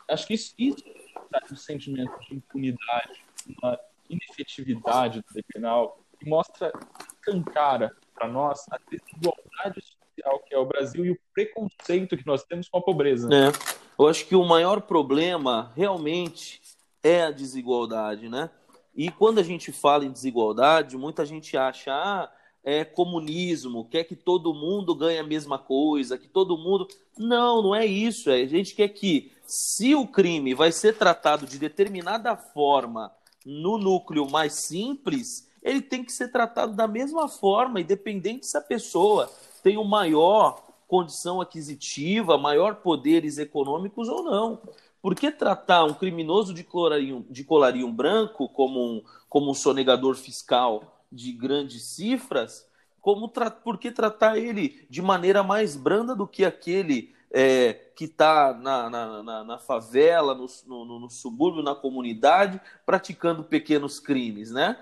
acho 0.08 0.26
que 0.26 0.34
isso, 0.34 0.54
isso 0.58 0.84
traz 1.30 1.50
um 1.50 1.56
sentimento 1.56 2.18
de 2.20 2.36
impunidade, 2.36 3.24
uma 3.58 3.78
inefetividade 4.08 5.20
do 5.20 5.44
penal, 5.52 6.00
que 6.18 6.28
mostra 6.28 6.72
escancara 7.12 7.94
para 8.14 8.28
nós 8.28 8.64
a 8.70 8.78
desigualdade 8.90 9.82
social 9.82 10.42
que 10.46 10.54
é 10.54 10.58
o 10.58 10.64
Brasil 10.64 11.04
e 11.04 11.10
o 11.10 11.18
preconceito 11.34 12.16
que 12.16 12.26
nós 12.26 12.42
temos 12.44 12.68
com 12.68 12.78
a 12.78 12.82
pobreza. 12.82 13.28
É. 13.32 13.52
Eu 13.98 14.08
acho 14.08 14.26
que 14.26 14.34
o 14.34 14.44
maior 14.44 14.80
problema 14.82 15.72
realmente 15.76 16.60
é 17.02 17.22
a 17.22 17.30
desigualdade, 17.30 18.28
né? 18.28 18.50
E 18.94 19.10
quando 19.10 19.38
a 19.38 19.42
gente 19.42 19.72
fala 19.72 20.04
em 20.04 20.10
desigualdade, 20.10 20.96
muita 20.96 21.24
gente 21.26 21.56
acha, 21.56 21.92
ah, 21.92 22.32
é 22.66 22.85
comunismo, 22.85 23.85
quer 23.88 24.02
que 24.02 24.16
todo 24.16 24.52
mundo 24.52 24.92
ganhe 24.92 25.20
a 25.20 25.22
mesma 25.22 25.57
coisa, 25.57 26.18
que 26.18 26.26
todo 26.26 26.59
mundo. 26.59 26.88
Não, 27.16 27.62
não 27.62 27.72
é 27.72 27.87
isso. 27.87 28.29
É, 28.29 28.42
a 28.42 28.46
gente 28.46 28.74
quer 28.74 28.88
que, 28.88 29.31
se 29.46 29.94
o 29.94 30.05
crime 30.05 30.52
vai 30.52 30.72
ser 30.72 30.98
tratado 30.98 31.46
de 31.46 31.61
determinada 31.61 32.37
forma 32.37 33.12
no 33.46 33.79
núcleo 33.79 34.29
mais 34.29 34.55
simples, 34.55 35.48
ele 35.62 35.81
tem 35.81 36.02
que 36.02 36.11
ser 36.11 36.33
tratado 36.33 36.72
da 36.74 36.88
mesma 36.88 37.29
forma, 37.29 37.81
independente 37.81 38.48
se 38.48 38.59
a 38.59 38.61
pessoa 38.61 39.31
tem 39.62 39.76
uma 39.76 39.88
maior 39.88 40.61
condição 40.88 41.40
aquisitiva, 41.40 42.37
maior 42.37 42.76
poderes 42.76 43.38
econômicos 43.38 44.09
ou 44.09 44.24
não. 44.24 44.59
Por 45.00 45.14
que 45.14 45.31
tratar 45.31 45.85
um 45.85 45.94
criminoso 45.94 46.52
de 46.52 46.64
colarinho, 46.64 47.24
de 47.31 47.44
colarinho 47.44 47.92
branco 47.92 48.48
como 48.48 48.81
um, 48.81 49.02
como 49.29 49.52
um 49.52 49.55
sonegador 49.55 50.16
fiscal 50.16 50.95
de 51.16 51.33
grandes 51.33 51.83
cifras? 51.85 52.68
Como 53.00 53.29
tra 53.29 53.50
por 53.50 53.79
que 53.79 53.90
tratar 53.90 54.37
ele 54.37 54.87
de 54.90 55.00
maneira 55.00 55.42
mais 55.42 55.76
branda 55.76 56.14
do 56.14 56.26
que 56.26 56.44
aquele 56.44 57.14
é, 57.31 57.72
que 57.96 58.05
está 58.05 58.55
na, 58.55 58.90
na, 58.90 59.22
na, 59.22 59.44
na, 59.44 59.59
favela, 59.59 60.35
no, 60.35 60.46
no, 60.66 61.00
no 61.00 61.11
subúrbio, 61.11 61.62
na 61.62 61.74
comunidade, 61.74 62.61
praticando 62.85 63.42
pequenos 63.42 63.98
crimes, 63.98 64.50
né? 64.50 64.76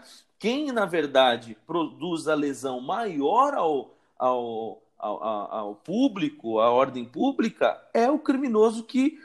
quem, 0.44 0.70
na 0.72 0.84
verdade, 0.84 1.56
produz 1.66 2.28
a 2.28 2.34
lesão 2.34 2.78
maior 2.78 3.54
ao, 3.54 3.94
ao, 4.18 4.82
ao, 4.98 5.22
ao 5.22 5.74
público, 5.74 6.60
à 6.60 6.70
ordem 6.70 7.02
pública, 7.02 7.82
é 7.94 8.10
o 8.10 8.18
criminoso 8.18 8.84
que 8.84 9.18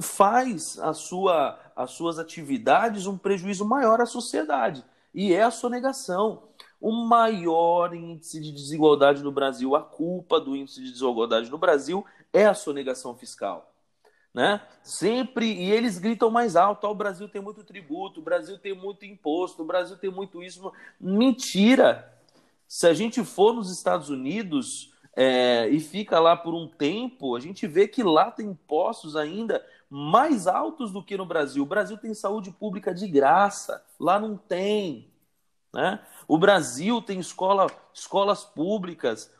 faz 0.00 0.78
a 0.78 0.92
sua, 0.92 1.58
as 1.74 1.90
suas 1.90 2.20
atividades 2.20 3.06
um 3.06 3.18
prejuízo 3.18 3.64
maior 3.64 4.00
à 4.00 4.06
sociedade. 4.06 4.84
E 5.14 5.32
é 5.32 5.42
a 5.42 5.50
sonegação. 5.50 6.48
O 6.80 6.92
maior 6.92 7.94
índice 7.94 8.40
de 8.40 8.52
desigualdade 8.52 9.22
no 9.22 9.32
Brasil, 9.32 9.74
a 9.76 9.82
culpa 9.82 10.40
do 10.40 10.56
índice 10.56 10.82
de 10.82 10.90
desigualdade 10.90 11.50
no 11.50 11.56
Brasil 11.56 12.04
é 12.32 12.46
a 12.46 12.54
sonegação 12.54 13.14
fiscal 13.14 13.74
né? 14.34 14.60
Sempre, 14.82 15.46
e 15.46 15.70
eles 15.70 15.96
gritam 15.96 16.28
mais 16.28 16.56
alto: 16.56 16.88
o 16.88 16.94
Brasil 16.94 17.28
tem 17.28 17.40
muito 17.40 17.62
tributo, 17.62 18.20
o 18.20 18.22
Brasil 18.22 18.58
tem 18.58 18.74
muito 18.74 19.06
imposto, 19.06 19.62
o 19.62 19.66
Brasil 19.66 19.96
tem 19.96 20.10
muito 20.10 20.42
isso. 20.42 20.72
Mentira! 21.00 22.12
Se 22.66 22.88
a 22.88 22.92
gente 22.92 23.22
for 23.22 23.54
nos 23.54 23.70
Estados 23.70 24.10
Unidos 24.10 24.92
é, 25.14 25.68
e 25.68 25.78
fica 25.78 26.18
lá 26.18 26.36
por 26.36 26.52
um 26.54 26.66
tempo, 26.66 27.36
a 27.36 27.40
gente 27.40 27.68
vê 27.68 27.86
que 27.86 28.02
lá 28.02 28.32
tem 28.32 28.48
impostos 28.48 29.14
ainda 29.14 29.64
mais 29.96 30.48
altos 30.48 30.90
do 30.90 31.00
que 31.00 31.16
no 31.16 31.24
Brasil. 31.24 31.62
O 31.62 31.66
Brasil 31.66 31.96
tem 31.96 32.12
saúde 32.14 32.50
pública 32.50 32.92
de 32.92 33.06
graça, 33.06 33.80
lá 34.00 34.18
não 34.18 34.36
tem. 34.36 35.08
Né? 35.72 36.04
O 36.26 36.36
Brasil 36.36 37.00
tem 37.00 37.20
escola, 37.20 37.68
escolas 37.92 38.42
públicas 38.42 39.32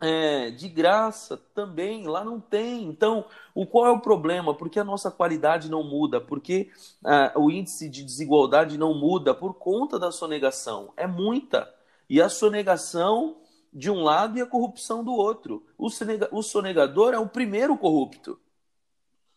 é, 0.00 0.50
de 0.50 0.68
graça 0.68 1.36
também, 1.54 2.04
lá 2.08 2.24
não 2.24 2.40
tem. 2.40 2.82
Então, 2.82 3.24
o 3.54 3.64
qual 3.64 3.86
é 3.86 3.90
o 3.92 4.00
problema? 4.00 4.52
Porque 4.52 4.80
a 4.80 4.84
nossa 4.84 5.08
qualidade 5.08 5.70
não 5.70 5.84
muda, 5.84 6.20
porque 6.20 6.72
ah, 7.04 7.32
o 7.36 7.48
índice 7.48 7.88
de 7.88 8.02
desigualdade 8.02 8.76
não 8.76 8.92
muda 8.92 9.32
por 9.32 9.54
conta 9.54 10.00
da 10.00 10.10
sonegação. 10.10 10.92
É 10.96 11.06
muita. 11.06 11.72
E 12.08 12.20
a 12.20 12.28
sonegação 12.28 13.36
de 13.72 13.88
um 13.88 14.02
lado 14.02 14.36
e 14.36 14.40
a 14.40 14.46
corrupção 14.46 15.04
do 15.04 15.12
outro. 15.12 15.64
O, 15.78 15.88
sonega, 15.88 16.28
o 16.32 16.42
sonegador 16.42 17.14
é 17.14 17.20
o 17.20 17.28
primeiro 17.28 17.76
corrupto. 17.76 18.36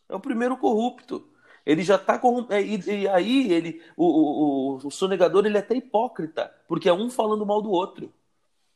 É 0.08 0.14
o 0.14 0.20
primeiro 0.20 0.56
corrupto. 0.56 1.26
Ele 1.64 1.82
já 1.82 1.96
está 1.96 2.18
corrompido. 2.18 2.52
É, 2.52 2.62
e, 2.62 3.02
e, 3.02 3.08
aí 3.08 3.52
ele, 3.52 3.82
o, 3.96 4.04
o, 4.04 4.86
o 4.86 4.90
sonegador 4.90 5.46
ele 5.46 5.56
é 5.56 5.60
até 5.60 5.74
hipócrita, 5.74 6.52
porque 6.68 6.88
é 6.88 6.92
um 6.92 7.10
falando 7.10 7.46
mal 7.46 7.62
do 7.62 7.70
outro. 7.70 8.12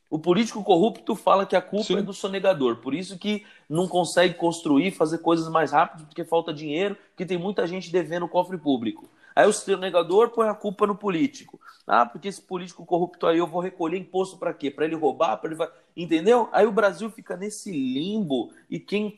O 0.09 0.17
político 0.17 0.63
corrupto 0.63 1.15
fala 1.15 1.45
que 1.45 1.55
a 1.55 1.61
culpa 1.61 1.85
Sim. 1.85 1.97
é 1.99 2.01
do 2.01 2.13
sonegador, 2.13 2.77
por 2.77 2.95
isso 2.95 3.15
que 3.19 3.45
não 3.69 3.87
consegue 3.87 4.33
construir, 4.33 4.89
fazer 4.89 5.19
coisas 5.19 5.47
mais 5.47 5.71
rápido, 5.71 6.07
porque 6.07 6.23
falta 6.23 6.51
dinheiro, 6.51 6.97
porque 7.11 7.27
tem 7.27 7.37
muita 7.37 7.67
gente 7.67 7.91
devendo 7.91 8.25
o 8.25 8.29
cofre 8.29 8.57
público. 8.57 9.07
Aí 9.39 9.47
o 9.47 9.53
sonegador 9.53 10.31
põe 10.31 10.49
a 10.49 10.53
culpa 10.53 10.85
no 10.85 10.93
político. 10.93 11.57
Ah, 11.87 12.05
porque 12.05 12.27
esse 12.27 12.41
político 12.41 12.85
corrupto 12.85 13.25
aí 13.25 13.37
eu 13.37 13.47
vou 13.47 13.61
recolher 13.61 13.97
imposto 13.97 14.37
para 14.37 14.53
quê? 14.53 14.69
Para 14.69 14.83
ele 14.83 14.95
roubar, 14.95 15.37
para 15.37 15.49
ele 15.49 15.63
entendeu? 15.95 16.49
Aí 16.51 16.65
o 16.65 16.73
Brasil 16.73 17.09
fica 17.09 17.37
nesse 17.37 17.71
limbo 17.71 18.51
e 18.69 18.81
quem 18.81 19.17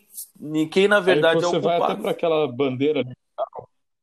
quem 0.69 0.87
na 0.87 0.99
verdade 0.99 1.37
aí 1.37 1.41
você 1.43 1.55
é 1.55 1.57
o 1.57 1.61
culpado. 1.61 1.79
vai 1.79 1.91
até 1.91 2.01
para 2.03 2.11
aquela 2.11 2.47
bandeira 2.47 3.03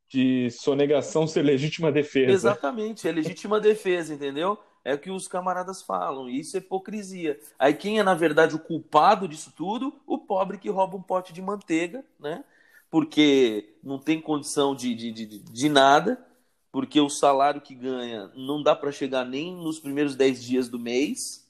de 0.09 0.51
sonegação 0.51 1.25
ser 1.25 1.43
legítima 1.43 1.93
defesa. 1.93 2.33
Exatamente, 2.33 3.07
é 3.07 3.13
legítima 3.13 3.61
defesa, 3.61 4.13
entendeu? 4.13 4.59
É 4.85 4.95
o 4.95 4.99
que 4.99 5.13
os 5.13 5.29
camaradas 5.29 5.83
falam, 5.83 6.29
e 6.29 6.41
isso 6.41 6.57
é 6.57 6.61
hipocrisia. 6.61 7.39
Aí 7.57 7.75
quem 7.75 8.01
é, 8.01 8.03
na 8.03 8.15
verdade, 8.15 8.57
o 8.57 8.59
culpado 8.59 9.29
disso 9.29 9.53
tudo? 9.57 9.95
O 10.05 10.19
pobre 10.19 10.59
que 10.59 10.69
rouba 10.69 10.97
um 10.97 11.03
pote 11.03 11.33
de 11.33 11.41
manteiga, 11.41 12.05
né? 12.19 12.43
Porque 12.91 13.77
não 13.83 13.99
tem 13.99 14.21
condição 14.21 14.75
de, 14.75 14.95
de, 14.95 15.13
de, 15.13 15.39
de 15.39 15.69
nada, 15.69 16.25
porque 16.73 17.01
o 17.01 17.09
salário 17.09 17.61
que 17.61 17.75
ganha 17.75 18.29
não 18.35 18.63
dá 18.63 18.75
para 18.75 18.93
chegar 18.93 19.25
nem 19.25 19.55
nos 19.55 19.79
primeiros 19.79 20.15
10 20.15 20.43
dias 20.43 20.69
do 20.69 20.79
mês. 20.79 21.47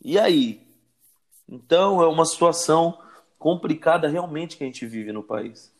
E 0.00 0.18
aí? 0.18 0.66
Então 1.48 2.02
é 2.02 2.06
uma 2.06 2.24
situação 2.24 2.98
complicada 3.38 4.08
realmente 4.08 4.56
que 4.56 4.64
a 4.64 4.66
gente 4.66 4.86
vive 4.86 5.12
no 5.12 5.22
país. 5.22 5.74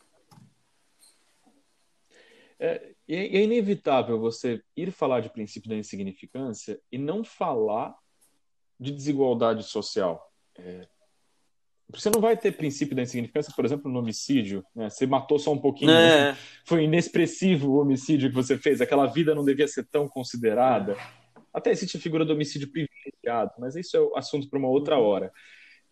É, 2.58 2.94
é 3.08 3.42
inevitável 3.42 4.18
você 4.18 4.62
ir 4.76 4.90
falar 4.90 5.20
de 5.20 5.30
princípio 5.30 5.68
da 5.68 5.76
insignificância 5.76 6.80
e 6.90 6.98
não 6.98 7.24
falar 7.24 7.94
de 8.78 8.92
desigualdade 8.92 9.64
social. 9.64 10.32
É, 10.56 10.88
você 11.90 12.10
não 12.10 12.20
vai 12.20 12.36
ter 12.36 12.56
princípio 12.56 12.96
da 12.96 13.02
insignificância, 13.02 13.52
por 13.54 13.64
exemplo, 13.64 13.90
no 13.90 13.98
homicídio. 13.98 14.64
Né? 14.74 14.88
Você 14.88 15.06
matou 15.06 15.38
só 15.38 15.52
um 15.52 15.58
pouquinho. 15.58 15.90
É. 15.90 16.36
Foi 16.64 16.84
inexpressivo 16.84 17.70
o 17.70 17.80
homicídio 17.80 18.30
que 18.30 18.34
você 18.34 18.56
fez. 18.56 18.80
Aquela 18.80 19.06
vida 19.06 19.34
não 19.34 19.44
devia 19.44 19.68
ser 19.68 19.84
tão 19.86 20.08
considerada. 20.08 20.96
Até 21.52 21.70
existe 21.70 21.96
a 21.96 22.00
figura 22.00 22.24
do 22.24 22.32
homicídio 22.32 22.70
privilegiado, 22.70 23.52
mas 23.58 23.76
isso 23.76 23.96
é 23.96 24.18
assunto 24.18 24.48
para 24.48 24.58
uma 24.58 24.68
outra 24.68 24.98
hora. 24.98 25.32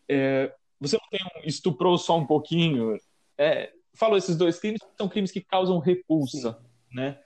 É, 0.09 0.53
você 0.81 0.97
não 0.97 1.09
tem 1.11 1.21
um, 1.25 1.47
estuprou 1.47 1.97
só 1.97 2.19
um 2.19 2.27
pouquinho. 2.27 2.99
É, 3.39 3.73
falou 3.95 4.17
esses 4.17 4.37
dois 4.37 4.59
crimes 4.59 4.81
são 4.97 5.09
crimes 5.09 5.31
que 5.31 5.41
causam 5.41 5.79
repulsa, 5.79 6.53
Sim. 6.53 6.97
né? 6.97 7.21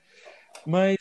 Mas 0.65 0.97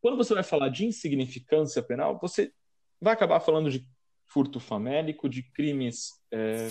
quando 0.00 0.16
você 0.16 0.32
vai 0.32 0.42
falar 0.42 0.68
de 0.68 0.86
insignificância 0.86 1.82
penal, 1.82 2.18
você 2.20 2.52
vai 3.00 3.12
acabar 3.12 3.40
falando 3.40 3.70
de 3.70 3.86
furto 4.26 4.60
famélico, 4.60 5.28
de 5.28 5.42
crimes 5.42 6.12
é, 6.30 6.68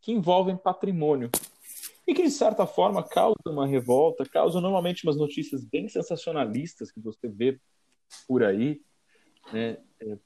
que 0.00 0.12
envolvem 0.12 0.56
patrimônio 0.56 1.30
e 2.06 2.14
que 2.14 2.22
de 2.22 2.30
certa 2.30 2.66
forma 2.66 3.06
causam 3.06 3.52
uma 3.52 3.66
revolta, 3.66 4.24
causam 4.24 4.60
normalmente 4.60 5.04
umas 5.04 5.16
notícias 5.16 5.64
bem 5.64 5.88
sensacionalistas 5.88 6.90
que 6.90 7.00
você 7.00 7.28
vê 7.28 7.60
por 8.26 8.42
aí, 8.42 8.80
né, 9.52 9.78
é, 10.00 10.18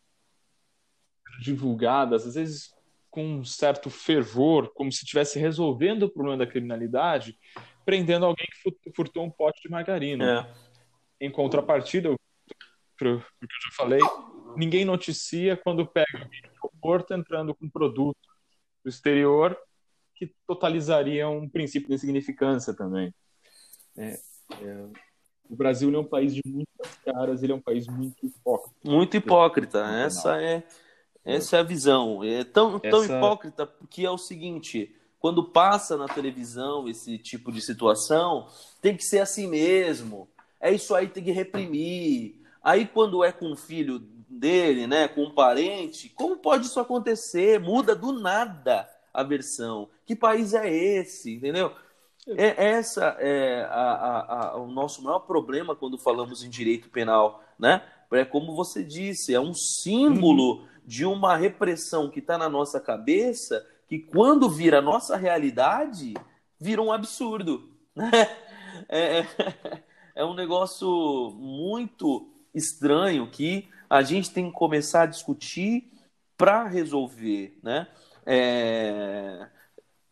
divulgadas, 1.40 2.26
às 2.26 2.34
vezes 2.34 2.72
com 3.10 3.24
um 3.24 3.44
certo 3.44 3.90
fervor, 3.90 4.72
como 4.72 4.90
se 4.90 5.04
estivesse 5.04 5.38
resolvendo 5.38 6.04
o 6.04 6.10
problema 6.10 6.38
da 6.38 6.46
criminalidade, 6.46 7.38
prendendo 7.84 8.24
alguém 8.24 8.46
que 8.46 8.92
furtou 8.94 9.24
um 9.24 9.30
pote 9.30 9.60
de 9.62 9.68
margarina. 9.68 10.48
É. 11.20 11.26
Em 11.26 11.30
contrapartida, 11.30 12.14
para 12.96 13.16
o 13.16 13.18
que 13.18 13.24
eu 13.44 13.48
já 13.64 13.76
falei, 13.76 14.00
ninguém 14.56 14.84
noticia 14.84 15.56
quando 15.56 15.86
pega 15.86 16.22
alguém 16.22 16.40
aeroporto 16.62 17.14
entrando 17.14 17.54
com 17.54 17.68
produto 17.68 18.28
do 18.84 18.88
exterior 18.88 19.56
que 20.14 20.32
totalizaria 20.46 21.28
um 21.28 21.48
princípio 21.48 21.88
de 21.88 21.94
insignificância 21.94 22.74
também. 22.74 23.14
É, 23.96 24.18
é, 24.60 24.86
o 25.48 25.56
Brasil 25.56 25.92
é 25.94 25.98
um 25.98 26.04
país 26.04 26.34
de 26.34 26.42
muitas 26.46 26.94
caras, 27.04 27.42
ele 27.42 27.52
é 27.52 27.54
um 27.54 27.60
país 27.60 27.86
muito 27.86 28.24
hipócrita. 28.24 28.76
Muito 28.84 29.16
hipócrita, 29.16 29.78
essa 29.78 30.40
é 30.40 30.62
essa 31.24 31.56
é 31.56 31.60
a 31.60 31.64
visão. 31.64 32.22
É 32.24 32.44
tão, 32.44 32.78
tão 32.78 33.04
Essa... 33.04 33.16
hipócrita 33.16 33.72
que 33.88 34.04
é 34.04 34.10
o 34.10 34.18
seguinte: 34.18 34.94
quando 35.18 35.44
passa 35.44 35.96
na 35.96 36.08
televisão 36.08 36.88
esse 36.88 37.18
tipo 37.18 37.52
de 37.52 37.60
situação, 37.60 38.46
tem 38.80 38.96
que 38.96 39.04
ser 39.04 39.20
assim 39.20 39.46
mesmo. 39.46 40.28
É 40.60 40.72
isso 40.72 40.94
aí, 40.94 41.08
tem 41.08 41.24
que 41.24 41.32
reprimir. 41.32 42.40
Aí, 42.62 42.86
quando 42.86 43.24
é 43.24 43.32
com 43.32 43.50
um 43.50 43.56
filho 43.56 43.98
dele, 44.43 44.88
né, 44.88 45.07
com 45.07 45.22
um 45.22 45.30
parente, 45.30 46.09
como 46.09 46.36
pode 46.36 46.66
isso 46.66 46.80
acontecer? 46.80 47.61
Muda 47.61 47.95
do 47.95 48.11
nada 48.11 48.90
a 49.14 49.22
versão. 49.22 49.88
Que 50.05 50.16
país 50.16 50.53
é 50.53 50.68
esse? 50.68 51.36
Entendeu? 51.36 51.72
É, 52.26 52.70
essa 52.70 53.16
é 53.20 53.62
a, 53.70 53.93
a, 53.93 54.34
a, 54.49 54.57
o 54.57 54.66
nosso 54.66 55.01
maior 55.01 55.20
problema 55.20 55.76
quando 55.76 55.97
falamos 55.97 56.43
em 56.43 56.51
direito 56.51 56.88
penal, 56.88 57.45
né? 57.57 57.82
É 58.11 58.24
como 58.24 58.57
você 58.57 58.82
disse, 58.82 59.32
é 59.32 59.40
um 59.40 59.55
símbolo 59.55 60.66
de 60.84 61.07
uma 61.07 61.36
repressão 61.36 62.11
que 62.11 62.18
está 62.18 62.36
na 62.36 62.49
nossa 62.49 62.80
cabeça, 62.80 63.64
que 63.88 64.01
quando 64.01 64.51
vira 64.51 64.82
nossa 64.82 65.16
realidade, 65.16 66.14
vira 66.59 66.82
um 66.82 66.93
absurdo. 66.93 67.68
Né? 67.95 68.11
É, 68.88 69.18
é, 69.18 69.26
é 70.16 70.24
um 70.24 70.32
negócio 70.32 71.30
muito 71.36 72.26
estranho 72.55 73.30
que 73.30 73.68
a 73.93 74.01
gente 74.01 74.30
tem 74.30 74.47
que 74.47 74.57
começar 74.57 75.03
a 75.03 75.07
discutir 75.07 75.93
para 76.34 76.66
resolver, 76.66 77.59
né? 77.62 77.86
É, 78.24 79.47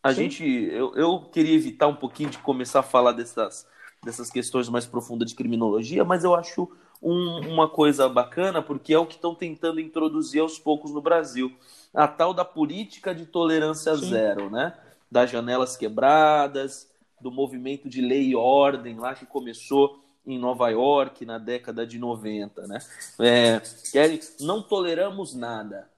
a 0.03 0.13
Sim. 0.13 0.21
gente, 0.21 0.45
eu, 0.45 0.93
eu 0.93 1.21
queria 1.31 1.55
evitar 1.55 1.87
um 1.87 1.95
pouquinho 1.95 2.29
de 2.29 2.37
começar 2.37 2.81
a 2.81 2.83
falar 2.83 3.11
dessas, 3.11 3.67
dessas 4.05 4.29
questões 4.29 4.69
mais 4.69 4.85
profundas 4.85 5.27
de 5.29 5.35
criminologia, 5.35 6.05
mas 6.05 6.23
eu 6.23 6.35
acho 6.35 6.71
um, 7.01 7.39
uma 7.51 7.67
coisa 7.67 8.07
bacana, 8.07 8.61
porque 8.61 8.93
é 8.93 8.99
o 8.99 9.07
que 9.07 9.15
estão 9.15 9.33
tentando 9.33 9.79
introduzir 9.79 10.41
aos 10.41 10.59
poucos 10.59 10.91
no 10.91 11.01
Brasil. 11.01 11.51
A 11.91 12.07
tal 12.07 12.35
da 12.35 12.45
política 12.45 13.15
de 13.15 13.25
tolerância 13.25 13.95
Sim. 13.95 14.09
zero, 14.09 14.51
né? 14.51 14.77
Das 15.09 15.31
janelas 15.31 15.75
quebradas, 15.75 16.87
do 17.19 17.31
movimento 17.31 17.89
de 17.89 17.99
lei 17.99 18.29
e 18.29 18.35
ordem 18.35 18.99
lá 18.99 19.15
que 19.15 19.25
começou 19.25 19.99
em 20.25 20.37
Nova 20.37 20.69
York 20.69 21.25
na 21.25 21.37
década 21.37 21.85
de 21.85 21.97
90, 21.97 22.67
né? 22.67 22.79
É, 23.19 23.59
que 23.59 24.43
não 24.43 24.61
toleramos 24.61 25.33
nada. 25.33 25.89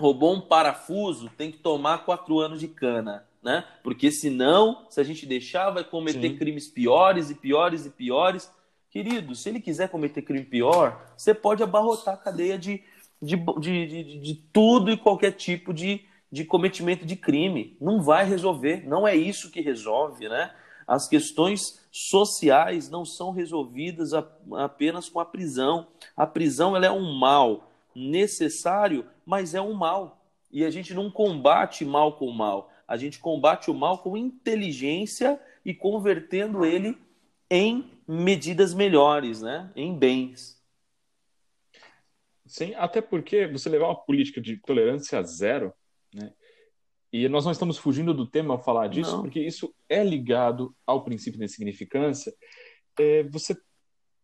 Roubou 0.00 0.34
um 0.34 0.40
parafuso, 0.40 1.30
tem 1.36 1.52
que 1.52 1.58
tomar 1.58 2.04
quatro 2.04 2.40
anos 2.40 2.58
de 2.58 2.68
cana, 2.68 3.24
né? 3.42 3.64
Porque 3.82 4.10
senão, 4.10 4.86
se 4.90 5.00
a 5.00 5.04
gente 5.04 5.24
deixar, 5.24 5.70
vai 5.70 5.84
cometer 5.84 6.30
Sim. 6.30 6.36
crimes 6.36 6.66
piores 6.66 7.30
e 7.30 7.34
piores 7.34 7.86
e 7.86 7.90
piores 7.90 8.50
Querido, 8.94 9.34
se 9.34 9.48
ele 9.48 9.60
quiser 9.60 9.88
cometer 9.88 10.22
crime 10.22 10.44
pior, 10.44 11.04
você 11.16 11.34
pode 11.34 11.64
abarrotar 11.64 12.14
a 12.14 12.16
cadeia 12.16 12.56
de, 12.56 12.80
de, 13.20 13.34
de, 13.58 13.86
de, 13.88 14.18
de 14.20 14.34
tudo 14.52 14.88
e 14.88 14.96
qualquer 14.96 15.32
tipo 15.32 15.74
de, 15.74 16.02
de 16.30 16.44
cometimento 16.44 17.04
de 17.04 17.16
crime. 17.16 17.76
Não 17.80 18.00
vai 18.00 18.24
resolver, 18.24 18.86
não 18.86 19.06
é 19.06 19.16
isso 19.16 19.50
que 19.50 19.60
resolve, 19.60 20.28
né? 20.28 20.52
As 20.86 21.08
questões 21.08 21.84
sociais 21.90 22.90
não 22.90 23.04
são 23.04 23.30
resolvidas 23.30 24.12
apenas 24.12 25.08
com 25.08 25.20
a 25.20 25.24
prisão. 25.24 25.86
A 26.16 26.26
prisão 26.26 26.76
ela 26.76 26.86
é 26.86 26.90
um 26.90 27.12
mal 27.12 27.70
necessário, 27.94 29.06
mas 29.24 29.54
é 29.54 29.60
um 29.60 29.72
mal. 29.72 30.24
E 30.50 30.64
a 30.64 30.70
gente 30.70 30.92
não 30.94 31.10
combate 31.10 31.84
mal 31.84 32.16
com 32.16 32.30
mal. 32.30 32.70
A 32.86 32.96
gente 32.96 33.18
combate 33.18 33.70
o 33.70 33.74
mal 33.74 33.98
com 33.98 34.16
inteligência 34.16 35.40
e 35.64 35.72
convertendo 35.72 36.64
ele 36.64 36.98
em 37.50 37.90
medidas 38.06 38.74
melhores, 38.74 39.40
né? 39.40 39.70
em 39.74 39.96
bens. 39.96 40.62
Sim, 42.46 42.74
até 42.74 43.00
porque 43.00 43.46
você 43.46 43.68
levar 43.68 43.86
uma 43.86 44.04
política 44.04 44.40
de 44.40 44.58
tolerância 44.58 45.22
zero? 45.22 45.72
E 47.16 47.28
nós 47.28 47.44
não 47.44 47.52
estamos 47.52 47.78
fugindo 47.78 48.12
do 48.12 48.26
tema 48.26 48.54
ao 48.54 48.60
falar 48.60 48.88
disso, 48.88 49.12
não. 49.12 49.22
porque 49.22 49.38
isso 49.38 49.72
é 49.88 50.02
ligado 50.02 50.74
ao 50.84 51.04
princípio 51.04 51.38
da 51.38 51.44
insignificância. 51.44 52.34
É, 52.98 53.22
você 53.22 53.56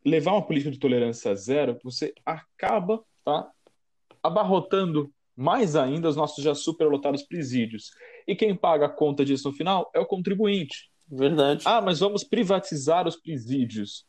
levar 0.05 0.33
uma 0.33 0.45
política 0.45 0.73
de 0.73 0.79
tolerância 0.81 1.33
zero, 1.37 1.79
você 1.85 2.13
acaba 2.27 3.01
tá, 3.25 3.49
abarrotando 4.21 5.09
mais 5.37 5.77
ainda 5.77 6.09
os 6.09 6.17
nossos 6.17 6.43
já 6.43 6.53
superlotados 6.53 7.23
presídios. 7.23 7.93
E 8.27 8.35
quem 8.35 8.57
paga 8.57 8.87
a 8.87 8.91
conta 8.93 9.25
disso 9.25 9.49
no 9.49 9.55
final 9.55 9.89
é 9.95 10.01
o 10.01 10.07
contribuinte. 10.07 10.91
Verdade. 11.09 11.63
Ah, 11.67 11.81
mas 11.81 12.01
vamos 12.01 12.25
privatizar 12.25 13.07
os 13.07 13.15
presídios. 13.15 14.05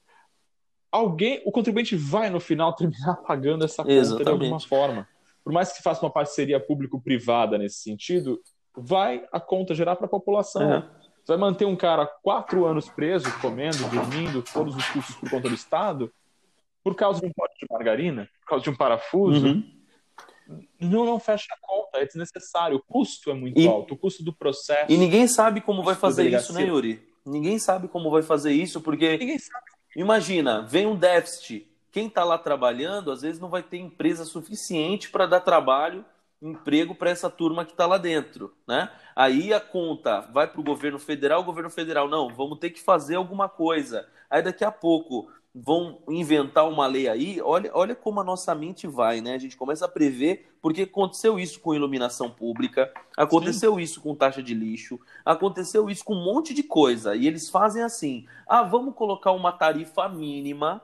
Alguém, 0.92 1.40
o 1.46 1.52
contribuinte 1.52 1.96
vai 1.96 2.32
no 2.32 2.40
final 2.40 2.74
terminar 2.76 3.18
pagando 3.18 3.64
essa 3.64 3.84
conta 3.84 3.94
Exatamente. 3.94 4.26
de 4.26 4.32
alguma 4.32 4.60
forma. 4.60 5.08
Por 5.44 5.54
mais 5.54 5.70
que 5.70 5.78
se 5.78 5.84
faça 5.84 6.04
uma 6.04 6.12
parceria 6.12 6.60
público-privada 6.60 7.60
nesse 7.60 7.78
sentido, 7.78 8.42
vai 8.76 9.26
a 9.32 9.40
conta 9.40 9.76
gerar 9.76 9.96
para 9.96 10.06
a 10.06 10.10
população. 10.10 10.62
Uhum. 10.62 10.82
Você 11.24 11.34
vai 11.34 11.38
manter 11.38 11.66
um 11.66 11.76
cara 11.76 12.06
quatro 12.06 12.66
anos 12.66 12.90
preso, 12.90 13.28
comendo, 13.40 13.88
dormindo, 13.90 14.44
todos 14.54 14.76
os 14.76 14.86
custos 14.90 15.16
por 15.16 15.30
conta 15.30 15.50
do 15.50 15.56
Estado, 15.56 16.12
por 16.84 16.96
causa 16.96 17.22
de 17.22 17.28
um 17.28 17.32
pote 17.32 17.54
de 17.60 17.68
margarina, 17.70 18.28
por 18.42 18.48
causa 18.48 18.64
de 18.64 18.70
um 18.70 18.76
parafuso. 18.76 19.48
Uhum. 19.48 19.82
Não, 20.80 21.06
não 21.06 21.20
fecha 21.20 21.48
a 21.52 21.58
conta, 21.62 22.00
é 22.00 22.06
desnecessário. 22.06 22.78
O 22.78 22.82
custo 22.82 23.30
é 23.30 23.34
muito 23.34 23.60
e, 23.60 23.68
alto, 23.68 23.94
o 23.94 23.98
custo 23.98 24.24
do 24.24 24.34
processo. 24.34 24.92
E 24.92 24.98
ninguém 24.98 25.28
sabe 25.28 25.62
como 25.62 25.84
vai 25.84 25.96
fazer 25.96 26.30
isso, 26.30 26.54
né, 26.54 26.64
Yuri? 26.64 27.08
Ninguém 27.26 27.60
sabe 27.60 27.88
como 27.88 28.10
vai 28.10 28.24
fazer 28.24 28.52
isso, 28.52 28.82
porque. 28.82 29.18
Ninguém 29.18 29.40
sabe. 29.40 29.66
Imagina, 29.96 30.62
vem 30.64 30.88
um 30.88 30.96
déficit. 30.96 31.68
Quem 31.92 32.08
está 32.08 32.24
lá 32.24 32.38
trabalhando, 32.38 33.12
às 33.12 33.22
vezes 33.22 33.40
não 33.40 33.50
vai 33.50 33.62
ter 33.62 33.78
empresa 33.78 34.24
suficiente 34.24 35.10
para 35.10 35.26
dar 35.26 35.42
trabalho, 35.42 36.06
emprego 36.42 36.96
para 36.96 37.10
essa 37.10 37.30
turma 37.30 37.64
que 37.64 37.72
está 37.72 37.86
lá 37.86 37.98
dentro, 37.98 38.54
né? 38.68 38.90
Aí 39.16 39.54
a 39.54 39.60
conta 39.60 40.22
vai 40.22 40.48
para 40.48 40.60
o 40.60 40.64
governo 40.64 40.98
federal, 40.98 41.42
o 41.42 41.46
governo 41.46 41.70
federal, 41.70 42.10
não, 42.10 42.34
vamos 42.34 42.58
ter 42.58 42.72
que 42.72 42.82
fazer 42.82 43.16
alguma 43.16 43.48
coisa. 43.48 44.08
Aí 44.30 44.42
daqui 44.42 44.64
a 44.64 44.72
pouco 44.72 45.30
vão 45.54 46.00
inventar 46.08 46.68
uma 46.68 46.88
lei 46.88 47.10
aí, 47.10 47.42
olha, 47.42 47.70
olha 47.74 47.94
como 47.94 48.22
a 48.22 48.24
nossa 48.24 48.56
mente 48.56 48.88
vai, 48.88 49.20
né? 49.20 49.36
A 49.36 49.38
gente 49.38 49.58
começa 49.58 49.86
a 49.86 49.90
prever, 49.90 50.50
porque 50.62 50.84
aconteceu 50.84 51.38
isso 51.38 51.60
com 51.60 51.76
iluminação 51.76 52.30
pública, 52.30 52.92
aconteceu 53.18 53.76
Sim. 53.76 53.82
isso 53.82 54.02
com 54.02 54.16
taxa 54.16 54.42
de 54.42 54.54
lixo, 54.54 55.00
aconteceu 55.26 55.90
isso 55.90 56.06
com 56.06 56.16
um 56.16 56.24
monte 56.24 56.54
de 56.54 56.64
coisa. 56.64 57.16
E 57.16 57.28
eles 57.28 57.50
fazem 57.50 57.84
assim: 57.84 58.26
ah, 58.48 58.64
vamos 58.64 58.96
colocar 58.96 59.34
uma 59.34 59.52
tarifa 59.52 60.08
mínima 60.08 60.82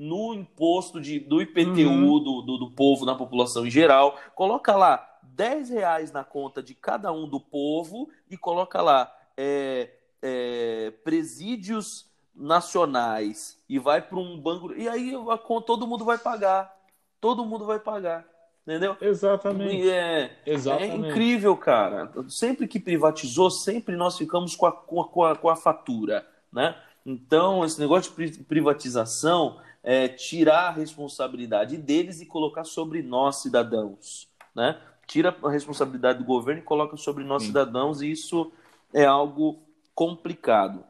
no 0.00 0.32
imposto 0.32 0.98
de, 0.98 1.20
do 1.20 1.42
IPTU 1.42 1.90
uhum. 1.90 2.22
do, 2.22 2.40
do, 2.40 2.56
do 2.56 2.70
povo 2.70 3.04
na 3.04 3.14
população 3.14 3.66
em 3.66 3.70
geral, 3.70 4.18
coloca 4.34 4.74
lá 4.74 5.06
10 5.22 5.68
reais 5.68 6.10
na 6.10 6.24
conta 6.24 6.62
de 6.62 6.74
cada 6.74 7.12
um 7.12 7.28
do 7.28 7.38
povo 7.38 8.08
e 8.30 8.34
coloca 8.34 8.80
lá 8.80 9.14
é, 9.36 9.90
é, 10.22 10.90
presídios 11.04 12.08
nacionais 12.34 13.62
e 13.68 13.78
vai 13.78 14.00
para 14.00 14.18
um 14.18 14.40
banco. 14.40 14.72
E 14.72 14.88
aí 14.88 15.12
a, 15.14 15.36
todo 15.36 15.86
mundo 15.86 16.02
vai 16.02 16.16
pagar. 16.16 16.74
Todo 17.20 17.44
mundo 17.44 17.66
vai 17.66 17.78
pagar. 17.78 18.26
Entendeu? 18.66 18.96
Exatamente. 19.02 19.90
É, 19.90 20.34
Exatamente. 20.46 20.92
é 20.92 20.96
incrível, 21.10 21.54
cara. 21.58 22.10
Sempre 22.26 22.66
que 22.66 22.80
privatizou, 22.80 23.50
sempre 23.50 23.96
nós 23.96 24.16
ficamos 24.16 24.56
com 24.56 24.64
a, 24.64 24.72
com 24.72 25.24
a, 25.24 25.36
com 25.36 25.50
a 25.50 25.56
fatura. 25.56 26.26
Né? 26.50 26.74
Então, 27.04 27.64
esse 27.64 27.78
negócio 27.78 28.14
de 28.14 28.44
privatização 28.44 29.58
é 29.82 30.08
tirar 30.08 30.68
a 30.68 30.70
responsabilidade 30.70 31.76
deles 31.76 32.20
e 32.20 32.26
colocar 32.26 32.64
sobre 32.64 33.02
nós, 33.02 33.36
cidadãos. 33.36 34.28
Né? 34.54 34.80
Tira 35.06 35.36
a 35.42 35.50
responsabilidade 35.50 36.18
do 36.18 36.24
governo 36.24 36.60
e 36.60 36.64
coloca 36.64 36.96
sobre 36.96 37.24
nós, 37.24 37.42
Sim. 37.42 37.48
cidadãos, 37.48 38.02
e 38.02 38.10
isso 38.10 38.52
é 38.92 39.04
algo 39.04 39.62
complicado. 39.94 40.84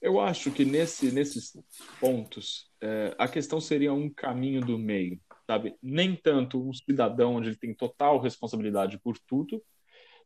Eu 0.00 0.20
acho 0.20 0.50
que 0.52 0.64
nesse, 0.64 1.10
nesses 1.10 1.56
pontos, 2.00 2.70
é, 2.80 3.14
a 3.18 3.26
questão 3.26 3.60
seria 3.60 3.92
um 3.92 4.08
caminho 4.08 4.60
do 4.60 4.78
meio, 4.78 5.20
sabe? 5.44 5.76
Nem 5.82 6.14
tanto 6.14 6.62
um 6.62 6.72
cidadão 6.72 7.34
onde 7.34 7.48
ele 7.48 7.56
tem 7.56 7.74
total 7.74 8.20
responsabilidade 8.20 8.98
por 8.98 9.18
tudo, 9.18 9.60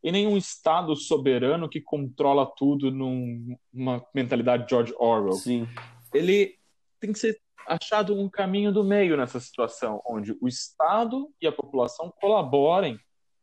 e 0.03 0.11
nem 0.11 0.27
um 0.27 0.35
Estado 0.35 0.95
soberano 0.95 1.69
que 1.69 1.79
controla 1.79 2.45
tudo 2.45 2.91
numa 2.91 4.05
mentalidade 4.13 4.69
George 4.69 4.93
Orwell. 4.97 5.33
Sim. 5.33 5.67
Ele 6.13 6.57
tem 6.99 7.13
que 7.13 7.19
ser 7.19 7.39
achado 7.65 8.13
um 8.19 8.29
caminho 8.29 8.73
do 8.73 8.83
meio 8.83 9.15
nessa 9.15 9.39
situação, 9.39 10.01
onde 10.05 10.35
o 10.41 10.47
Estado 10.47 11.31
e 11.41 11.47
a 11.47 11.51
população 11.51 12.13
colaborem 12.19 12.99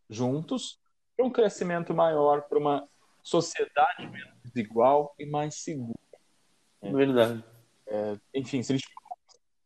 juntos 0.09 0.79
para 1.17 1.25
um 1.25 1.31
crescimento 1.31 1.95
maior, 1.95 2.43
para 2.43 2.59
uma 2.59 2.87
sociedade 3.23 4.07
menos 4.07 4.35
desigual 4.45 5.15
e 5.19 5.25
mais 5.25 5.55
segura. 5.63 5.95
É 6.83 6.93
verdade. 6.93 7.45
É, 7.87 8.17
enfim, 8.35 8.63
se 8.63 8.73
a 8.73 8.77
gente 8.77 8.89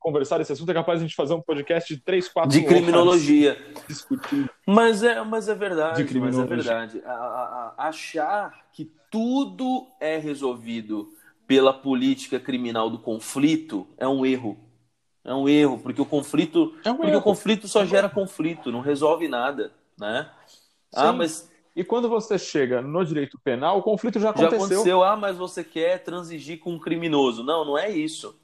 conversar 0.05 0.39
esse 0.39 0.53
assunto, 0.53 0.71
é 0.71 0.75
capaz 0.75 0.99
de 0.99 1.05
a 1.07 1.09
gente 1.09 1.17
fazer 1.17 1.33
um 1.33 1.41
podcast 1.41 1.95
de 1.95 1.99
três, 1.99 2.29
quatro 2.29 2.51
De 2.51 2.63
criminologia. 2.63 3.57
Discutir. 3.89 4.51
Mas 4.67 5.03
é, 5.03 5.23
mas 5.23 5.49
é 5.49 5.55
verdade. 5.55 6.03
De 6.03 6.07
criminologia. 6.07 6.57
Mas 6.57 6.67
é 6.67 6.71
verdade. 6.71 7.03
A, 7.07 7.75
a, 7.79 7.89
achar 7.89 8.67
que 8.71 8.93
tudo 9.11 9.87
é 9.99 10.19
resolvido 10.19 11.09
pela 11.47 11.73
política 11.73 12.39
criminal 12.39 12.91
do 12.91 12.99
conflito 12.99 13.87
é 13.97 14.07
um 14.07 14.27
erro. 14.27 14.59
É 15.25 15.33
um 15.33 15.49
erro, 15.49 15.79
porque 15.79 16.03
o 16.03 16.07
conflito, 16.07 16.75
é 16.85 16.91
um 16.91 16.97
porque 16.97 17.11
erro. 17.11 17.21
o 17.21 17.23
conflito 17.23 17.67
só 17.67 17.87
gera 17.87 18.11
conflito, 18.11 18.71
não 18.71 18.81
resolve 18.81 19.27
nada, 19.27 19.73
né? 19.99 20.29
Ah, 20.95 21.15
mas 21.15 21.51
e 21.75 21.83
quando 21.83 22.11
você 22.11 22.39
chega 22.39 22.83
no 22.83 23.03
direito 23.05 23.39
penal, 23.43 23.79
o 23.79 23.83
conflito 23.83 24.21
já 24.21 24.31
aconteceu. 24.31 24.59
Já 24.59 24.65
aconteceu. 24.65 25.03
Ah, 25.03 25.17
mas 25.17 25.39
você 25.39 25.65
quer 25.65 26.05
transigir 26.05 26.61
com 26.61 26.75
um 26.75 26.79
criminoso. 26.79 27.43
Não, 27.43 27.65
não 27.65 27.79
é 27.79 27.91
isso. 27.91 28.39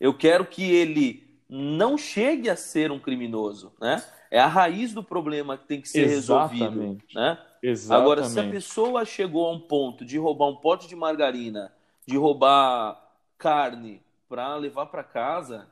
Eu 0.00 0.14
quero 0.14 0.46
que 0.46 0.64
ele 0.64 1.30
não 1.48 1.98
chegue 1.98 2.48
a 2.48 2.56
ser 2.56 2.90
um 2.90 2.98
criminoso, 2.98 3.72
né? 3.80 4.02
É 4.30 4.38
a 4.38 4.46
raiz 4.46 4.94
do 4.94 5.02
problema 5.02 5.58
que 5.58 5.66
tem 5.66 5.80
que 5.80 5.88
ser 5.88 6.08
Exatamente. 6.08 6.62
resolvido, 6.62 7.02
né? 7.14 7.38
Exatamente. 7.62 8.02
Agora, 8.02 8.24
se 8.24 8.40
a 8.40 8.48
pessoa 8.48 9.04
chegou 9.04 9.46
a 9.46 9.52
um 9.52 9.60
ponto 9.60 10.04
de 10.04 10.16
roubar 10.16 10.48
um 10.48 10.56
pote 10.56 10.88
de 10.88 10.96
margarina, 10.96 11.72
de 12.06 12.16
roubar 12.16 13.02
carne 13.36 14.00
para 14.28 14.54
levar 14.54 14.86
para 14.86 15.02
casa, 15.02 15.68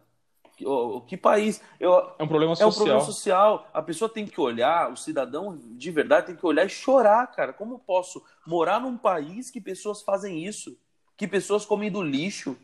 o 0.64 1.00
que 1.00 1.16
país? 1.16 1.62
Eu, 1.78 1.94
é 2.18 2.22
um 2.22 2.28
problema 2.28 2.56
social. 2.56 2.68
É 2.68 2.72
um 2.72 2.74
problema 2.74 3.00
social. 3.00 3.68
A 3.72 3.80
pessoa 3.80 4.08
tem 4.08 4.26
que 4.26 4.40
olhar, 4.40 4.92
o 4.92 4.96
cidadão 4.96 5.56
de 5.56 5.90
verdade 5.90 6.26
tem 6.26 6.36
que 6.36 6.44
olhar 6.44 6.66
e 6.66 6.68
chorar, 6.68 7.26
cara. 7.28 7.52
Como 7.52 7.78
posso 7.78 8.22
morar 8.46 8.80
num 8.80 8.96
país 8.96 9.50
que 9.50 9.60
pessoas 9.60 10.02
fazem 10.02 10.44
isso? 10.44 10.76
Que 11.16 11.28
pessoas 11.28 11.64
comem 11.64 11.90
do 11.90 12.02
lixo? 12.02 12.56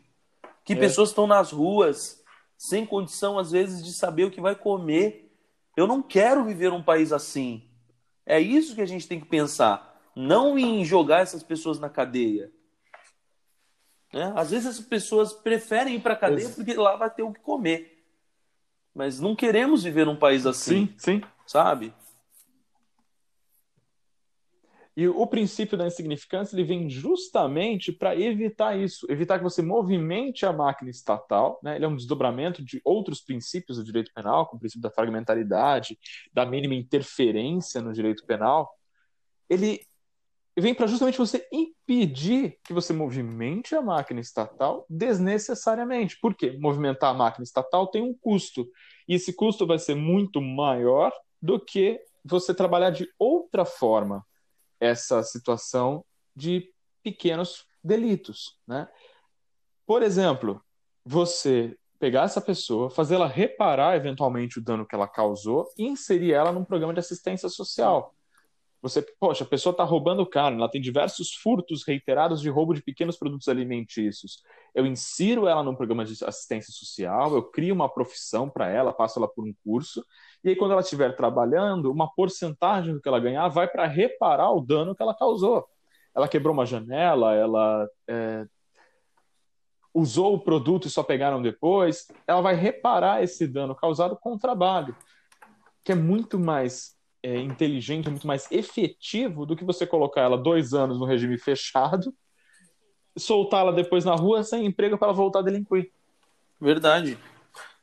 Que 0.65 0.73
é. 0.73 0.75
pessoas 0.75 1.09
estão 1.09 1.27
nas 1.27 1.51
ruas 1.51 2.21
sem 2.57 2.85
condição, 2.85 3.37
às 3.37 3.51
vezes, 3.51 3.83
de 3.83 3.93
saber 3.93 4.25
o 4.25 4.31
que 4.31 4.41
vai 4.41 4.55
comer? 4.55 5.31
Eu 5.77 5.85
não 5.85 6.01
quero 6.01 6.43
viver 6.43 6.71
num 6.71 6.83
país 6.83 7.11
assim. 7.13 7.69
É 8.25 8.39
isso 8.39 8.75
que 8.75 8.81
a 8.81 8.85
gente 8.85 9.07
tem 9.07 9.19
que 9.19 9.27
pensar. 9.27 10.01
Não 10.15 10.57
em 10.57 10.83
jogar 10.83 11.21
essas 11.21 11.43
pessoas 11.43 11.79
na 11.79 11.89
cadeia. 11.89 12.51
Né? 14.13 14.33
Às 14.35 14.51
vezes 14.51 14.79
as 14.79 14.79
pessoas 14.79 15.33
preferem 15.33 15.95
ir 15.95 16.01
para 16.01 16.13
a 16.13 16.17
cadeia 16.17 16.49
porque 16.49 16.73
lá 16.73 16.95
vai 16.95 17.09
ter 17.09 17.23
o 17.23 17.33
que 17.33 17.41
comer. 17.41 18.03
Mas 18.93 19.19
não 19.19 19.35
queremos 19.35 19.83
viver 19.83 20.05
num 20.05 20.15
país 20.15 20.45
assim. 20.45 20.87
Sim, 20.87 20.95
sim. 20.97 21.21
Sabe? 21.45 21.93
E 24.97 25.09
o 25.09 25.27
princípio 25.27 25.77
da 25.77 25.85
insignificância 25.85 26.55
ele 26.55 26.63
vem 26.63 26.89
justamente 26.89 27.91
para 27.91 28.15
evitar 28.15 28.79
isso, 28.79 29.05
evitar 29.09 29.37
que 29.37 29.43
você 29.43 29.61
movimente 29.61 30.45
a 30.45 30.53
máquina 30.53 30.89
estatal. 30.89 31.59
Né? 31.61 31.75
Ele 31.75 31.83
é 31.83 31.87
um 31.87 31.97
desdobramento 31.97 32.63
de 32.63 32.79
outros 32.83 33.19
princípios 33.19 33.77
do 33.77 33.83
direito 33.83 34.13
penal, 34.13 34.45
como 34.45 34.55
o 34.55 34.59
princípio 34.59 34.81
da 34.81 34.89
fragmentaridade, 34.89 35.99
da 36.33 36.45
mínima 36.45 36.75
interferência 36.75 37.81
no 37.81 37.91
direito 37.91 38.25
penal. 38.25 38.73
Ele 39.49 39.81
vem 40.57 40.73
para 40.73 40.87
justamente 40.87 41.17
você 41.17 41.45
impedir 41.51 42.57
que 42.63 42.71
você 42.71 42.93
movimente 42.93 43.75
a 43.75 43.81
máquina 43.81 44.21
estatal 44.21 44.85
desnecessariamente. 44.89 46.17
Por 46.21 46.33
quê? 46.33 46.57
Movimentar 46.57 47.11
a 47.11 47.17
máquina 47.17 47.43
estatal 47.43 47.87
tem 47.87 48.01
um 48.01 48.13
custo. 48.13 48.65
E 49.09 49.15
esse 49.15 49.33
custo 49.33 49.67
vai 49.67 49.77
ser 49.77 49.95
muito 49.95 50.41
maior 50.41 51.11
do 51.41 51.59
que 51.59 51.99
você 52.23 52.53
trabalhar 52.53 52.91
de 52.91 53.09
outra 53.19 53.65
forma 53.65 54.25
essa 54.79 55.23
situação 55.23 56.03
de 56.35 56.71
pequenos 57.03 57.65
delitos. 57.83 58.57
Né? 58.67 58.87
Por 59.85 60.01
exemplo, 60.01 60.61
você 61.03 61.77
pegar 61.99 62.23
essa 62.23 62.41
pessoa, 62.41 62.89
fazê-la 62.89 63.27
reparar 63.27 63.95
eventualmente 63.95 64.59
o 64.59 64.61
dano 64.61 64.85
que 64.85 64.95
ela 64.95 65.07
causou 65.07 65.67
e 65.77 65.85
inserir 65.85 66.33
ela 66.33 66.51
num 66.51 66.65
programa 66.65 66.93
de 66.93 66.99
assistência 66.99 67.47
social. 67.49 68.13
Você, 68.81 69.01
poxa, 69.19 69.43
a 69.43 69.47
pessoa 69.47 69.71
está 69.71 69.83
roubando 69.83 70.23
carne, 70.27 70.57
ela 70.57 70.69
tem 70.69 70.79
diversos 70.79 71.33
furtos 71.33 71.83
reiterados 71.83 72.39
de 72.39 72.49
roubo 72.49 72.73
de 72.73 72.83
pequenos 72.83 73.17
produtos 73.17 73.47
alimentícios. 73.47 74.43
Eu 74.75 74.85
insiro 74.85 75.47
ela 75.47 75.63
num 75.63 75.73
programa 75.73 76.05
de 76.05 76.11
assistência 76.23 76.71
social, 76.71 77.33
eu 77.33 77.41
crio 77.41 77.73
uma 77.73 77.89
profissão 77.89 78.47
para 78.47 78.69
ela, 78.69 78.93
passo 78.93 79.17
ela 79.17 79.27
por 79.27 79.43
um 79.43 79.53
curso, 79.63 80.05
e 80.45 80.49
aí 80.49 80.55
quando 80.55 80.73
ela 80.73 80.81
estiver 80.81 81.15
trabalhando, 81.15 81.91
uma 81.91 82.07
porcentagem 82.07 82.93
do 82.93 83.01
que 83.01 83.09
ela 83.09 83.19
ganhar 83.19 83.47
vai 83.47 83.67
para 83.67 83.87
reparar 83.87 84.51
o 84.51 84.61
dano 84.61 84.95
que 84.95 85.01
ela 85.01 85.15
causou. 85.15 85.67
Ela 86.15 86.27
quebrou 86.27 86.53
uma 86.53 86.67
janela, 86.67 87.33
ela 87.33 87.89
é, 88.07 88.45
usou 89.91 90.35
o 90.35 90.39
produto 90.39 90.87
e 90.87 90.91
só 90.91 91.01
pegaram 91.01 91.41
depois, 91.41 92.07
ela 92.27 92.41
vai 92.41 92.53
reparar 92.53 93.23
esse 93.23 93.47
dano 93.47 93.73
causado 93.73 94.15
com 94.15 94.33
o 94.33 94.37
trabalho, 94.37 94.95
que 95.83 95.91
é 95.91 95.95
muito 95.95 96.37
mais 96.37 96.95
é, 97.23 97.39
inteligente, 97.39 98.07
muito 98.07 98.27
mais 98.27 98.47
efetivo 98.51 99.47
do 99.47 99.55
que 99.55 99.65
você 99.65 99.87
colocar 99.87 100.21
ela 100.21 100.37
dois 100.37 100.75
anos 100.75 100.99
no 100.99 101.05
regime 101.07 101.39
fechado, 101.39 102.13
soltá-la 103.17 103.71
depois 103.71 104.05
na 104.05 104.13
rua 104.13 104.43
sem 104.43 104.63
emprego 104.63 104.95
para 104.95 105.11
voltar 105.11 105.39
a 105.39 105.41
delinquir. 105.41 105.91
Verdade. 106.61 107.17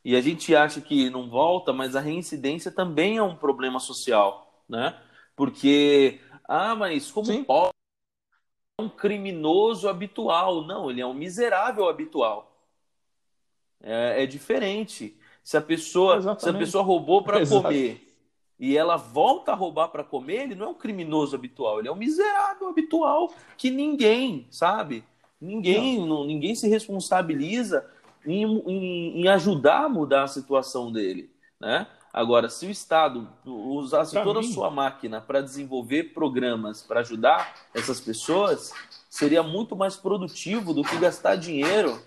E 0.04 0.16
a 0.16 0.20
gente 0.20 0.54
acha 0.54 0.80
que 0.80 1.08
não 1.10 1.28
volta, 1.28 1.72
mas 1.72 1.94
a 1.94 2.00
reincidência 2.00 2.70
também 2.70 3.18
é 3.18 3.22
um 3.22 3.36
problema 3.36 3.78
social, 3.78 4.64
né? 4.68 4.98
Porque, 5.36 6.20
ah, 6.48 6.74
mas 6.74 7.10
como 7.10 7.26
Sim. 7.26 7.44
pode 7.44 7.72
um 8.80 8.88
criminoso 8.88 9.88
habitual? 9.88 10.64
Não, 10.66 10.90
ele 10.90 11.00
é 11.00 11.06
um 11.06 11.14
miserável 11.14 11.88
habitual. 11.88 12.52
É, 13.80 14.24
é 14.24 14.26
diferente. 14.26 15.16
Se 15.42 15.56
a 15.56 15.60
pessoa, 15.60 16.38
se 16.38 16.48
a 16.48 16.52
pessoa 16.52 16.84
roubou 16.84 17.22
para 17.22 17.44
comer 17.46 18.08
e 18.58 18.76
ela 18.76 18.96
volta 18.96 19.52
a 19.52 19.56
roubar 19.56 19.88
para 19.88 20.04
comer, 20.04 20.42
ele 20.42 20.54
não 20.54 20.66
é 20.66 20.68
um 20.68 20.74
criminoso 20.74 21.34
habitual, 21.34 21.80
ele 21.80 21.88
é 21.88 21.92
um 21.92 21.96
miserável 21.96 22.68
habitual 22.68 23.32
que 23.56 23.70
ninguém, 23.70 24.46
sabe? 24.50 25.04
Ninguém, 25.40 25.98
não. 25.98 26.06
Não, 26.06 26.24
ninguém 26.24 26.54
se 26.54 26.68
responsabiliza 26.68 27.84
em, 28.26 28.44
em, 28.44 29.20
em, 29.20 29.28
ajudar 29.28 29.84
a 29.84 29.88
mudar 29.88 30.24
a 30.24 30.28
situação 30.28 30.92
dele, 30.92 31.30
né? 31.60 31.86
Agora, 32.12 32.50
se 32.50 32.66
o 32.66 32.70
Estado 32.70 33.26
usasse 33.44 34.12
pra 34.12 34.22
toda 34.22 34.40
mim. 34.40 34.48
a 34.48 34.52
sua 34.52 34.70
máquina 34.70 35.20
para 35.20 35.40
desenvolver 35.40 36.12
programas 36.12 36.82
para 36.82 37.00
ajudar 37.00 37.54
essas 37.72 38.00
pessoas, 38.00 38.70
seria 39.08 39.42
muito 39.42 39.74
mais 39.74 39.96
produtivo 39.96 40.74
do 40.74 40.84
que 40.84 40.98
gastar 40.98 41.36
dinheiro, 41.36 41.98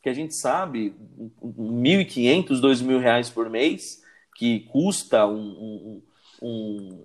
que 0.00 0.08
a 0.08 0.14
gente 0.14 0.36
sabe, 0.36 0.94
R$ 1.18 1.30
1.500, 1.42 2.48
R$ 2.50 3.00
2.000 3.00 3.32
por 3.32 3.50
mês, 3.50 4.00
que 4.36 4.60
custa 4.60 5.26
um, 5.26 6.00
um, 6.40 7.04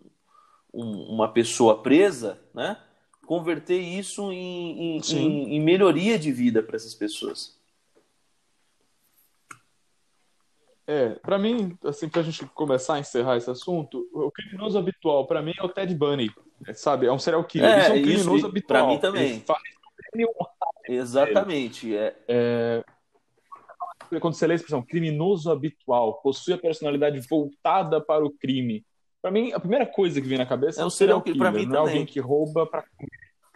um, 0.73 0.81
uma 1.09 1.27
pessoa 1.27 1.81
presa, 1.81 2.39
né? 2.53 2.77
converter 3.25 3.79
isso 3.79 4.31
em, 4.31 4.97
em, 4.97 5.01
em, 5.11 5.55
em 5.55 5.59
melhoria 5.59 6.19
de 6.19 6.31
vida 6.31 6.61
para 6.61 6.75
essas 6.75 6.93
pessoas. 6.93 7.57
É, 10.85 11.09
para 11.11 11.37
mim, 11.39 11.77
assim, 11.85 12.09
pra 12.09 12.21
gente 12.21 12.45
começar 12.47 12.95
a 12.95 12.99
encerrar 12.99 13.37
esse 13.37 13.49
assunto, 13.49 14.05
o 14.13 14.29
criminoso 14.31 14.77
habitual 14.77 15.25
para 15.25 15.41
mim 15.41 15.53
é 15.57 15.63
o 15.63 15.69
Ted 15.69 15.93
Bunny, 15.95 16.29
sabe? 16.73 17.05
É 17.07 17.11
um 17.11 17.19
serial 17.19 17.43
killer. 17.45 17.69
É, 17.69 17.79
isso 17.79 17.89
é 17.89 17.93
um 17.93 17.95
isso, 17.97 18.03
criminoso 18.05 18.45
e 18.45 18.49
habitual. 18.49 18.83
pra 18.85 18.93
mim 18.93 18.99
também. 18.99 19.39
Faz 19.41 19.61
Exatamente. 20.87 21.95
É, 21.95 22.15
É, 22.27 22.83
quando 24.19 24.33
você 24.33 24.45
lê 24.45 24.53
a 24.53 24.55
expressão 24.55 24.81
criminoso 24.81 25.49
habitual, 25.51 26.21
possui 26.21 26.53
a 26.53 26.57
personalidade 26.57 27.19
voltada 27.29 28.01
para 28.01 28.23
o 28.25 28.29
crime. 28.29 28.85
Para 29.21 29.31
mim, 29.31 29.53
a 29.53 29.59
primeira 29.59 29.85
coisa 29.85 30.21
que 30.21 30.27
vem 30.27 30.37
na 30.37 30.45
cabeça 30.45 30.81
É 30.81 30.83
é 30.83 30.85
um 30.85 30.89
serial 30.89 31.21
killer. 31.21 31.39
pra 31.39 31.51
mim 31.51 31.65
não 31.65 31.75
é 31.75 31.79
alguém 31.79 32.05
que 32.05 32.19
rouba 32.19 32.65
para 32.67 32.83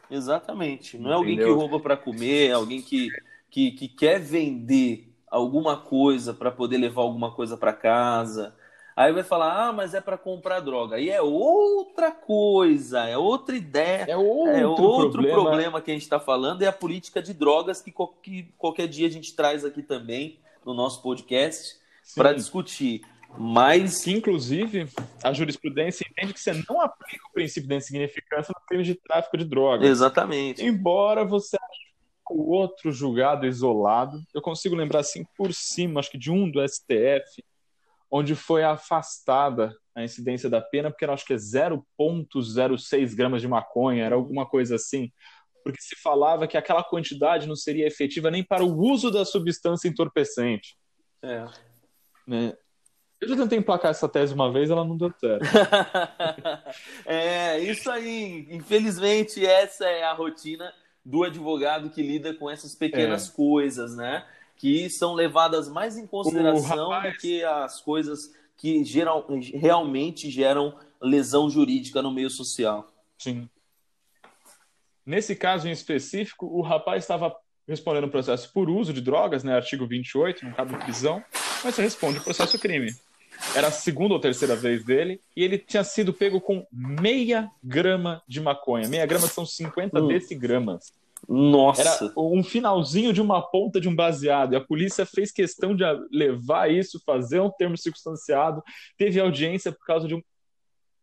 exatamente. 0.10 0.98
Não 0.98 1.12
é 1.12 1.16
alguém 1.16 1.36
que 1.36 1.42
Entendeu? 1.42 1.58
rouba 1.60 1.80
para 1.80 1.98
comer, 1.98 2.50
é 2.50 2.54
alguém 2.54 2.82
que, 2.82 3.10
que, 3.52 3.72
que 3.72 3.88
quer 3.90 4.20
vender 4.20 5.07
alguma 5.30 5.78
coisa 5.78 6.34
para 6.34 6.52
poder 6.52 6.78
levar 6.78 7.02
alguma 7.02 7.32
coisa 7.32 7.58
para 7.58 7.74
casa. 7.74 8.54
Aí 8.96 9.14
vai 9.14 9.22
falar, 9.22 9.68
ah, 9.68 9.72
mas 9.72 9.94
é 9.94 10.02
para 10.02 10.18
comprar 10.18 10.60
droga. 10.60 10.96
Aí 10.96 11.10
é 11.10 11.22
outra 11.22 12.12
coisa, 12.12 13.02
é 13.08 13.16
outra 13.16 13.56
ideia. 13.56 14.06
É 14.08 14.18
outro, 14.18 14.52
É 14.56 14.66
outro 14.66 15.12
problema. 15.12 15.42
problema. 15.44 15.82
que 15.82 15.92
a 15.92 15.94
gente 15.94 16.04
está 16.04 16.20
falando 16.20 16.64
é 16.64 16.68
a 16.68 16.74
política 16.74 17.22
de 17.22 17.32
drogas 17.34 17.80
que, 17.80 17.94
que 18.24 18.52
qualquer 18.58 18.88
dia 18.88 19.08
a 19.08 19.12
gente 19.12 19.36
traz 19.36 19.64
aqui 19.64 19.84
também 19.84 20.40
no 20.66 20.74
nosso 20.74 21.02
podcast 21.04 21.76
para 22.16 22.34
discutir. 22.34 23.02
Mas 23.38 24.04
Que, 24.04 24.14
inclusive, 24.14 24.88
a 25.24 25.32
jurisprudência 25.32 26.08
entende 26.10 26.34
que 26.34 26.40
você 26.40 26.54
não 26.68 26.82
aplica 26.82 27.24
o 27.30 27.34
princípio 27.34 27.70
da 27.70 27.76
insignificância 27.76 28.52
no 28.58 28.66
crime 28.66 28.84
de 28.84 28.96
tráfico 28.96 29.38
de 29.38 29.46
drogas. 29.46 29.88
exatamente. 29.88 30.66
Embora 30.66 31.24
você 31.24 31.56
ache 31.56 31.87
o 32.30 32.52
outro 32.52 32.92
julgado 32.92 33.46
isolado, 33.46 34.22
eu 34.34 34.42
consigo 34.42 34.76
lembrar 34.76 35.00
assim 35.00 35.26
por 35.36 35.54
cima, 35.54 36.00
acho 36.00 36.12
que 36.12 36.18
de 36.18 36.32
um 36.32 36.50
do 36.50 36.66
STF, 36.68 37.44
onde 38.10 38.36
foi 38.36 38.64
afastada 38.64 39.76
a 39.96 40.04
incidência 40.04 40.50
da 40.50 40.62
pena, 40.62 40.90
porque 40.90 41.04
era 41.04 41.14
acho 41.14 41.26
que 41.26 41.34
é 41.34 41.38
0,06 41.38 43.16
gramas 43.16 43.42
de 43.42 43.48
maconha, 43.48 44.06
era 44.06 44.16
alguma 44.16 44.46
coisa 44.46 44.76
assim, 44.76 45.12
porque 45.64 45.82
se 45.82 45.96
falava 45.96 46.48
que 46.48 46.58
aquela 46.58 46.84
quantidade 46.84 47.48
não 47.48 47.56
seria 47.56 47.88
efetiva 47.88 48.32
nem 48.32 48.44
para 48.44 48.64
o 48.64 48.78
uso 48.78 49.12
da 49.12 49.26
substância 49.26 49.88
entorpecente. 49.88 50.78
É. 51.22 51.46
Né? 52.26 52.54
Eu 53.20 53.28
já 53.30 53.36
tentei 53.36 53.58
emplacar 53.58 53.92
essa 53.92 54.08
tese 54.08 54.34
uma 54.34 54.52
vez, 54.52 54.70
ela 54.70 54.86
não 54.86 54.96
deu 54.96 55.12
certo. 55.20 55.44
é, 57.06 57.60
isso 57.60 57.90
aí. 57.90 58.48
Infelizmente, 58.52 59.44
essa 59.46 59.86
é 59.86 60.04
a 60.04 60.14
rotina 60.14 60.72
do 61.08 61.24
advogado 61.24 61.90
que 61.90 62.02
lida 62.02 62.34
com 62.34 62.50
essas 62.50 62.76
pequenas 62.76 63.30
coisas, 63.30 63.96
né? 63.96 64.26
Que 64.58 64.90
são 64.90 65.14
levadas 65.14 65.70
mais 65.70 65.98
em 65.98 66.06
consideração 66.06 66.90
rapaz- 66.90 67.14
do 67.14 67.20
que 67.20 67.44
as 67.44 67.80
coisas 67.80 68.34
que 68.58 68.84
geral, 68.84 69.26
realmente 69.54 70.30
geram 70.30 70.76
lesão 71.02 71.50
jurídica 71.50 72.02
no 72.02 72.12
meio 72.12 72.30
social. 72.30 72.92
Sim. 73.18 73.48
Nesse 75.06 75.34
caso 75.36 75.68
em 75.68 75.72
específico, 75.72 76.46
o 76.46 76.62
rapaz 76.62 77.04
estava 77.04 77.34
respondendo 77.66 78.06
um 78.08 78.10
processo 78.10 78.52
por 78.52 78.70
uso 78.70 78.92
de 78.92 79.00
drogas, 79.00 79.44
né, 79.44 79.54
artigo 79.56 79.88
28, 79.88 80.44
não 80.44 80.52
cabe 80.52 80.76
prisão, 80.78 81.24
mas 81.64 81.76
você 81.76 81.82
responde 81.84 82.18
o 82.20 82.24
processo 82.24 82.60
crime. 82.60 82.94
Era 83.56 83.68
a 83.68 83.72
segunda 83.72 84.14
ou 84.14 84.20
terceira 84.20 84.56
vez 84.56 84.84
dele, 84.84 85.22
e 85.36 85.44
ele 85.44 85.58
tinha 85.58 85.84
sido 85.84 86.14
pego 86.14 86.42
com 86.42 86.66
meia 86.72 87.50
grama 87.64 88.22
de 88.28 88.42
maconha. 88.42 88.88
Meia 88.88 89.06
grama 89.06 89.28
são 89.28 89.46
50 89.46 90.00
Hum. 90.02 90.08
decigramas. 90.08 90.92
Nossa. 91.28 91.82
Era 92.06 92.14
um 92.16 92.44
finalzinho 92.44 93.12
de 93.12 93.22
uma 93.22 93.42
ponta 93.42 93.82
de 93.82 93.90
um 93.90 93.96
baseado. 93.96 94.54
E 94.54 94.56
a 94.56 94.62
polícia 94.62 95.06
fez 95.06 95.32
questão 95.32 95.76
de 95.76 95.84
levar 96.12 96.72
isso, 96.72 97.02
fazer 97.06 97.40
um 97.42 97.50
termo 97.50 97.76
circunstanciado. 97.78 98.62
Teve 98.98 99.20
audiência 99.20 99.72
por 99.72 99.84
causa 99.86 100.08
de 100.08 100.14
um... 100.16 100.22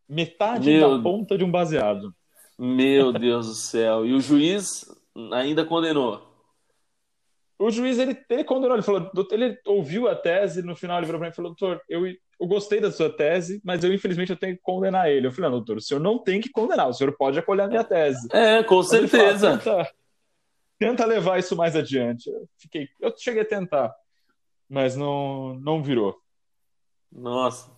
metade 0.09 0.70
Meu- 0.70 0.97
da 0.97 1.03
ponta 1.03 1.37
de 1.37 1.45
um 1.45 1.51
baseado. 1.51 2.14
Meu 2.59 3.12
Deus 3.12 3.47
do 3.49 3.55
céu. 3.55 4.07
E 4.07 4.12
o 4.12 4.20
juiz 4.20 4.85
ainda 5.32 5.64
condenou. 5.64 6.22
O 7.59 7.70
juiz, 7.70 7.99
ele, 7.99 8.16
ele 8.28 8.45
condenou, 8.45 8.76
ele 8.76 8.82
falou, 8.82 9.11
doutor, 9.14 9.35
ele 9.41 9.59
ouviu 9.66 10.09
a 10.09 10.14
tese, 10.14 10.62
no 10.62 10.74
final 10.76 10.99
ele 10.99 11.07
virou 11.07 11.18
pra 11.20 11.28
mim 11.28 11.32
e 11.32 11.37
falou, 11.37 11.55
doutor, 11.57 11.80
eu, 11.89 12.03
eu 12.41 12.47
gostei 12.47 12.80
da 12.80 12.91
sua 12.91 13.11
tese, 13.11 13.61
mas 13.64 13.82
eu 13.85 13.93
infelizmente 13.93 14.30
eu 14.30 14.37
tenho 14.37 14.57
que 14.57 14.62
condenar 14.62 15.11
ele. 15.11 15.26
Eu 15.26 15.32
falei, 15.32 15.51
não, 15.51 15.59
doutor, 15.59 15.76
o 15.76 15.80
senhor 15.80 16.01
não 16.01 16.18
tem 16.18 16.41
que 16.41 16.51
condenar, 16.51 16.89
o 16.89 16.93
senhor 16.93 17.14
pode 17.16 17.39
acolher 17.39 17.62
a 17.62 17.68
minha 17.68 17.85
tese. 17.85 18.28
É, 18.32 18.62
com 18.62 18.76
Mas 18.76 18.89
certeza. 18.89 19.59
tenta, 19.59 19.93
tenta 20.78 21.05
levar 21.05 21.39
isso 21.39 21.57
mais 21.57 21.76
adiante. 21.76 22.28
Eu 22.28 22.49
fiquei, 22.59 22.89
eu 23.01 23.12
cheguei 23.16 23.43
a 23.43 23.47
tentar, 23.47 23.95
mas 24.68 24.97
não, 24.97 25.55
não 25.61 25.82
virou. 25.82 26.18
Nossa. 27.11 27.70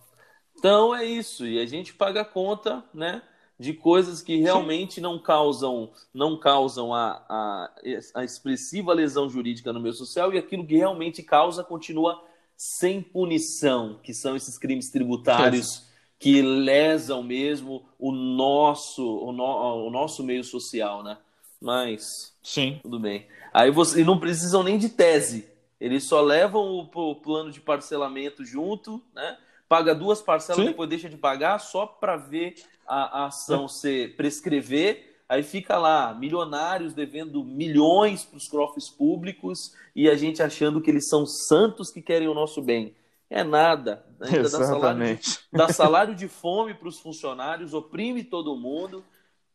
Então 0.57 0.95
é 0.95 1.05
isso. 1.05 1.45
E 1.45 1.59
a 1.59 1.65
gente 1.65 1.93
paga 1.93 2.21
a 2.21 2.25
conta, 2.25 2.83
né? 2.93 3.21
De 3.59 3.73
coisas 3.73 4.21
que 4.21 4.37
realmente 4.37 5.01
não 5.01 5.17
causam, 5.17 5.91
não 6.13 6.39
causam 6.39 6.93
a, 6.93 7.25
a, 7.27 7.75
a 8.13 8.23
expressiva 8.23 8.93
lesão 8.93 9.27
jurídica 9.27 9.73
no 9.73 9.79
meio 9.79 9.93
social 9.93 10.31
e 10.31 10.37
aquilo 10.37 10.65
que 10.65 10.75
realmente 10.75 11.23
causa 11.23 11.63
continua 11.63 12.23
sem 12.57 13.01
punição, 13.01 13.99
que 14.01 14.13
são 14.13 14.35
esses 14.35 14.57
crimes 14.57 14.89
tributários 14.89 15.87
que 16.19 16.41
lesam 16.41 17.21
mesmo 17.21 17.87
o 17.99 18.11
nosso, 18.11 19.03
o, 19.03 19.31
no, 19.31 19.87
o 19.87 19.91
nosso 19.91 20.23
meio 20.23 20.43
social, 20.43 21.03
né? 21.03 21.17
Mas 21.61 22.35
Sim. 22.41 22.79
tudo 22.81 22.99
bem. 22.99 23.27
Aí 23.53 23.69
você 23.69 24.03
não 24.03 24.19
precisam 24.19 24.63
nem 24.63 24.77
de 24.77 24.89
tese. 24.89 25.47
Eles 25.79 26.07
só 26.07 26.21
levam 26.21 26.63
o, 26.63 27.11
o 27.11 27.15
plano 27.15 27.51
de 27.51 27.61
parcelamento 27.61 28.43
junto, 28.43 29.01
né? 29.13 29.37
Paga 29.69 29.93
duas 29.93 30.21
parcelas, 30.21 30.61
Sim. 30.61 30.69
depois 30.69 30.89
deixa 30.89 31.09
de 31.09 31.17
pagar 31.17 31.59
só 31.59 31.85
para 31.85 32.15
ver 32.15 32.55
a, 32.87 33.23
a 33.23 33.25
ação 33.27 33.67
se 33.67 34.07
prescrever. 34.09 35.16
Aí 35.29 35.43
fica 35.43 35.77
lá, 35.77 36.13
milionários 36.13 36.93
devendo 36.93 37.43
milhões 37.43 38.23
para 38.23 38.37
os 38.37 38.47
cofres 38.47 38.89
públicos 38.89 39.73
e 39.93 40.09
a 40.09 40.15
gente 40.15 40.41
achando 40.41 40.81
que 40.81 40.89
eles 40.89 41.09
são 41.09 41.25
santos 41.25 41.91
que 41.91 42.01
querem 42.01 42.29
o 42.29 42.33
nosso 42.33 42.61
bem. 42.61 42.95
É 43.29 43.43
nada. 43.43 44.05
Ainda 44.21 44.43
dá 44.43 44.49
salário, 44.49 44.69
de, 44.69 45.11
Exatamente. 45.11 45.39
dá 45.51 45.67
salário 45.69 46.15
de 46.15 46.27
fome 46.29 46.73
para 46.73 46.87
os 46.87 46.99
funcionários, 46.99 47.73
oprime 47.73 48.23
todo 48.23 48.55
mundo. 48.55 49.03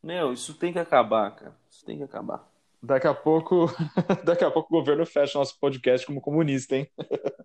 Meu, 0.03 0.33
isso 0.33 0.53
tem 0.55 0.73
que 0.73 0.79
acabar, 0.79 1.35
cara. 1.35 1.57
Isso 1.71 1.85
tem 1.85 1.97
que 1.97 2.05
acabar. 2.05 2.47
Daqui 2.83 3.07
a 3.07 3.15
pouco, 3.15 3.67
daqui 4.25 4.45
a 4.45 4.51
pouco 4.51 4.75
o 4.75 4.79
governo 4.79 5.07
fecha 5.07 5.39
nosso 5.39 5.59
podcast 5.59 6.07
como 6.07 6.21
comunista, 6.21 6.77
hein? 6.77 6.87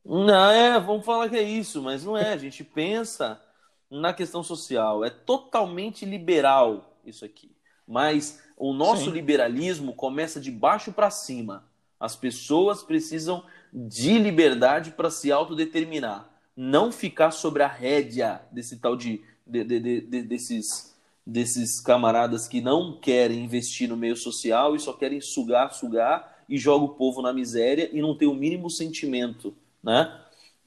Não, 0.04 0.52
é, 0.52 0.80
vamos 0.80 1.06
falar 1.06 1.30
que 1.30 1.38
é 1.38 1.44
isso, 1.44 1.82
mas 1.82 2.04
não 2.04 2.18
é. 2.18 2.34
A 2.34 2.38
gente 2.38 2.64
pensa 2.64 3.42
na 3.90 4.14
questão 4.14 4.44
social. 4.44 5.06
É 5.06 5.10
totalmente 5.10 6.06
liberal 6.06 7.00
isso 7.06 7.24
aqui. 7.24 7.57
Mas 7.88 8.40
o 8.58 8.74
nosso 8.74 9.06
Sim. 9.06 9.12
liberalismo 9.12 9.94
começa 9.94 10.40
de 10.40 10.52
baixo 10.52 10.92
para 10.92 11.10
cima. 11.10 11.64
As 12.00 12.16
pessoas 12.16 12.84
precisam 12.84 13.44
de 13.74 14.18
liberdade 14.18 14.92
para 14.92 15.10
se 15.10 15.32
autodeterminar. 15.32 16.30
Não 16.56 16.92
ficar 16.92 17.32
sobre 17.32 17.64
a 17.64 17.68
rédea 17.68 18.42
desse 18.52 18.78
tal 18.78 18.96
de, 18.96 19.22
de- 19.46 19.64
de- 19.64 19.80
de- 19.80 20.02
de- 20.02 20.22
desses, 20.24 20.96
desses 21.26 21.80
camaradas 21.80 22.48
que 22.48 22.62
não 22.62 22.98
querem 23.00 23.44
investir 23.44 23.88
no 23.88 23.96
meio 23.96 24.16
social 24.16 24.76
e 24.76 24.80
só 24.80 24.94
querem 24.94 25.22
sugar, 25.22 25.72
sugar 25.74 26.36
e 26.50 26.58
joga 26.58 26.86
o 26.86 26.90
povo 26.90 27.22
na 27.22 27.32
miséria 27.34 27.90
e 27.94 28.02
não 28.02 28.16
tem 28.18 28.28
o 28.28 28.34
mínimo 28.34 28.70
sentimento, 28.70 29.56
né? 29.84 30.20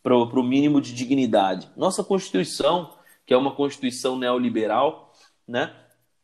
Para 0.03 0.17
o 0.17 0.43
mínimo 0.43 0.81
de 0.81 0.95
dignidade. 0.95 1.69
Nossa 1.77 2.03
Constituição, 2.05 2.95
que 3.27 3.35
é 3.35 3.37
uma 3.37 3.55
Constituição 3.55 4.17
neoliberal, 4.19 5.13
né? 5.47 5.75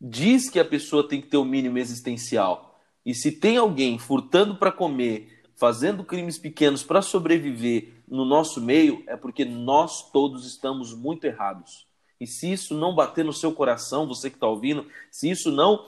Diz 0.00 0.50
que 0.50 0.60
a 0.60 0.64
pessoa 0.64 1.08
tem 1.08 1.20
que 1.20 1.28
ter 1.28 1.36
o 1.36 1.44
mínimo 1.44 1.78
existencial. 1.78 2.80
E 3.04 3.14
se 3.14 3.32
tem 3.32 3.56
alguém 3.56 3.98
furtando 3.98 4.56
para 4.56 4.72
comer, 4.72 5.42
fazendo 5.54 6.04
crimes 6.04 6.38
pequenos 6.38 6.82
para 6.82 7.00
sobreviver 7.00 8.02
no 8.06 8.24
nosso 8.24 8.60
meio, 8.60 9.02
é 9.06 9.16
porque 9.16 9.44
nós 9.44 10.10
todos 10.10 10.46
estamos 10.46 10.94
muito 10.94 11.24
errados. 11.24 11.86
E 12.20 12.26
se 12.26 12.50
isso 12.50 12.74
não 12.74 12.94
bater 12.94 13.24
no 13.24 13.32
seu 13.32 13.52
coração, 13.52 14.06
você 14.06 14.30
que 14.30 14.36
está 14.36 14.46
ouvindo, 14.46 14.86
se 15.10 15.30
isso 15.30 15.50
não 15.50 15.86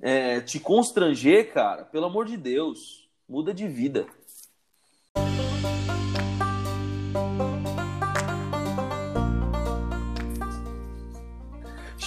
é, 0.00 0.40
te 0.40 0.58
constranger, 0.58 1.52
cara, 1.52 1.84
pelo 1.84 2.06
amor 2.06 2.26
de 2.26 2.36
Deus, 2.36 3.08
muda 3.28 3.52
de 3.52 3.66
vida. 3.66 4.06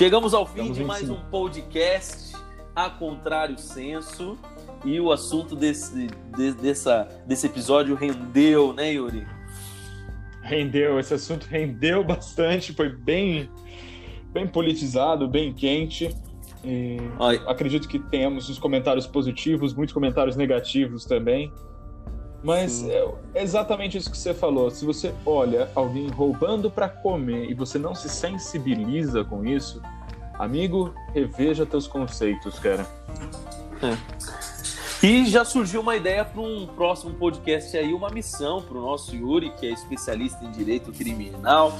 Chegamos 0.04 0.34
ao 0.34 0.45
fim 0.45 0.70
de 0.74 0.84
mais 0.84 1.10
um 1.10 1.16
podcast 1.32 2.36
a 2.76 2.89
contrário 2.89 3.58
senso 3.58 4.38
e 4.84 4.99
o 4.99 5.14
assunto 5.14 5.56
desse, 5.56 6.08
de- 6.36 6.51
dessa, 6.56 7.08
desse 7.26 7.45
episódio 7.47 7.95
rendeu, 7.95 8.74
né, 8.74 8.91
Yuri? 8.91 9.26
Rendeu, 10.41 10.99
esse 10.99 11.14
assunto 11.14 11.45
rendeu 11.45 12.04
bastante, 12.04 12.74
foi 12.74 12.89
bem, 12.89 13.49
bem 14.34 14.45
politizado, 14.45 15.26
bem 15.26 15.54
quente. 15.54 16.14
E 16.66 16.97
acredito 17.47 17.88
que 17.88 17.97
tenhamos 17.97 18.49
uns 18.49 18.60
comentários 18.60 19.08
positivos, 19.08 19.74
muitos 19.74 19.93
comentários 19.93 20.36
negativos 20.36 21.06
também. 21.06 21.49
Mas 22.44 22.84
é 22.84 23.08
exatamente 23.36 23.98
isso 23.98 24.12
que 24.12 24.18
você 24.18 24.34
falou. 24.34 24.70
Se 24.70 24.86
você 24.86 25.14
olha 25.26 25.70
alguém 25.74 26.10
roubando 26.10 26.70
para 26.70 26.89
comer 26.89 27.50
e 27.50 27.54
você 27.54 27.80
não 27.80 27.96
se 27.96 28.10
sensibiliza 28.10 29.24
com 29.24 29.46
isso, 29.46 29.82
amigo, 30.38 30.94
reveja 31.14 31.66
teus 31.66 31.88
conceitos, 31.88 32.60
cara. 32.60 32.86
É. 33.82 35.06
E 35.06 35.26
já 35.26 35.44
surgiu 35.44 35.82
uma 35.82 35.96
ideia 35.96 36.24
para 36.24 36.41
um 36.41 36.68
próximo 36.68 37.14
podcast 37.14 37.76
aí, 37.78 37.94
uma 37.94 38.10
missão 38.10 38.62
para 38.62 38.78
o 38.78 38.82
nosso 38.82 39.16
Yuri, 39.16 39.52
que 39.52 39.66
é 39.66 39.72
especialista 39.72 40.44
em 40.46 40.52
direito 40.52 40.91
criminal, 40.91 41.74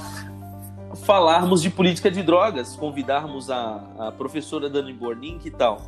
falarmos 1.04 1.62
de 1.62 1.70
política 1.70 2.10
de 2.10 2.22
drogas, 2.22 2.76
convidarmos 2.76 3.50
a, 3.50 3.82
a 3.98 4.12
professora 4.12 4.68
Dani 4.68 4.92
Bornin, 4.92 5.38
que 5.38 5.50
tal? 5.50 5.80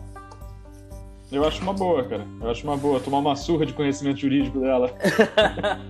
Eu 1.31 1.45
acho 1.45 1.61
uma 1.61 1.72
boa, 1.72 2.05
cara. 2.05 2.27
Eu 2.41 2.51
acho 2.51 2.64
uma 2.64 2.77
boa. 2.77 3.01
Tomar 3.01 3.18
uma 3.18 3.35
surra 3.35 3.66
de 3.66 3.72
conhecimento 3.72 4.20
jurídico 4.20 4.61
dela. 4.61 4.93